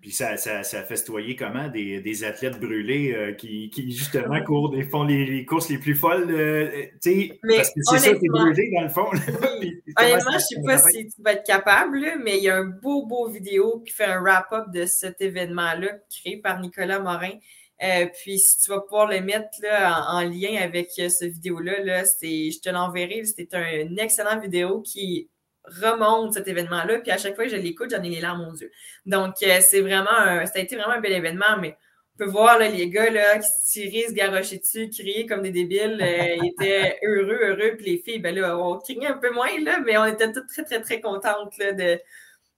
[0.08, 4.70] puis ça, ça, ça festoyer comment des, des athlètes brûlés euh, qui, qui, justement courent,
[4.70, 6.28] des, font les, courses les plus folles.
[6.30, 9.08] Euh, parce que c'est ça, t'es brûlé dans le fond.
[9.98, 12.64] honnêtement, je ne sais pas si tu vas être capable, mais il y a un
[12.64, 17.34] beau, beau vidéo qui fait un wrap-up de cet événement-là créé par Nicolas Morin.
[17.84, 21.84] Euh, puis si tu vas pouvoir le mettre là, en, lien avec euh, ce vidéo-là,
[21.84, 23.26] là, je te l'enverrai.
[23.26, 25.30] C'était un excellent vidéo qui
[25.68, 27.00] remonte cet événement-là.
[27.00, 28.72] Puis à chaque fois que je l'écoute, j'en ai les larmes aux yeux.
[29.06, 30.06] Donc, euh, c'est vraiment
[30.46, 31.78] ça a été vraiment un bel événement, mais
[32.16, 35.42] on peut voir là, les gars là, qui se tiraient, se garochaient dessus, criaient comme
[35.42, 35.98] des débiles.
[36.02, 37.76] ils étaient heureux, heureux.
[37.78, 40.48] Puis les filles, ben là, on criait un peu moins, là, mais on était toutes
[40.48, 42.00] très, très, très contentes là, de,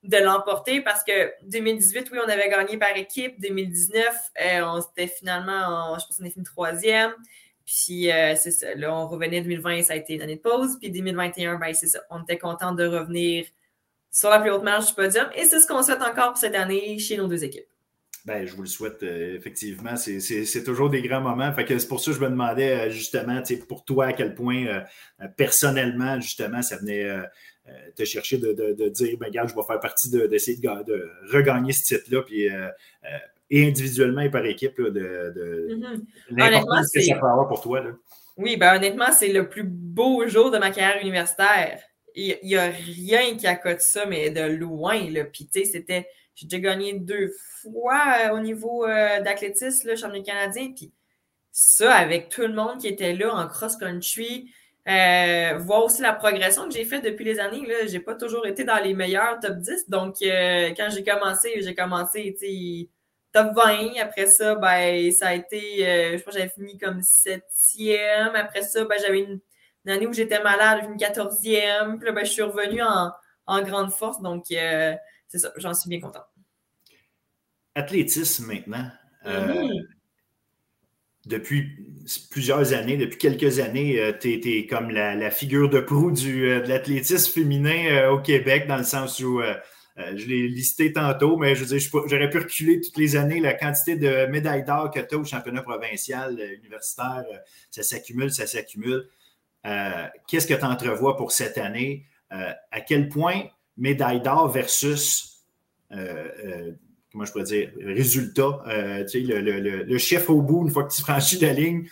[0.04, 3.40] de l'emporter parce que 2018, oui, on avait gagné par équipe.
[3.40, 4.06] 2019,
[4.42, 7.14] euh, on s'était finalement, je pense qu'on est fini troisième.
[7.70, 10.78] Puis euh, c'est ça, là, on revenait 2020, ça a été une année de pause.
[10.80, 13.46] Puis 2021, ben c'est ça, on était content de revenir
[14.12, 15.28] sur la plus haute marge du podium.
[15.36, 17.68] Et c'est ce qu'on souhaite encore pour cette année chez nos deux équipes.
[18.26, 19.96] Ben, je vous le souhaite, euh, effectivement.
[19.96, 21.54] C'est toujours des grands moments.
[21.56, 24.84] C'est pour ça que je me demandais, justement, pour toi, à quel point,
[25.38, 27.08] personnellement, justement, ça venait
[27.70, 31.84] euh, te chercher de, dire, ben, regarde, je vais faire partie d'essayer de, regagner ce
[31.84, 32.70] titre-là, puis euh,
[33.04, 33.18] euh,
[33.50, 36.02] et individuellement et par équipe, de, mm-hmm.
[36.32, 37.82] l'importance que ça peut avoir pour toi.
[38.38, 41.82] Oui, ben honnêtement, c'est le plus beau jour de ma carrière universitaire.
[42.16, 45.10] Il n'y a rien qui accote ça, mais de loin.
[45.10, 45.26] Là.
[45.26, 46.08] Puis, tu sais, c'était.
[46.36, 50.72] J'ai déjà gagné deux fois au niveau d'athlétisme, le championnat canadien.
[50.74, 50.94] Puis,
[51.52, 54.50] ça, avec tout le monde qui était là en cross-country,
[54.88, 57.62] euh, voir aussi la progression que j'ai faite depuis les années.
[57.88, 59.90] Je n'ai pas toujours été dans les meilleurs top 10.
[59.90, 62.36] Donc, euh, quand j'ai commencé, j'ai commencé
[63.32, 64.00] top 20.
[64.02, 68.36] Après ça, ben, ça a été, euh, je pense que j'avais fini comme septième.
[68.36, 69.40] Après ça, ben, j'avais une,
[69.88, 71.98] année où j'étais malade, une quatorzième.
[71.98, 74.22] Puis là, ben, je suis revenue en, grande force.
[74.22, 76.28] Donc, c'est ça, j'en suis bien contente.
[77.76, 78.90] Athlétisme maintenant.
[79.26, 79.88] Mm-hmm
[81.30, 81.78] depuis
[82.32, 86.62] plusieurs années, depuis quelques années, euh, tu es, comme la, figure de proue du, euh,
[86.62, 89.42] de l'athlétisme féminin euh, au Québec, dans le sens où
[90.16, 93.54] je l'ai listé tantôt, mais je veux dire, j'aurais pu reculer toutes les années la
[93.54, 97.26] quantité de médailles d'or que tu as au championnat provincial, universitaire,
[97.70, 99.08] ça s'accumule, ça s'accumule.
[100.28, 102.06] Qu'est-ce que tu entrevois pour cette année?
[102.30, 103.42] à quel point
[103.76, 105.44] médaille d'or versus
[107.12, 110.94] comment je pourrais dire, résultat, euh, tu sais, le, chef au bout, une fois que
[110.94, 111.88] tu franchis la ligne.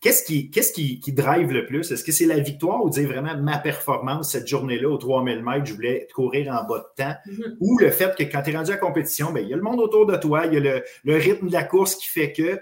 [0.00, 1.90] Qu'est-ce qui, qu'est-ce qui, qui, drive le plus?
[1.90, 5.64] Est-ce que c'est la victoire ou dire vraiment ma performance cette journée-là au 3000 mètres,
[5.64, 7.14] je voulais courir en bas de temps?
[7.26, 7.56] Mm-hmm.
[7.60, 9.56] Ou le fait que quand tu es rendu à la compétition, bien, il y a
[9.56, 12.32] le monde autour de toi, il y a le, rythme de la course qui fait
[12.32, 12.60] que.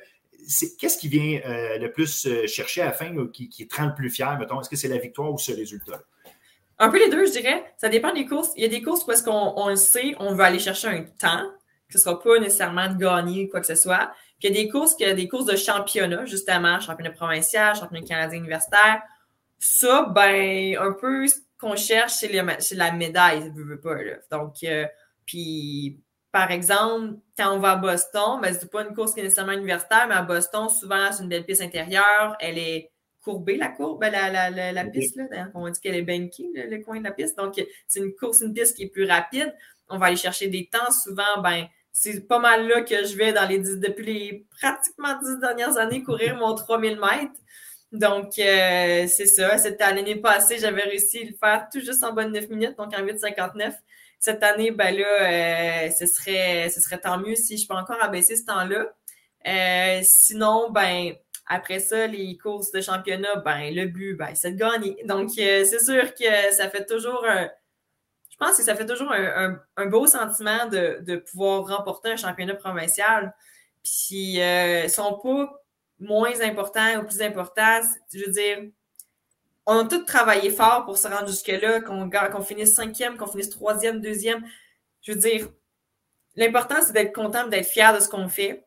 [0.79, 3.77] qu'est-ce qui vient euh, le plus euh, chercher à la fin ou qui, qui te
[3.77, 4.61] rend le plus fier, mettons?
[4.61, 6.03] Est-ce que c'est la victoire ou ce résultat-là?
[6.79, 7.65] Un peu les deux, je dirais.
[7.77, 8.51] Ça dépend des courses.
[8.57, 11.03] Il y a des courses où est-ce qu'on le sait, on veut aller chercher un
[11.03, 11.51] temps,
[11.89, 14.11] que ce sera pas nécessairement de gagner ou quoi que ce soit.
[14.45, 17.13] Puis il y a des courses, il y a des courses de championnat, justement, championnat
[17.13, 19.01] provincial, championnat canadien universitaire.
[19.59, 24.17] Ça, ben, un peu ce qu'on cherche, c'est la médaille, je veux pas, là.
[24.31, 24.85] Donc, euh,
[25.25, 25.99] puis,
[26.31, 29.53] par exemple, quand on va à Boston, ben, c'est pas une course qui est nécessairement
[29.53, 32.37] universitaire, mais à Boston, souvent, c'est une belle piste intérieure.
[32.39, 32.91] Elle est
[33.23, 35.49] courbée, la courbe, ben, la, la, la, piste, là.
[35.55, 37.39] On dit qu'elle est bankée, le, coin de la piste.
[37.39, 37.55] Donc,
[37.89, 39.55] c'est une course, une piste qui est plus rapide.
[39.89, 40.91] On va aller chercher des temps.
[40.91, 41.65] Souvent, ben,
[41.97, 46.03] c'est pas mal là que je vais dans les depuis les pratiquement dix dernières années
[46.03, 47.41] courir mon 3000 mètres.
[47.93, 49.57] Donc, euh, c'est ça.
[49.57, 52.93] Cette année passée, j'avais réussi à le faire tout juste en bonne 9 minutes, donc
[52.99, 53.73] en 8,59.
[54.19, 58.03] Cette année, ben là, euh, ce, serait, ce serait tant mieux si je peux encore
[58.03, 58.93] abaisser ce temps-là.
[59.47, 61.13] Euh, sinon, ben,
[61.47, 64.97] après ça, les courses de championnat, ben, le but, ben, c'est de gagner.
[65.05, 67.49] Donc, euh, c'est sûr que ça fait toujours un.
[68.35, 73.33] Je pense que ça fait toujours un, beau sentiment de, pouvoir remporter un championnat provincial.
[73.85, 75.53] Puis, euh, sont pas
[76.01, 77.81] moins importants ou plus importants.
[78.13, 78.59] Je veux dire,
[79.67, 84.01] on a tous travaillé fort pour se rendre jusque-là, qu'on finisse cinquième, qu'on finisse troisième,
[84.01, 84.45] deuxième.
[85.03, 85.49] Je veux dire,
[86.35, 88.67] l'important, c'est d'être content, d'être fier de ce qu'on fait.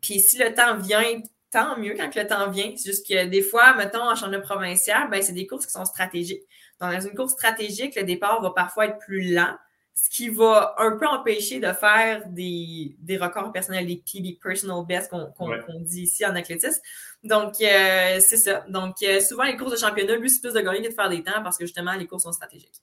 [0.00, 1.20] Puis si le temps vient,
[1.50, 2.72] tant mieux quand le temps vient.
[2.76, 5.84] C'est juste que des fois, mettons, en championnat provincial, ben, c'est des courses qui sont
[5.84, 6.44] stratégiques.
[6.90, 9.54] Dans une course stratégique, le départ va parfois être plus lent,
[9.94, 14.84] ce qui va un peu empêcher de faire des, des records personnels, des PB personal
[14.86, 16.80] best qu'on dit ici en athlétisme.
[17.22, 18.64] Donc, euh, c'est ça.
[18.68, 21.08] Donc, euh, souvent, les courses de championnat, lui, c'est plus de gagner que de faire
[21.08, 22.82] des temps parce que justement, les courses sont stratégiques.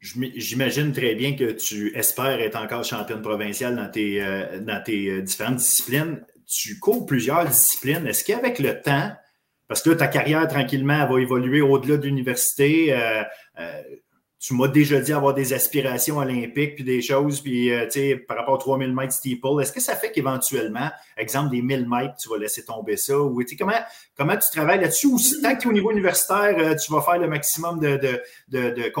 [0.00, 5.20] J'imagine très bien que tu espères être encore championne provinciale dans tes, euh, dans tes
[5.22, 8.06] différentes disciplines tu cours plusieurs disciplines.
[8.06, 9.12] Est-ce qu'avec le temps,
[9.70, 13.22] parce que là, ta carrière tranquillement va évoluer au-delà de l'université, euh,
[13.60, 13.82] euh,
[14.40, 18.16] tu m'as déjà dit avoir des aspirations olympiques puis des choses, puis euh, tu sais,
[18.16, 22.16] par rapport aux 3000 mètres steeple, est-ce que ça fait qu'éventuellement, exemple des 1000 mètres,
[22.20, 23.16] tu vas laisser tomber ça?
[23.16, 23.72] Ou comment,
[24.16, 25.06] comment tu travailles là-dessus?
[25.06, 28.20] Ou tant que tu es au niveau universitaire, tu vas faire le maximum de, de,
[28.48, 28.92] de,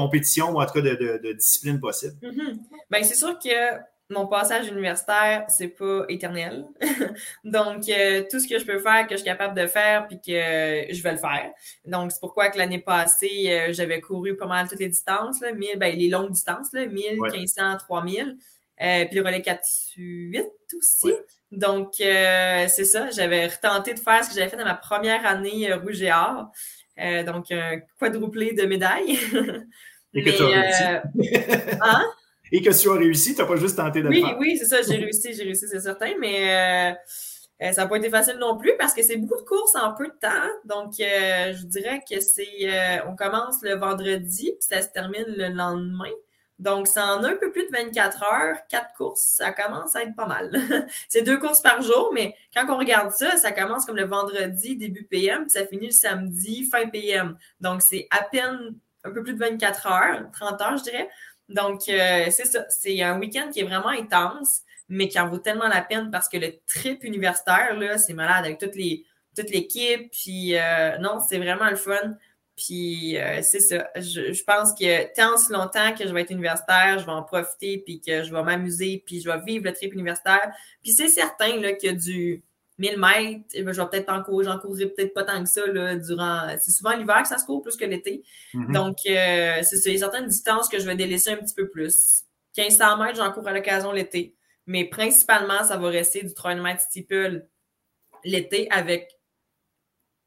[0.52, 2.14] ou en tout cas de, de discipline possible?
[2.22, 2.58] Mm-hmm.
[2.92, 3.50] Bien, c'est sûr que
[4.10, 6.66] mon passage universitaire, c'est pas éternel.
[7.44, 10.16] Donc, euh, tout ce que je peux faire, que je suis capable de faire, puis
[10.16, 11.50] que je vais le faire.
[11.84, 15.52] Donc, c'est pourquoi que l'année passée, euh, j'avais couru pas mal toutes les distances, là,
[15.52, 18.36] 1000, ben, les longues distances, là, 1000, 1500, 3000.
[18.76, 20.44] puis le relais 4-8
[20.76, 21.12] aussi.
[21.52, 23.10] Donc, euh, c'est ça.
[23.10, 26.50] J'avais tenté de faire ce que j'avais fait dans ma première année rouge et or.
[27.26, 29.18] donc, un quadruplé de médailles.
[30.12, 31.78] Et que tu as réussi.
[31.80, 32.04] hein?
[32.52, 34.38] Et que tu as réussi, tu n'as pas juste tenté de oui, le faire.
[34.38, 36.94] Oui, c'est ça, j'ai réussi, j'ai réussi, c'est certain, mais euh,
[37.62, 39.94] euh, ça n'a pas été facile non plus parce que c'est beaucoup de courses en
[39.94, 40.28] peu de temps.
[40.30, 40.50] Hein.
[40.64, 43.02] Donc, euh, je dirais que c'est.
[43.06, 46.10] on commence le vendredi, puis ça se termine le lendemain.
[46.60, 50.14] Donc, c'est en un peu plus de 24 heures, quatre courses, ça commence à être
[50.14, 50.52] pas mal.
[51.08, 54.76] c'est deux courses par jour, mais quand on regarde ça, ça commence comme le vendredi,
[54.76, 57.38] début PM, puis ça finit le samedi, fin PM.
[57.62, 58.74] Donc, c'est à peine
[59.04, 61.08] un peu plus de 24 heures, 30 heures, je dirais.
[61.50, 62.64] Donc, euh, c'est ça.
[62.68, 66.28] C'est un week-end qui est vraiment intense, mais qui en vaut tellement la peine parce
[66.28, 69.04] que le trip universitaire, là, c'est malade avec toutes les,
[69.36, 70.10] toute l'équipe.
[70.12, 72.16] Puis, euh, non, c'est vraiment le fun.
[72.56, 73.88] Puis, euh, c'est ça.
[73.96, 77.82] Je, pense que tant si longtemps que je vais être universitaire, je vais en profiter,
[77.84, 80.52] puis que je vais m'amuser, puis je vais vivre le trip universitaire.
[80.82, 82.44] Puis, c'est certain là, que du
[82.80, 85.48] 1000 mètres, eh ben, je vais peut-être en courir, j'en courrai peut-être pas tant que
[85.48, 86.48] ça là, durant.
[86.58, 88.24] C'est souvent l'hiver que ça se court plus que l'été.
[88.54, 88.72] Mm-hmm.
[88.72, 92.24] Donc, euh, c'est certaines distances que je vais délaisser un petit peu plus.
[92.56, 94.34] 1500 mètres, j'en cours à l'occasion l'été.
[94.66, 97.46] Mais principalement, ça va rester du 3000 mètres steeple
[98.24, 99.10] l'été avec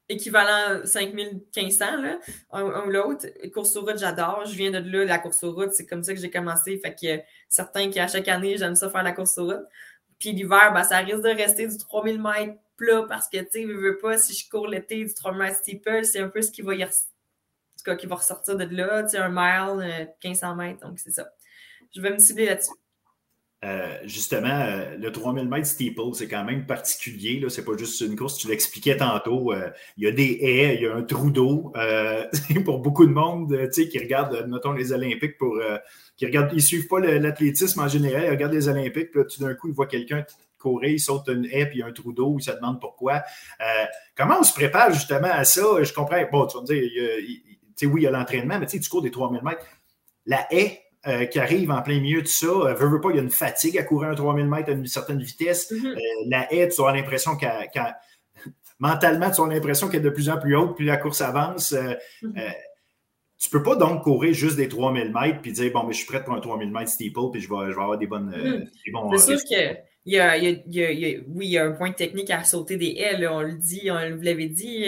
[0.08, 2.18] équivalent 5500, là,
[2.52, 3.26] un, ou l'autre.
[3.52, 4.44] Course sur route, j'adore.
[4.46, 6.78] Je viens de là, la course sur route, c'est comme ça que j'ai commencé.
[6.78, 9.66] Fait que certains qui, à chaque année, j'aime ça faire la course sur route.
[10.18, 13.62] Puis l'hiver, ben, ça risque de rester du 3000 mètres plat parce que, tu sais,
[13.62, 16.50] je veux pas, si je cours l'été du 3000 mètres steeple, c'est un peu ce
[16.50, 16.84] qui va y
[17.92, 21.28] qui va ressortir de là, tu sais, un mile, 1500 euh, mètres, donc c'est ça.
[21.94, 22.72] Je vais me cibler là-dessus.
[23.64, 27.42] Euh, justement, euh, le 3000 mètres steeple, c'est quand même particulier.
[27.48, 29.54] Ce n'est pas juste une course, tu l'expliquais tantôt.
[29.96, 31.72] il y a des haies, il y a un trou d'eau.
[32.64, 35.58] pour beaucoup de monde qui regarde, notons les Olympiques, pour,
[36.16, 39.42] qui regardent, ils ne suivent pas l'athlétisme en général, ils regardent les Olympiques, puis tout
[39.42, 40.24] d'un coup, ils voient quelqu'un
[40.58, 42.80] courir, il saute une haie, puis il y a un trou d'eau, ils se demandent
[42.80, 43.22] pourquoi.
[44.16, 45.82] comment on se prépare justement à ça?
[45.82, 46.22] Je comprends.
[46.32, 49.10] Bon, tu vas me dire, il, oui, il y a l'entraînement, mais tu cours des
[49.10, 49.66] 3000 mètres.
[50.24, 52.46] La haie, euh, qui arrive en plein milieu de ça.
[52.46, 54.86] Euh, veux pas, il y a une fatigue à courir un 3000 mètres à une
[54.86, 55.70] certaine vitesse.
[55.70, 55.86] Mm-hmm.
[55.86, 57.68] Euh, la haie, tu as l'impression qu'elle,
[58.78, 61.74] mentalement, tu as l'impression qu'elle est de plus en plus haute, puis la course avance.
[61.74, 62.54] Mm-hmm.
[63.44, 66.06] Tu peux pas donc courir juste des 3000 mètres puis dire, bon, mais je suis
[66.06, 68.30] prêt pour un 3000 mètres steeple, puis je vais, je vais avoir des bonnes.
[68.30, 68.70] Mm-hmm.
[68.86, 69.76] des bons, C'est sûr que.
[70.06, 72.76] Il y, a, il, y a, oui, il y a un point technique à sauter
[72.76, 74.84] des haies, on le dit, on vous l'avait dit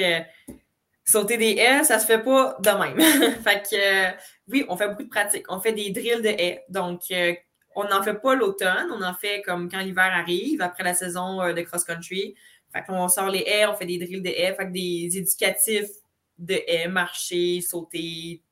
[1.06, 3.00] sauter des haies, ça se fait pas de même.
[3.42, 4.16] fait que
[4.50, 5.46] oui, on fait beaucoup de pratiques.
[5.48, 6.64] On fait des drills de haies.
[6.68, 7.32] Donc, euh,
[7.74, 11.40] on n'en fait pas l'automne, on en fait comme quand l'hiver arrive, après la saison
[11.40, 12.34] euh, de cross-country.
[12.72, 15.90] Fait qu'on sort les haies, on fait des drills de haies, fait que des éducatifs
[16.38, 18.42] de haies, marcher, sauter,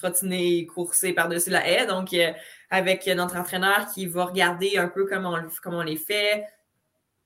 [0.00, 1.86] trottiner, courser par-dessus la haie.
[1.86, 2.32] Donc, euh,
[2.70, 6.44] avec notre entraîneur qui va regarder un peu comment on, comment on les fait,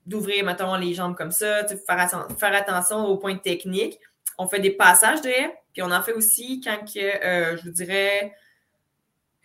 [0.07, 3.99] d'ouvrir, mettons, les jambes comme ça, faire, faire attention aux points techniques
[4.39, 7.63] on fait des passages de haies, puis on en fait aussi quand que, euh, je
[7.63, 8.35] vous dirais,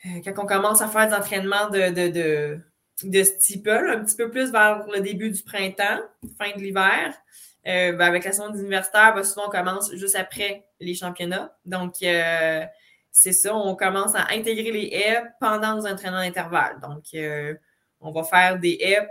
[0.05, 2.59] euh, quand on commence à faire des entraînements de, de, de,
[3.03, 6.01] de steeple, un petit peu plus vers le début du printemps,
[6.37, 7.13] fin de l'hiver.
[7.65, 11.53] Ben, avec la saison universitaire, ben, souvent on commence juste après les championnats.
[11.65, 11.95] Donc,
[13.11, 16.79] c'est ça, on commence à intégrer les haies pendant nos entraînements d'intervalle.
[16.81, 17.03] Donc,
[17.99, 19.07] on va faire des haies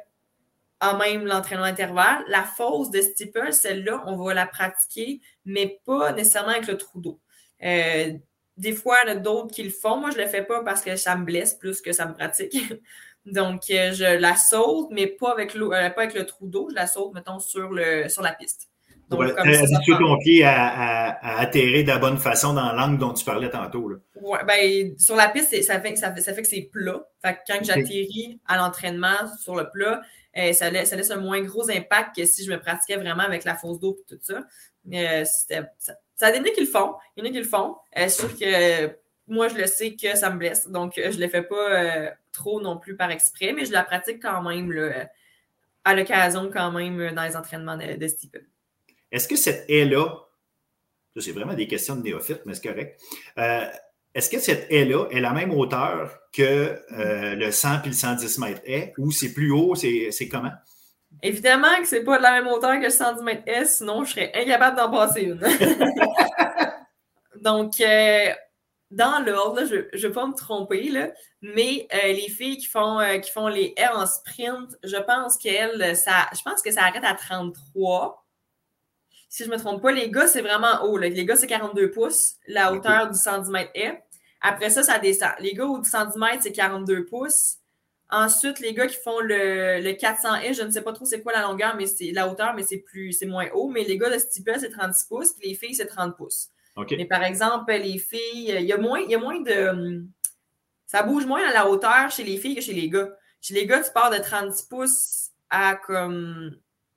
[0.80, 2.24] en même l'entraînement intervalle.
[2.28, 7.00] La fausse de steeple, celle-là, on va la pratiquer, mais pas nécessairement avec le trou
[7.00, 7.20] d'eau.
[7.62, 8.12] Euh,
[8.56, 9.96] des fois, il y en a d'autres qui le font.
[9.96, 12.14] Moi, je ne le fais pas parce que ça me blesse plus que ça me
[12.14, 12.56] pratique.
[13.26, 16.68] Donc, euh, je la saute, mais pas avec, euh, le trou d'eau.
[16.70, 18.70] Je la saute, mettons, sur la piste.
[19.08, 23.12] Donc, ouais, comme ça, ton pied à, atterrir de la bonne façon dans l'angle dont
[23.12, 23.92] tu parlais tantôt.
[24.20, 27.06] Oui, ben, sur la piste, ça fait, ça, fait, que c'est plat.
[27.22, 30.00] Fait que quand j'atterris à l'entraînement sur le plat,
[30.36, 33.22] euh, ça, laisse, ça, laisse, un moins gros impact que si je me pratiquais vraiment
[33.22, 34.44] avec la fausse d'eau et tout ça.
[34.92, 35.62] Euh, ça,
[36.16, 36.94] ça a des qui le font.
[37.16, 37.76] Il y en a qui le font.
[37.96, 38.96] Euh, sûr que
[39.28, 40.68] moi, je le sais que ça me blesse.
[40.68, 44.20] Donc, je ne le fais pas trop non plus par exprès, mais je la pratique
[44.20, 44.72] quand même
[45.84, 48.06] à l'occasion, quand même, dans les entraînements de, de.
[49.16, 50.06] Est-ce que cette haie-là,
[51.16, 53.00] c'est vraiment des questions de néophyte, mais c'est correct.
[54.16, 58.38] Est-ce que cette haie-là est la même hauteur que euh, le 100 puis le 110
[58.38, 59.74] mètres haie ou c'est plus haut?
[59.74, 60.52] C'est comment?
[61.22, 64.12] Évidemment que c'est pas de la même hauteur que le 110 mètres haie, sinon je
[64.12, 65.38] serais incapable d'en passer une.
[67.42, 68.30] Donc, euh,
[68.90, 71.10] dans l'ordre, je ne vais pas me tromper, là,
[71.42, 75.36] mais euh, les filles qui font, euh, qui font les R en sprint, je pense
[75.36, 78.25] qu'elles, ça, je pense que ça arrête à 33.
[79.36, 80.96] Si je ne me trompe pas, les gars, c'est vraiment haut.
[80.96, 84.02] Les gars, c'est 42 pouces, la hauteur du 110 mètres est.
[84.40, 85.32] Après ça, ça descend.
[85.40, 87.56] Les gars au 110 mètres, c'est 42 pouces.
[88.08, 91.34] Ensuite, les gars qui font le, le 400 je ne sais pas trop c'est quoi
[91.34, 93.68] la longueur, mais c'est la hauteur, mais c'est plus, c'est moins haut.
[93.68, 96.48] Mais les gars de steeple, c'est 36 pouces, les filles, c'est 30 pouces.
[96.92, 100.02] Mais par exemple, les filles, il y a moins, il y a moins de.
[100.86, 103.10] Ça bouge moins à la hauteur chez les filles que chez les gars.
[103.42, 106.56] Chez les gars, tu pars de 36 pouces à comme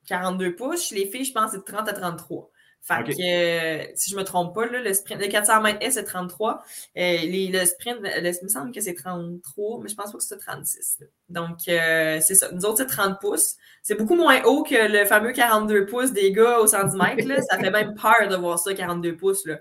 [0.09, 0.87] 42 pouces.
[0.87, 2.51] Chez les filles, je pense que c'est de 30 à 33.
[2.81, 6.03] Fait que, euh, si je me trompe pas, le sprint, le 400 mètres S, c'est
[6.03, 6.63] 33.
[6.97, 10.37] Euh, le sprint, il me semble que c'est 33, mais je pense pas que c'est
[10.37, 10.99] 36.
[11.27, 12.51] Donc, euh, c'est ça.
[12.51, 13.55] Nous autres, c'est 30 pouces.
[13.83, 17.43] C'est beaucoup moins haut que le fameux 42 pouces des gars au 110 mètres.
[17.49, 19.45] Ça fait même peur de voir ça, 42 pouces.
[19.45, 19.59] Là.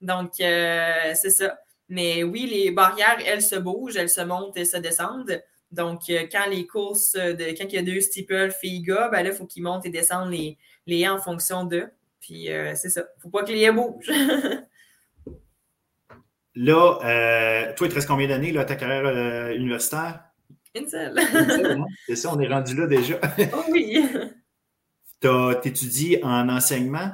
[0.00, 1.58] Donc, c'est ça.
[1.88, 5.42] Mais oui, les barrières, elles se bougent, elles se montent et se descendent.
[5.70, 9.34] Donc, quand les courses, de, quand il y a deux steeples filles-gars, ben là, il
[9.34, 11.90] faut qu'ils montent et descendent les, les en fonction d'eux.
[12.20, 13.04] Puis euh, c'est ça.
[13.18, 14.10] Faut pas que les bougent.
[16.54, 20.24] là, euh, toi, il te reste combien d'années à ta carrière euh, universitaire?
[20.74, 21.18] Une seule.
[21.18, 21.86] Hein?
[22.06, 23.18] c'est ça, on est rendu là déjà.
[23.54, 24.06] oh oui.
[25.20, 25.28] Tu
[25.64, 27.12] étudies en enseignement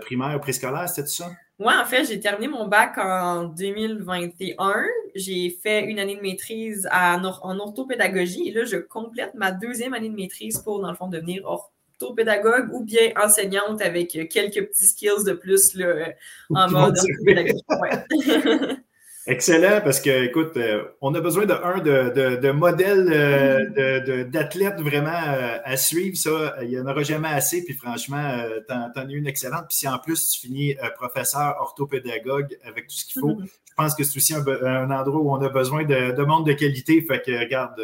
[0.00, 1.30] primaire ou préscolaire, c'est ça?
[1.58, 4.84] Oui, en fait, j'ai terminé mon bac en 2021.
[5.14, 8.48] J'ai fait une année de maîtrise en orthopédagogie.
[8.48, 11.72] Et là, je complète ma deuxième année de maîtrise pour, dans le fond, devenir orthopédagogue
[12.14, 16.12] pédagogue ou bien enseignante avec quelques petits skills de plus là,
[16.50, 16.96] en mode
[19.30, 24.80] Excellent, parce que, écoute, euh, on a besoin de un de, de, modèles euh, d'athlètes
[24.80, 26.16] vraiment euh, à suivre.
[26.16, 27.62] Ça, il n'y en aura jamais assez.
[27.62, 28.26] Puis franchement,
[28.66, 29.66] tu en, as une excellente.
[29.68, 33.94] Puis si en plus tu finis professeur orthopédagogue avec tout ce qu'il faut, je pense
[33.94, 37.02] que c'est aussi un, un, endroit où on a besoin de, de monde de qualité.
[37.02, 37.78] Fait que, regarde,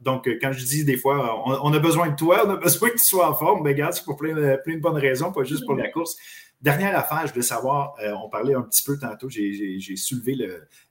[0.00, 2.98] donc, quand je dis des fois, on, a besoin de toi, on a besoin que
[2.98, 5.42] tu sois en forme, mais regarde, c'est pour plein de, plein de, bonnes raisons, pas
[5.42, 6.16] juste pour la course.
[6.60, 10.36] Dernière affaire, je veux savoir, euh, on parlait un petit peu tantôt, j'ai soulevé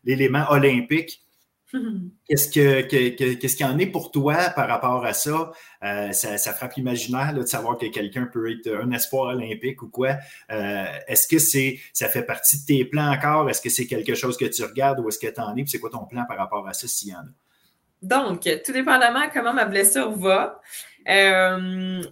[0.04, 1.24] l'élément olympique.
[2.30, 5.52] Qu'est-ce qu'il y en est pour toi par rapport à ça?
[5.84, 10.16] Euh, ça, frappe l'imaginaire de savoir que quelqu'un peut être un espoir olympique ou quoi.
[10.50, 13.50] est-ce que c'est ça fait partie de tes plans encore?
[13.50, 15.66] Est-ce que c'est quelque chose que tu regardes ou est-ce que tu en es?
[15.68, 17.34] c'est quoi ton plan par rapport à ça s'il y en a?
[18.02, 20.62] Donc, tout dépendamment comment ma blessure va,
[21.10, 22.04] euh,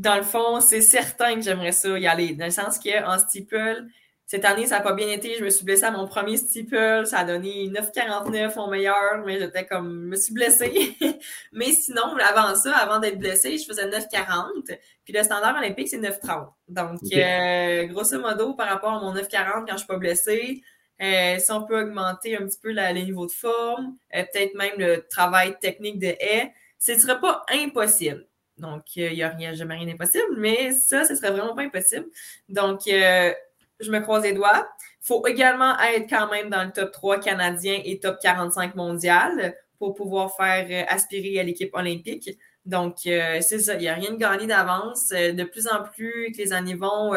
[0.00, 2.34] dans le fond, c'est certain que j'aimerais ça y aller.
[2.34, 3.84] Dans le sens qu'en steeple,
[4.24, 5.36] cette année, ça n'a pas bien été.
[5.38, 7.04] Je me suis blessée à mon premier steeple.
[7.04, 10.96] Ça a donné 9,49 au meilleur, mais j'étais comme, je me suis blessée.
[11.52, 14.78] mais sinon, avant ça, avant d'être blessée, je faisais 9,40.
[15.04, 16.48] Puis le standard olympique, c'est 9,30.
[16.68, 20.62] Donc, euh, grosso modo, par rapport à mon 9,40 quand je ne suis pas blessée,
[21.02, 24.78] euh, si on peut augmenter un petit peu le niveau de forme, euh, peut-être même
[24.78, 28.26] le travail technique de haie, ce ne serait pas impossible.
[28.60, 31.62] Donc, il euh, n'y a rien, jamais rien d'impossible, mais ça, ce serait vraiment pas
[31.62, 32.06] impossible.
[32.48, 34.68] Donc, je me croise les doigts.
[35.02, 39.54] Il faut également être quand même dans le top 3 canadien et top 45 mondial
[39.78, 42.38] pour pouvoir faire aspirer à l'équipe olympique.
[42.66, 45.08] Donc, c'est ça, il n'y a rien de gagné d'avance.
[45.08, 47.14] De plus en plus que les années vont,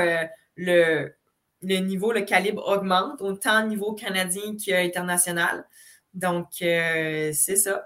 [0.56, 1.14] le,
[1.62, 5.66] niveau, le calibre augmente, autant au niveau canadien qu'international.
[6.14, 7.86] Donc, euh, c'est ça.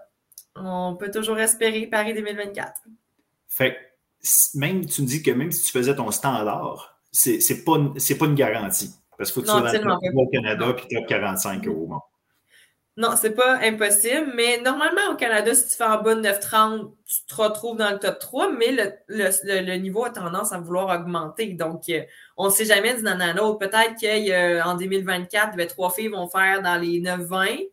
[0.55, 2.81] On peut toujours espérer Paris 2024.
[3.49, 3.77] Fait
[4.55, 8.35] même tu me dis que même si tu faisais ton standard, c'est pas, pas une
[8.35, 8.91] garantie.
[9.17, 11.99] Parce qu'il faut que tu sois dans le Canada puis top 45 au monde.
[12.97, 16.93] Non, c'est pas impossible, mais normalement au Canada, si tu fais en bas de 9,30,
[17.05, 20.99] tu te retrouves dans le top 3, mais le, le, niveau a tendance à vouloir
[20.99, 21.53] augmenter.
[21.53, 22.01] Donc, euh,
[22.37, 23.59] on ne sait jamais d'une année à l'autre.
[23.59, 27.67] Peut-être qu'en 2024, ben, trois filles vont faire dans les 9,20,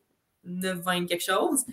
[0.47, 1.65] 9,20 quelque chose,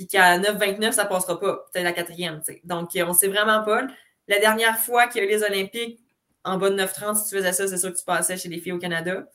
[0.00, 1.66] puis qu'à 9,29, ça passera pas.
[1.70, 2.40] Peut-être la quatrième.
[2.64, 3.86] Donc, on ne sait vraiment pas.
[4.28, 6.00] La dernière fois qu'il y a eu les Olympiques,
[6.42, 8.60] en bas de 9,30, si tu faisais ça, c'est sûr que tu passais chez les
[8.60, 9.28] filles au Canada.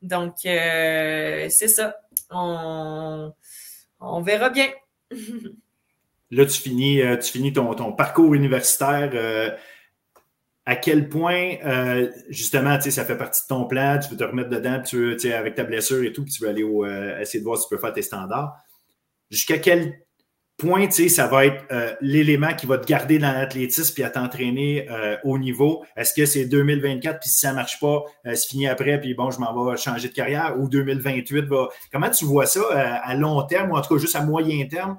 [0.00, 1.96] Donc, euh, c'est ça.
[2.30, 3.32] On,
[4.24, 4.68] verra bien.
[6.30, 9.10] Là, tu finis, euh, tu finis ton, parcours universitaire.
[9.14, 9.50] Euh,
[10.66, 11.56] à quel point,
[12.28, 15.64] justement, ça fait partie de ton plan, tu veux te remettre dedans, tu avec ta
[15.64, 16.64] blessure et tout, puis tu veux aller
[17.20, 18.56] essayer de voir si tu peux faire tes standards.
[19.28, 19.98] Jusqu'à quel
[20.56, 24.88] point, ça va être euh, l'élément qui va te garder dans l'athlétisme puis à t'entraîner
[24.90, 25.84] euh, au niveau.
[25.96, 29.30] Est-ce que c'est 2024 puis si ça marche pas, euh, c'est fini après puis bon,
[29.30, 30.54] je m'en vais changer de carrière?
[30.58, 31.68] Ou 2028 va.
[31.90, 34.98] Comment tu vois ça à long terme ou en tout cas juste à moyen terme,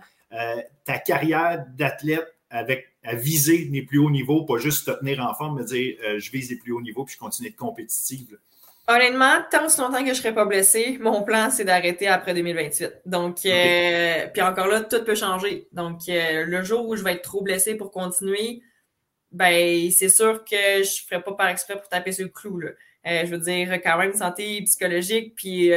[0.83, 5.33] ta carrière d'athlète avec à viser les plus hauts niveaux, pas juste te tenir en
[5.33, 8.37] forme, mais dire je vise les plus hauts niveaux puis je continue d'être compétitive.
[8.85, 12.33] Honnêtement, tant aussi longtemps que je ne serai pas blessé, mon plan, c'est d'arrêter après
[12.33, 13.03] 2028.
[13.05, 15.69] Donc, euh, puis encore là, tout peut changer.
[15.71, 18.61] Donc, euh, le jour où je vais être trop blessé pour continuer,
[19.31, 22.59] ben, c'est sûr que je ne ferai pas par exprès pour taper sur le clou.
[22.59, 22.71] Là.
[23.07, 25.71] Euh, je veux dire, quand même, santé psychologique, puis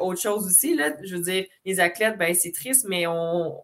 [0.00, 0.74] autre chose aussi.
[0.74, 0.90] Là.
[1.04, 3.62] Je veux dire, les athlètes, ben, c'est triste, mais on,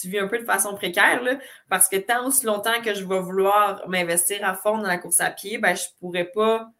[0.00, 1.38] tu vis un peu de façon précaire, là,
[1.70, 5.20] parce que tant aussi longtemps que je vais vouloir m'investir à fond dans la course
[5.20, 6.70] à pied, ben, je pourrais pas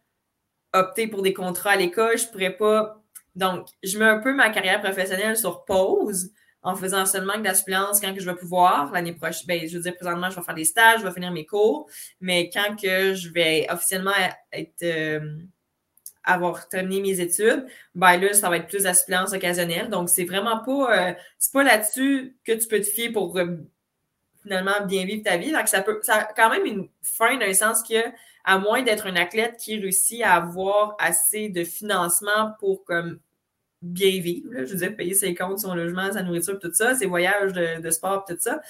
[0.73, 3.01] opter pour des contrats à l'école, je pourrais pas.
[3.35, 6.31] Donc, je mets un peu ma carrière professionnelle sur pause
[6.61, 8.91] en faisant seulement de la suppléance quand que je vais pouvoir.
[8.91, 11.31] L'année prochaine, ben, je veux dire, présentement, je vais faire des stages, je vais finir
[11.31, 11.89] mes cours,
[12.19, 14.11] mais quand que je vais officiellement
[14.51, 15.37] être euh,
[16.23, 17.65] avoir terminé mes études,
[17.95, 19.89] ben là, ça va être plus la suppléance occasionnelle.
[19.89, 23.57] Donc, c'est vraiment pas, euh, c'est pas là-dessus que tu peux te fier pour euh,
[24.43, 25.51] finalement bien vivre ta vie.
[25.51, 27.95] Donc, ça peut, ça a quand même une fin le sens que
[28.43, 33.19] à moins d'être un athlète qui réussit à avoir assez de financement pour comme
[33.81, 37.05] bien vivre, je veux dire, payer ses comptes, son logement, sa nourriture, tout ça, ses
[37.05, 38.61] voyages de, sport, tout ça,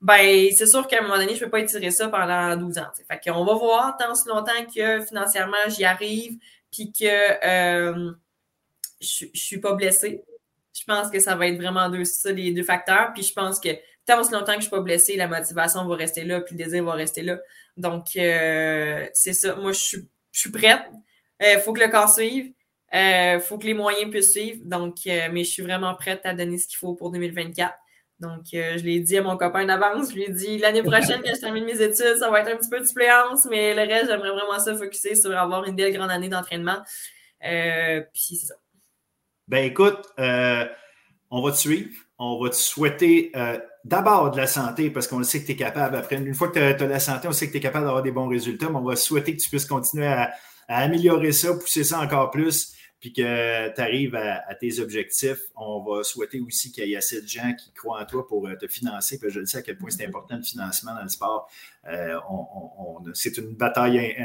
[0.00, 2.78] ben c'est sûr qu'à un moment donné, je ne peux pas étirer ça pendant 12
[2.78, 2.86] ans.
[3.10, 6.38] Fait qu'on va voir tant si longtemps que financièrement j'y arrive,
[6.70, 8.12] puis que euh,
[9.00, 10.22] je, ne suis pas blessée.
[10.72, 13.12] Je pense que ça va être vraiment deux, ça, les deux facteurs.
[13.14, 13.68] Puis je pense que
[14.06, 16.64] tant aussi longtemps que je suis pas blessée, la motivation va rester là, puis le
[16.64, 17.38] désir va rester là.
[17.76, 19.56] Donc, euh, c'est ça.
[19.56, 20.82] Moi, je suis, je suis prête.
[21.40, 22.52] Il euh, faut que le corps suive.
[22.92, 24.60] Il euh, faut que les moyens puissent suivre.
[24.64, 27.74] Donc, mais je suis vraiment prête à donner ce qu'il faut pour 2024.
[28.20, 30.10] Donc, je l'ai dit à mon copain d'avance.
[30.10, 32.56] Je lui ai dit l'année prochaine, quand je termine mes études, ça va être un
[32.56, 35.92] petit peu de suppléance, mais le reste, j'aimerais vraiment ça focuser sur avoir une belle
[35.92, 36.78] grande année d'entraînement.
[37.40, 38.54] puis c'est ça.
[39.48, 41.90] Ben écoute, on va te suivre.
[42.18, 43.32] On va te souhaiter
[43.84, 45.96] d'abord de la santé, parce qu'on sait que tu es capable.
[45.96, 48.02] Après, une fois que tu as, la santé, on sait que tu es capable d'avoir
[48.02, 50.32] des bons résultats, mais on va souhaiter que tu puisses continuer à,
[50.66, 55.40] améliorer ça, pousser ça encore plus, puis que tu arrives à, tes objectifs.
[55.56, 58.46] On va souhaiter aussi qu'il y ait assez de gens qui croient en toi pour
[58.48, 61.02] euh, te financer, que je le sais à quel point c'est important le financement dans
[61.02, 61.50] le sport.
[61.86, 62.18] Euh,
[63.12, 64.16] c'est une bataille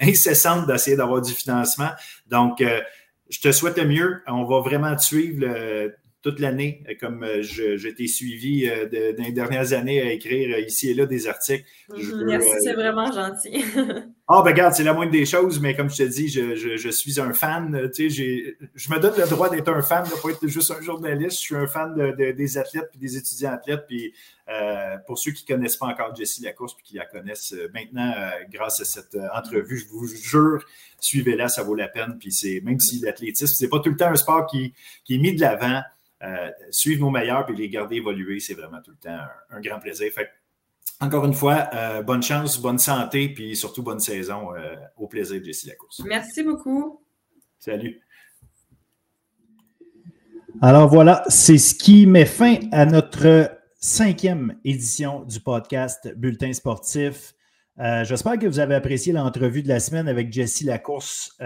[0.00, 1.90] incessante d'essayer d'avoir du financement.
[2.28, 2.80] Donc, euh,
[3.28, 4.22] je te souhaite le mieux.
[4.26, 5.46] On va vraiment suivre.
[5.46, 10.12] Le, toute l'année, euh, comme euh, je, t'ai suivi euh, dans les dernières années à
[10.12, 11.64] écrire ici et là des articles.
[11.90, 13.64] Mhm, merci, c'est vraiment gentil.
[14.28, 17.20] Ah, ben regarde, c'est la moindre des choses, mais comme je te dis, je, suis
[17.20, 17.90] un fan.
[17.94, 20.80] Tu sais, je me donne le droit d'être un fan, de pas être juste un
[20.80, 21.32] journaliste.
[21.32, 23.84] Je suis un fan des athlètes et des étudiants athlètes.
[23.86, 24.14] Puis
[25.06, 28.14] pour ceux qui ne connaissent pas encore Jessie Lacourse puis qui la connaissent maintenant
[28.50, 30.64] grâce à cette entrevue, je vous jure,
[30.98, 32.16] suivez-la, ça vaut la peine.
[32.18, 34.72] Puis c'est même si l'athlétisme, c'est pas tout le temps un sport qui,
[35.04, 35.82] qui est mis de l'avant.
[36.22, 39.18] Euh, suivre nos meilleurs et les garder évoluer, c'est vraiment tout le temps
[39.50, 40.12] un, grand plaisir.
[40.12, 40.28] Fait,
[41.00, 44.54] encore une fois, euh, bonne chance, bonne santé, puis surtout bonne saison.
[44.54, 46.00] Euh, au plaisir de Jessie Lacourse.
[46.06, 47.00] Merci beaucoup.
[47.58, 48.00] Salut.
[50.60, 53.50] Alors voilà, c'est ce qui met fin à notre
[53.80, 57.34] cinquième édition du podcast Bulletin sportif.
[57.78, 61.36] J'espère que vous avez apprécié l'entrevue de la semaine avec Jessie Lacourse.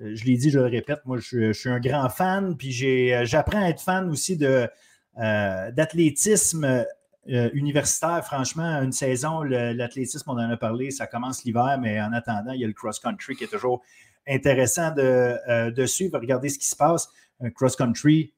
[0.00, 3.24] Euh, je l'ai dit, je le répète, moi, je, suis un grand fan, puis euh,
[3.24, 6.84] j'apprends à être fan aussi euh, d'athlétisme
[7.26, 8.22] universitaire.
[8.24, 12.60] Franchement, une saison, l'athlétisme, on en a parlé, ça commence l'hiver, mais en attendant, il
[12.60, 13.82] y a le cross-country qui est toujours
[14.28, 16.18] intéressant de, de suivre.
[16.18, 17.08] Regardez ce qui se passe.
[17.40, 18.34] Un cross-country,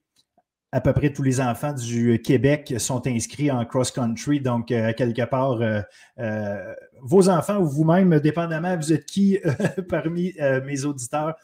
[0.72, 4.40] à peu près tous les enfants du Québec sont inscrits en cross-country.
[4.40, 5.58] Donc, quelque part,
[7.00, 9.38] vos enfants ou vous-même, dépendamment, vous êtes qui
[9.88, 10.34] parmi
[10.64, 11.34] mes auditeurs,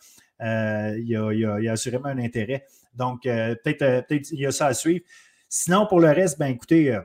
[0.41, 2.67] il y, a, assurément un intérêt.
[2.95, 5.05] Donc, peut-être peut il y a ça à suivre.
[5.49, 6.99] Sinon, pour le reste, ben écoutez,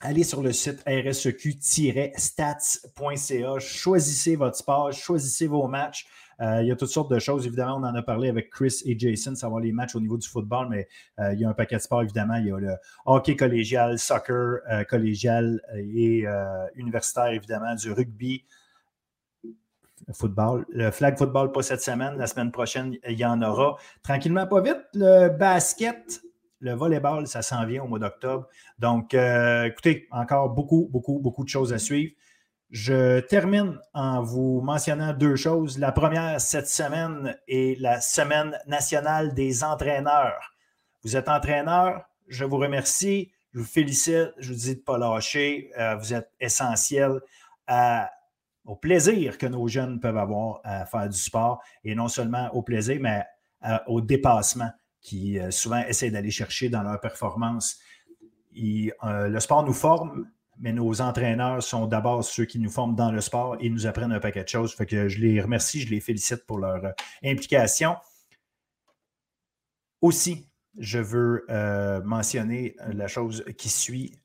[0.00, 6.06] allez sur le site rseq-stats.ca, choisissez votre sport, choisissez vos matchs.
[6.40, 7.46] Euh, il y a toutes sortes de choses.
[7.46, 10.28] Évidemment, on en a parlé avec Chris et Jason, savoir les matchs au niveau du
[10.28, 10.88] football, mais
[11.18, 12.36] euh, il y a un paquet de sports, évidemment.
[12.36, 12.74] Il y a le
[13.06, 16.24] hockey collégial, soccer euh, collégial et
[16.74, 18.44] universitaire, évidemment, du rugby.
[20.12, 20.66] Football.
[20.68, 22.16] Le flag football, pas cette semaine.
[22.16, 23.76] La semaine prochaine, il y en aura.
[24.04, 24.84] Tranquillement, pas vite.
[24.94, 26.20] Le basket,
[26.60, 28.46] le volleyball, ça s'en vient au mois d'octobre.
[28.78, 32.12] Donc, écoutez, encore beaucoup, beaucoup, beaucoup de choses à suivre.
[32.70, 35.78] Je termine en vous mentionnant deux choses.
[35.78, 40.54] La première, cette semaine est la semaine nationale des entraîneurs.
[41.04, 44.98] Vous êtes entraîneur, je vous remercie, je vous félicite, je vous dis de ne pas
[44.98, 45.70] lâcher.
[45.78, 47.20] Euh, vous êtes essentiel
[48.64, 52.62] au plaisir que nos jeunes peuvent avoir à faire du sport et non seulement au
[52.62, 53.24] plaisir, mais
[53.86, 54.70] au dépassement
[55.06, 57.78] qui euh, souvent essaient d'aller chercher dans leur performance.
[58.58, 63.10] Euh, le sport nous forme, mais nos entraîneurs sont d'abord ceux qui nous forment dans
[63.10, 64.74] le sport et nous apprennent un paquet de choses.
[64.78, 66.92] Je les remercie, je les félicite pour leur euh,
[67.24, 67.96] implication.
[70.00, 74.18] Aussi, je veux euh, mentionner la chose qui suit.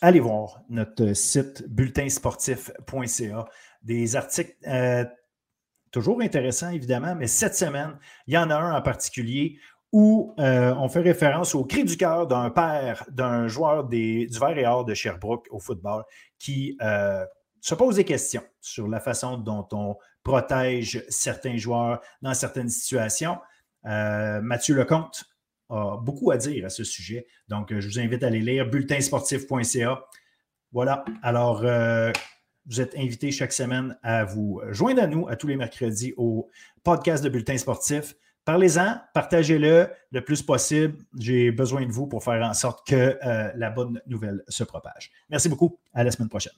[0.00, 3.44] Allez voir notre site bulletinsportif.ca.
[3.82, 5.04] Des articles euh,
[5.90, 9.58] toujours intéressants, évidemment, mais cette semaine, il y en a un en particulier
[9.92, 14.38] où euh, on fait référence au cri du cœur d'un père d'un joueur des, du
[14.38, 16.04] Vert et Or de Sherbrooke au football
[16.38, 17.24] qui euh,
[17.60, 23.38] se pose des questions sur la façon dont on protège certains joueurs dans certaines situations.
[23.86, 25.24] Euh, Mathieu Lecomte
[25.70, 27.26] a beaucoup à dire à ce sujet.
[27.48, 30.04] Donc, je vous invite à aller lire bulletinsportif.ca.
[30.72, 31.04] Voilà.
[31.22, 31.62] Alors,
[32.66, 36.48] vous êtes invités chaque semaine à vous joindre à nous à tous les mercredis au
[36.84, 38.14] podcast de Bulletin Sportif.
[38.48, 40.96] Parlez-en, partagez-le le plus possible.
[41.18, 45.10] J'ai besoin de vous pour faire en sorte que euh, la bonne nouvelle se propage.
[45.28, 45.78] Merci beaucoup.
[45.92, 46.54] À la semaine prochaine.